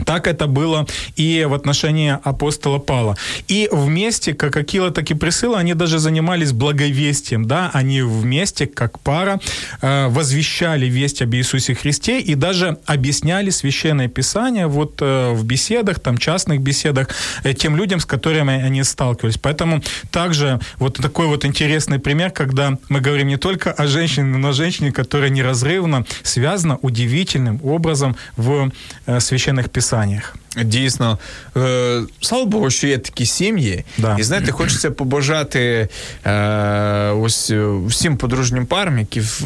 Так 0.05 0.27
это 0.27 0.47
было 0.47 0.87
и 1.17 1.47
в 1.49 1.55
отношении 1.55 2.19
апостола 2.23 2.79
Павла. 2.79 3.17
И 3.49 3.69
вместе, 3.71 4.35
как 4.35 4.57
Акила, 4.57 4.91
так 4.91 5.11
и 5.11 5.15
Присыла, 5.15 5.59
они 5.59 5.75
даже 5.75 5.99
занимались 5.99 6.53
благовестием, 6.53 7.47
да, 7.47 7.71
они 7.73 8.03
вместе, 8.03 8.67
как 8.67 8.99
пара, 9.01 9.41
э, 9.83 10.09
возвещали 10.09 10.87
весть 10.87 11.23
об 11.23 11.35
Иисусе 11.35 11.75
Христе 11.75 12.21
и 12.21 12.35
даже 12.35 12.79
объясняли 12.87 13.51
Священное 13.51 14.09
Писание 14.09 14.67
вот 14.67 14.99
э, 15.01 15.33
в 15.33 15.45
беседах, 15.45 16.01
там, 16.01 16.19
частных 16.19 16.61
беседах, 16.61 17.09
э, 17.45 17.55
тем 17.55 17.77
людям, 17.77 18.01
с 18.01 18.07
которыми 18.07 18.63
они 18.63 18.85
сталкивались. 18.85 19.39
Поэтому 19.39 19.83
также 20.11 20.61
вот 20.79 20.97
такой 20.97 21.27
вот 21.27 21.45
интересный 21.45 21.99
пример, 21.99 22.31
когда 22.31 22.79
мы 22.89 23.01
говорим 23.01 23.29
не 23.29 23.37
только 23.37 23.73
о 23.73 23.87
женщине, 23.87 24.39
но 24.39 24.49
о 24.49 24.53
женщине, 24.53 24.93
которая 24.93 25.31
неразрывно 25.31 26.05
связана 26.23 26.79
удивительным 26.83 27.61
образом 27.63 28.17
в 28.37 28.71
Священных 29.19 29.71
Писаниях 29.71 29.90
Писаннях. 29.91 30.35
Дійсно, 30.57 31.19
е, 31.57 32.03
слава 32.21 32.45
Богу, 32.45 32.71
що 32.71 32.87
є 32.87 32.99
такі 32.99 33.27
сім'ї. 33.27 33.85
Да. 33.99 34.17
І 34.19 34.23
знаєте, 34.23 34.53
хочеться 34.53 34.91
побажати 34.91 35.89
е, 36.25 37.11
ось 37.11 37.53
всім 37.87 38.17
подружнім 38.17 38.67
парам, 38.67 38.99
які 38.99 39.21
в, 39.21 39.43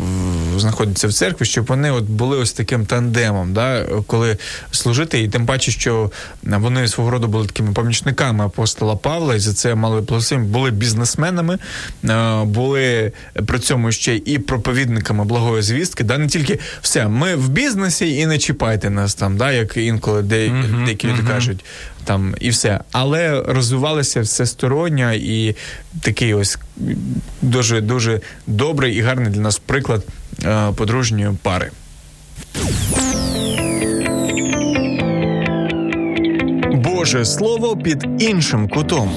знаходяться 0.57 1.09
в 1.09 1.12
церкві, 1.12 1.44
щоб 1.44 1.66
вони 1.66 1.90
от 1.90 2.05
були 2.05 2.36
ось 2.36 2.52
таким 2.52 2.86
тандемом, 2.86 3.52
да, 3.52 3.86
коли 4.07 4.36
служити, 4.70 5.22
і 5.22 5.28
тим 5.28 5.46
паче, 5.46 5.70
що 5.70 6.11
вони 6.42 6.88
свого 6.88 7.11
роду 7.11 7.28
були 7.28 7.46
такими 7.46 7.72
помічниками 7.72 8.44
апостола 8.44 8.96
Павла, 8.96 9.34
і 9.34 9.38
за 9.38 9.55
це 9.55 9.74
мали 9.74 10.02
плюсим, 10.02 10.46
були 10.46 10.70
бізнесменами, 10.70 11.59
е, 12.05 12.44
були 12.44 13.12
при 13.46 13.59
цьому 13.59 13.92
ще 13.92 14.16
і 14.16 14.38
проповідниками 14.38 15.24
благої 15.24 15.62
звістки. 15.62 16.05
Да, 16.05 16.18
Не 16.18 16.26
тільки 16.26 16.59
все, 16.82 17.09
ми 17.09 17.36
в 17.36 17.48
бізнесі 17.48 18.16
і 18.16 18.26
не 18.26 18.38
чіпайте 18.38 18.90
нас 18.90 19.14
там, 19.14 19.36
да, 19.36 19.52
як 19.52 19.76
інколи 19.76 20.22
де. 20.22 20.48
Mm-hmm 20.48 20.93
деякі 20.95 21.09
люди 21.09 21.28
кажуть, 21.32 21.64
там 22.05 22.34
і 22.40 22.51
все. 22.51 22.80
Але 22.92 23.42
розвивалося 23.47 24.20
всесторонньо 24.20 25.12
і 25.12 25.57
такий 26.01 26.34
ось 26.34 26.59
дуже 27.42 27.80
дуже 27.80 28.20
добрий 28.47 28.97
і 28.97 29.01
гарний 29.01 29.32
для 29.32 29.40
нас 29.40 29.59
приклад 29.59 30.05
е, 30.45 30.72
подружньої 30.76 31.30
пари. 31.42 31.70
Боже 36.74 37.24
слово 37.24 37.76
під 37.76 38.07
іншим 38.18 38.68
кутом. 38.68 39.12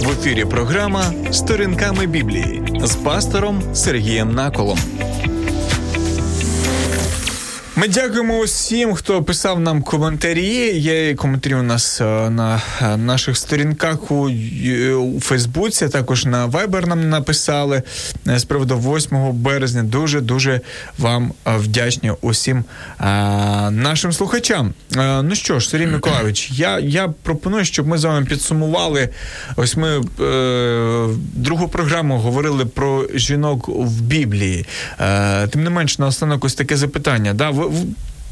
В 0.00 0.10
ефірі 0.10 0.44
програма 0.44 1.12
Сторінками 1.32 2.06
Біблії 2.06 2.62
з 2.82 2.94
пастором 2.94 3.62
Сергієм 3.74 4.34
Наколом. 4.34 4.78
Ми 7.84 7.88
дякуємо 7.88 8.38
усім, 8.38 8.94
хто 8.94 9.22
писав 9.22 9.60
нам 9.60 9.82
коментарі. 9.82 10.78
Є 10.78 11.14
коментарі 11.14 11.54
у 11.54 11.62
нас 11.62 12.00
е, 12.00 12.30
на 12.30 12.62
е, 12.82 12.96
наших 12.96 13.36
сторінках 13.36 14.10
у, 14.10 14.28
е, 14.28 14.94
у 14.94 15.20
Фейсбуці. 15.20 15.88
Також 15.88 16.24
на 16.24 16.48
Viber 16.48 16.88
нам 16.88 17.08
написали 17.08 17.82
з 18.26 18.44
приводу 18.44 18.76
8 18.76 19.32
березня. 19.32 19.82
Дуже 19.82 20.20
дуже 20.20 20.60
вам 20.98 21.32
вдячні 21.46 22.12
усім 22.20 22.64
а, 22.98 23.70
нашим 23.70 24.12
слухачам. 24.12 24.74
А, 24.96 25.22
ну 25.22 25.34
що 25.34 25.58
ж, 25.58 25.68
Сергій 25.68 25.86
Миколаївич, 25.86 26.50
я 26.50 26.78
я 26.78 27.08
пропоную, 27.22 27.64
щоб 27.64 27.86
ми 27.86 27.98
з 27.98 28.04
вами 28.04 28.26
підсумували. 28.26 29.08
Ось 29.56 29.76
ми 29.76 29.88
е, 30.20 31.08
другу 31.34 31.68
програму 31.68 32.18
говорили 32.18 32.66
про 32.66 33.06
жінок 33.14 33.68
в 33.68 34.00
Біблії. 34.00 34.66
Е, 35.00 35.46
тим 35.46 35.64
не 35.64 35.70
менш, 35.70 35.98
на 35.98 36.06
останок 36.06 36.44
ось 36.44 36.54
таке 36.54 36.76
запитання. 36.76 37.34
Да, 37.34 37.50
ви 37.50 37.73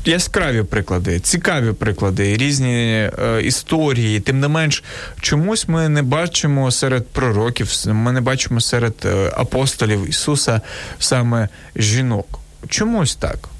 яскраві 0.04 0.62
приклади, 0.62 1.20
цікаві 1.20 1.72
приклади, 1.72 2.36
різні 2.36 2.74
е, 2.74 3.10
історії. 3.42 4.20
Тим 4.20 4.40
не 4.40 4.48
менш, 4.48 4.84
чомусь 5.20 5.68
ми 5.68 5.88
не 5.88 6.02
бачимо 6.02 6.70
серед 6.70 7.08
пророків, 7.08 7.68
ми 7.86 8.12
не 8.12 8.20
бачимо 8.20 8.60
серед 8.60 8.94
е, 9.04 9.32
апостолів 9.36 10.08
Ісуса 10.08 10.60
саме 10.98 11.48
жінок. 11.76 12.38
Чомусь 12.68 13.16
так. 13.16 13.51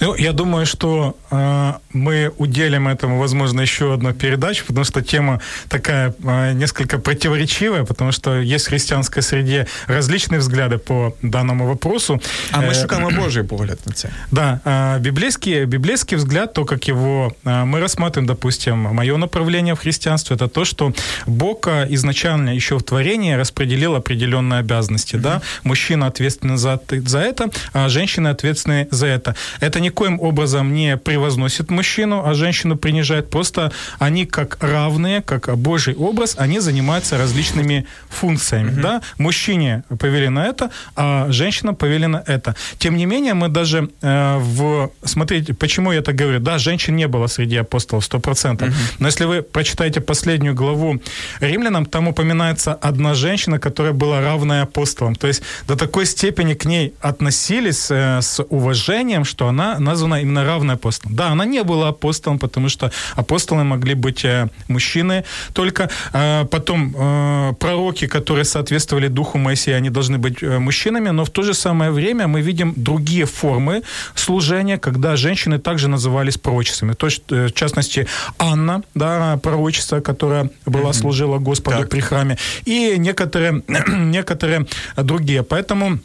Ну, 0.00 0.14
я 0.14 0.32
думаю, 0.32 0.66
что 0.66 1.16
э, 1.30 1.72
мы 1.92 2.32
уделим 2.38 2.88
этому, 2.88 3.18
возможно, 3.18 3.60
еще 3.60 3.94
одну 3.94 4.12
передачу, 4.12 4.64
потому 4.66 4.84
что 4.84 5.02
тема 5.02 5.40
такая 5.68 6.14
э, 6.22 6.52
несколько 6.52 6.98
противоречивая, 6.98 7.84
потому 7.84 8.12
что 8.12 8.40
есть 8.40 8.66
в 8.66 8.68
христианской 8.68 9.22
среде 9.22 9.66
различные 9.86 10.38
взгляды 10.38 10.78
по 10.78 11.16
данному 11.22 11.66
вопросу. 11.66 12.20
А 12.52 12.60
мы 12.60 12.68
э, 12.68 12.74
шукаем 12.74 13.14
Божий 13.16 13.44
погляд 13.44 13.84
на 13.86 13.90
это. 13.90 14.10
Да, 14.30 14.60
э, 14.64 14.98
библейский, 15.00 15.64
библейский 15.64 16.16
взгляд, 16.16 16.54
то, 16.54 16.64
как 16.64 16.84
его 16.84 17.34
э, 17.44 17.64
мы 17.64 17.80
рассматриваем, 17.80 18.26
допустим, 18.26 18.78
мое 18.78 19.16
направление 19.16 19.74
в 19.74 19.80
христианстве, 19.80 20.36
это 20.36 20.48
то, 20.48 20.64
что 20.64 20.92
Бог 21.26 21.66
э, 21.66 21.86
изначально 21.90 22.50
еще 22.50 22.78
в 22.78 22.82
творении 22.82 23.34
распределил 23.34 23.94
определенные 23.94 24.60
обязанности, 24.60 25.16
mm-hmm. 25.16 25.20
да, 25.20 25.42
мужчина 25.64 26.06
ответственный 26.06 26.56
за, 26.56 26.80
за 26.88 27.18
это, 27.18 27.50
а 27.72 27.88
женщина 27.88 28.30
ответственны 28.30 28.88
за 28.90 29.06
это. 29.06 29.34
Это 29.60 29.80
никоим 29.80 30.20
образом 30.20 30.72
не 30.72 30.96
превозносит 30.96 31.70
мужчину, 31.70 32.22
а 32.24 32.34
женщину 32.34 32.76
принижает. 32.76 33.30
Просто 33.30 33.72
они 33.98 34.26
как 34.26 34.58
равные, 34.62 35.22
как 35.22 35.56
Божий 35.58 35.94
образ, 35.94 36.34
они 36.38 36.60
занимаются 36.60 37.18
различными 37.18 37.86
функциями. 38.08 38.72
Угу. 38.72 38.80
Да? 38.80 39.02
Мужчине 39.18 39.82
повелено 39.98 40.40
это, 40.40 40.70
а 40.96 41.26
женщинам 41.30 41.76
повелено 41.76 42.22
это. 42.26 42.54
Тем 42.78 42.96
не 42.96 43.06
менее, 43.06 43.34
мы 43.34 43.48
даже 43.48 43.90
э, 44.02 44.36
в... 44.38 44.90
Смотрите, 45.04 45.54
почему 45.54 45.92
я 45.92 46.02
так 46.02 46.14
говорю? 46.14 46.40
Да, 46.40 46.58
женщин 46.58 46.96
не 46.96 47.08
было 47.08 47.26
среди 47.26 47.56
апостолов 47.56 48.08
100%. 48.08 48.64
Угу. 48.64 48.72
Но 48.98 49.06
если 49.06 49.24
вы 49.24 49.42
прочитаете 49.42 50.00
последнюю 50.00 50.54
главу 50.54 51.00
римлянам, 51.40 51.86
там 51.86 52.08
упоминается 52.08 52.74
одна 52.74 53.14
женщина, 53.14 53.58
которая 53.58 53.92
была 53.92 54.20
равная 54.20 54.62
апостолам. 54.62 55.14
То 55.14 55.26
есть 55.26 55.42
до 55.66 55.76
такой 55.76 56.06
степени 56.06 56.54
к 56.54 56.64
ней 56.64 56.94
относились 57.00 57.90
э, 57.90 58.20
с 58.20 58.42
уважением, 58.42 59.24
что 59.24 59.39
она 59.48 59.78
названа 59.78 60.20
именно 60.20 60.44
равной 60.44 60.74
апостолом. 60.74 61.16
Да, 61.16 61.28
она 61.28 61.44
не 61.44 61.62
была 61.62 61.88
апостолом, 61.88 62.38
потому 62.38 62.68
что 62.68 62.90
апостолы 63.16 63.64
могли 63.64 63.94
быть 63.94 64.24
э, 64.24 64.48
мужчины, 64.68 65.24
только 65.52 65.90
э, 66.12 66.44
потом 66.50 66.94
э, 66.96 67.52
пророки, 67.58 68.06
которые 68.06 68.44
соответствовали 68.44 69.08
духу 69.08 69.38
Моисея, 69.38 69.76
они 69.76 69.90
должны 69.90 70.18
быть 70.18 70.42
мужчинами, 70.42 71.10
но 71.10 71.24
в 71.24 71.30
то 71.30 71.42
же 71.42 71.54
самое 71.54 71.90
время 71.90 72.26
мы 72.26 72.40
видим 72.40 72.74
другие 72.76 73.24
формы 73.24 73.82
служения, 74.14 74.78
когда 74.78 75.16
женщины 75.16 75.58
также 75.58 75.88
назывались 75.88 76.38
пророчицами. 76.38 76.92
То 76.92 77.06
есть, 77.06 77.22
в 77.30 77.52
частности, 77.52 78.06
Анна, 78.38 78.82
да, 78.94 79.38
пророчица, 79.42 80.00
которая 80.00 80.50
была, 80.66 80.92
служила 80.92 81.38
Господу 81.38 81.78
так. 81.78 81.88
при 81.88 82.00
храме, 82.00 82.36
и 82.64 82.98
некоторые, 82.98 83.62
некоторые 83.88 84.66
другие. 84.96 85.42
Поэтому 85.42 85.98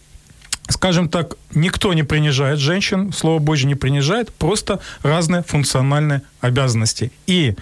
скажем 0.69 1.09
так, 1.09 1.35
никто 1.53 1.93
не 1.93 2.03
принижает 2.03 2.59
женщин, 2.59 3.11
слово 3.13 3.39
Божье 3.39 3.67
не 3.67 3.75
принижает, 3.75 4.31
просто 4.33 4.79
разные 5.03 5.43
функциональные 5.43 6.21
обязанности. 6.41 7.11
И 7.27 7.55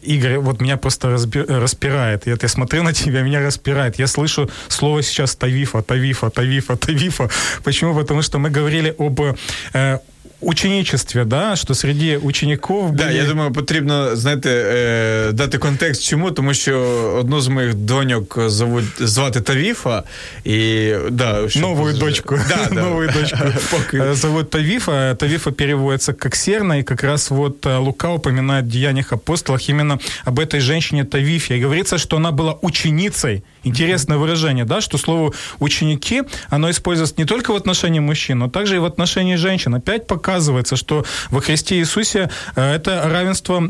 Игорь, 0.00 0.38
вот 0.38 0.60
меня 0.60 0.76
просто 0.76 1.08
разби- 1.08 1.44
распирает. 1.46 2.26
Я, 2.26 2.36
я 2.40 2.48
смотрю 2.48 2.82
на 2.82 2.92
тебя, 2.92 3.22
меня 3.22 3.40
распирает. 3.40 3.98
Я 3.98 4.06
слышу 4.06 4.50
слово 4.68 5.02
сейчас 5.02 5.36
Тавифа, 5.36 5.82
Тавифа, 5.82 6.30
Тавифа, 6.30 6.76
Тавифа. 6.76 7.28
Почему? 7.62 7.94
Потому 7.94 8.22
что 8.22 8.38
мы 8.38 8.50
говорили 8.50 8.94
об 8.98 9.20
э, 9.20 9.98
ученичестві, 10.41 11.23
да, 11.25 11.55
що 11.55 11.75
серед 11.75 11.97
учеників. 12.23 12.67
Були... 12.67 12.91
Да, 12.91 13.11
я 13.11 13.25
думаю, 13.25 13.51
потрібно 13.51 14.15
знаєте, 14.15 14.49
е, 14.49 15.31
дати 15.31 15.57
контекст, 15.57 16.03
чому, 16.03 16.31
тому 16.31 16.53
що 16.53 16.79
одну 17.19 17.41
з 17.41 17.47
моїх 17.47 17.73
доньок 17.73 18.39
зовуть 18.49 18.85
звати 18.99 19.41
Тавіфа, 19.41 20.03
і 20.45 20.91
да, 21.11 21.49
щоб... 21.49 21.61
новую 21.61 21.93
дочку, 21.93 22.39
да, 22.49 22.67
да. 22.71 22.81
новую 22.81 23.09
дочку 23.09 23.37
зовут 24.13 24.49
Тавифа. 24.49 25.15
Тавифа 25.15 25.51
переводится 25.51 26.13
как 26.13 26.35
серна, 26.35 26.79
и 26.79 26.83
как 26.83 27.03
раз 27.03 27.31
вот 27.31 27.65
э, 27.65 27.77
Лука 27.77 28.09
упоминает 28.09 28.65
в 28.65 28.69
Деяниях 28.69 29.13
апостолах 29.13 29.69
именно 29.69 29.99
об 30.25 30.39
этой 30.39 30.59
женщине 30.59 31.03
Тавифе. 31.03 31.57
И 31.57 31.61
говорится, 31.61 31.97
что 31.97 32.17
она 32.17 32.31
была 32.31 32.57
ученицей. 32.61 33.43
Интересное 33.63 34.17
выражение, 34.17 34.65
да, 34.65 34.81
что 34.81 34.97
слово 34.97 35.33
ученики, 35.59 36.23
оно 36.49 36.69
используется 36.69 37.15
не 37.17 37.25
только 37.25 37.51
в 37.51 37.55
отношении 37.55 37.99
мужчин, 37.99 38.39
но 38.39 38.49
также 38.49 38.75
и 38.75 38.79
в 38.79 38.85
отношении 38.85 39.35
женщин. 39.35 39.75
Опять 39.75 40.07
пока 40.07 40.30
оказывается, 40.32 40.76
что 40.76 41.04
во 41.30 41.40
Христе 41.40 41.76
Иисусе 41.76 42.30
э, 42.56 42.74
это 42.74 43.02
равенство 43.04 43.62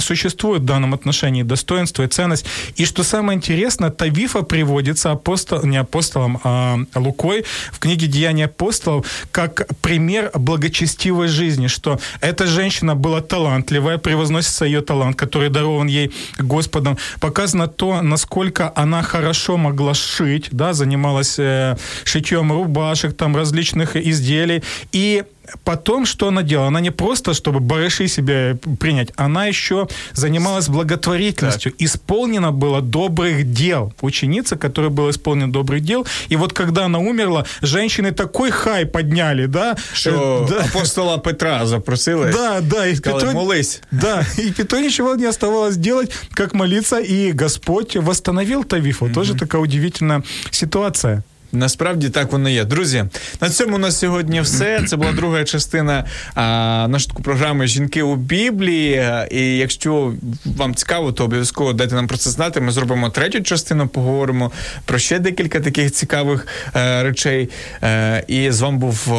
существует 0.00 0.62
в 0.62 0.64
данном 0.64 0.92
отношении, 0.94 1.42
достоинство 1.42 2.02
и 2.02 2.08
ценность. 2.08 2.46
И 2.76 2.84
что 2.84 3.02
самое 3.04 3.36
интересное, 3.36 3.90
Тавифа 3.90 4.42
приводится 4.42 5.12
апостол, 5.12 5.64
не 5.64 5.76
апостолом, 5.76 6.40
а 6.44 6.78
Лукой 6.94 7.44
в 7.72 7.78
книге 7.78 8.06
«Деяния 8.06 8.46
апостолов» 8.46 9.06
как 9.30 9.68
пример 9.80 10.30
благочестивой 10.34 11.28
жизни, 11.28 11.68
что 11.68 11.98
эта 12.20 12.46
женщина 12.46 12.96
была 12.96 13.20
талантливая, 13.20 13.98
превозносится 13.98 14.64
ее 14.64 14.80
талант, 14.80 15.16
который 15.16 15.48
дарован 15.48 15.86
ей 15.86 16.12
Господом. 16.38 16.98
Показано 17.20 17.68
то, 17.68 18.02
насколько 18.02 18.72
она 18.74 19.02
хорошо 19.02 19.56
могла 19.56 19.94
шить, 19.94 20.48
да, 20.50 20.72
занималась 20.72 21.38
э, 21.38 21.76
шитьем 22.04 22.52
рубашек, 22.52 23.16
там 23.16 23.36
различных 23.36 23.96
изделий. 23.96 24.62
И 24.92 25.24
потом, 25.64 26.06
что 26.06 26.28
она 26.28 26.42
делала? 26.42 26.68
Она 26.68 26.80
не 26.80 26.90
просто, 26.90 27.34
чтобы 27.34 27.60
барыши 27.60 28.08
себе 28.08 28.58
принять, 28.78 29.10
она 29.16 29.46
еще 29.46 29.88
занималась 30.12 30.68
благотворительностью. 30.68 31.72
Так. 31.72 31.80
Исполнено 31.80 32.52
было 32.52 32.80
добрых 32.80 33.52
дел. 33.52 33.92
Ученица, 34.00 34.56
которая 34.56 34.90
была 34.90 35.10
исполнена 35.10 35.52
добрых 35.52 35.82
дел. 35.82 36.06
И 36.28 36.36
вот 36.36 36.52
когда 36.52 36.84
она 36.84 36.98
умерла, 36.98 37.44
женщины 37.62 38.12
такой 38.12 38.50
хай 38.50 38.86
подняли, 38.86 39.46
да? 39.46 39.76
Что 39.92 40.46
да. 40.48 40.64
апостола 40.64 41.18
Петра 41.18 41.66
запросили. 41.66 42.32
Да, 42.32 42.60
да. 42.60 42.86
И 42.86 42.94
сказали, 42.94 43.20
Петру, 43.20 43.32
молись. 43.32 43.80
Да, 43.90 44.24
и 44.36 44.50
Петру 44.50 44.78
ничего 44.80 45.14
не 45.14 45.26
оставалось 45.26 45.76
делать, 45.76 46.10
как 46.32 46.54
молиться, 46.54 46.98
и 46.98 47.32
Господь 47.32 47.96
восстановил 47.96 48.64
Тавифу. 48.64 49.06
Mm-hmm. 49.06 49.14
Тоже 49.14 49.34
такая 49.34 49.60
удивительная 49.60 50.22
ситуация. 50.50 51.24
Насправді 51.52 52.08
так 52.08 52.32
воно 52.32 52.48
є. 52.48 52.64
Друзі, 52.64 53.04
на 53.40 53.50
цьому 53.50 53.76
у 53.76 53.78
нас 53.78 53.98
сьогодні 53.98 54.40
все. 54.40 54.82
Це 54.86 54.96
була 54.96 55.12
друга 55.12 55.44
частина 55.44 56.04
а, 56.34 56.42
нашої 56.88 57.22
програми 57.22 57.66
Жінки 57.66 58.02
у 58.02 58.16
Біблії. 58.16 59.02
І 59.30 59.56
якщо 59.56 60.14
вам 60.44 60.74
цікаво, 60.74 61.12
то 61.12 61.24
обов'язково 61.24 61.72
дайте 61.72 61.94
нам 61.94 62.06
про 62.06 62.16
це 62.16 62.30
знати. 62.30 62.60
Ми 62.60 62.72
зробимо 62.72 63.10
третю 63.10 63.42
частину, 63.42 63.88
поговоримо 63.88 64.52
про 64.84 64.98
ще 64.98 65.18
декілька 65.18 65.60
таких 65.60 65.92
цікавих 65.92 66.46
е, 66.76 67.02
речей. 67.02 67.48
Е, 67.82 68.24
і 68.28 68.50
з 68.50 68.60
вами 68.60 68.78
був 68.78 69.12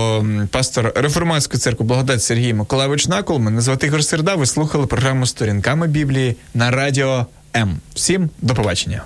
пастор 0.51 0.93
реформатської 0.95 1.59
церкви 1.59 1.85
Благодать 1.85 2.23
Сергій 2.23 2.53
Миколаївич 2.53 3.07
Накол. 3.07 3.39
Мене 3.39 3.61
звати 3.61 3.87
Ігор 3.87 4.03
Серда. 4.03 4.35
Ви 4.35 4.45
слухали 4.45 4.87
програму 4.87 5.25
Сторінками 5.25 5.87
Біблії 5.87 6.35
на 6.53 6.71
радіо 6.71 7.25
М. 7.55 7.79
Всім 7.93 8.29
до 8.41 8.53
побачення. 8.53 9.03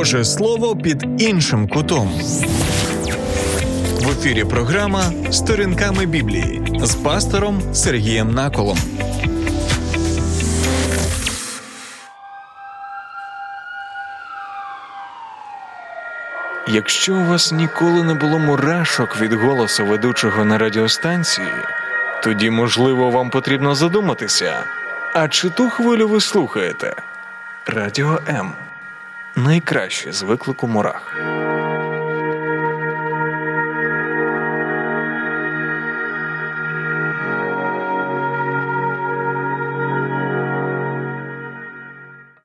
Боже 0.00 0.24
Слово 0.24 0.76
під 0.76 1.22
іншим 1.22 1.68
кутом. 1.68 2.08
В 4.00 4.10
ефірі 4.10 4.44
програма 4.44 5.12
Сторінками 5.30 6.06
Біблії 6.06 6.62
з 6.82 6.94
пастором 6.94 7.74
Сергієм 7.74 8.30
Наколом. 8.30 8.78
Якщо 16.68 17.14
у 17.14 17.24
вас 17.24 17.52
ніколи 17.52 18.02
не 18.02 18.14
було 18.14 18.38
мурашок 18.38 19.20
від 19.20 19.32
голосу 19.32 19.86
ведучого 19.86 20.44
на 20.44 20.58
радіостанції, 20.58 21.52
тоді, 22.22 22.50
можливо, 22.50 23.10
вам 23.10 23.30
потрібно 23.30 23.74
задуматися. 23.74 24.64
А 25.14 25.28
чи 25.28 25.50
ту 25.50 25.70
хвилю 25.70 26.08
ви 26.08 26.20
слухаєте? 26.20 26.94
Радіо 27.66 28.18
М 28.28 28.52
найкраще 29.36 30.12
з 30.12 30.22
виклику 30.22 30.66
мурах. 30.66 31.16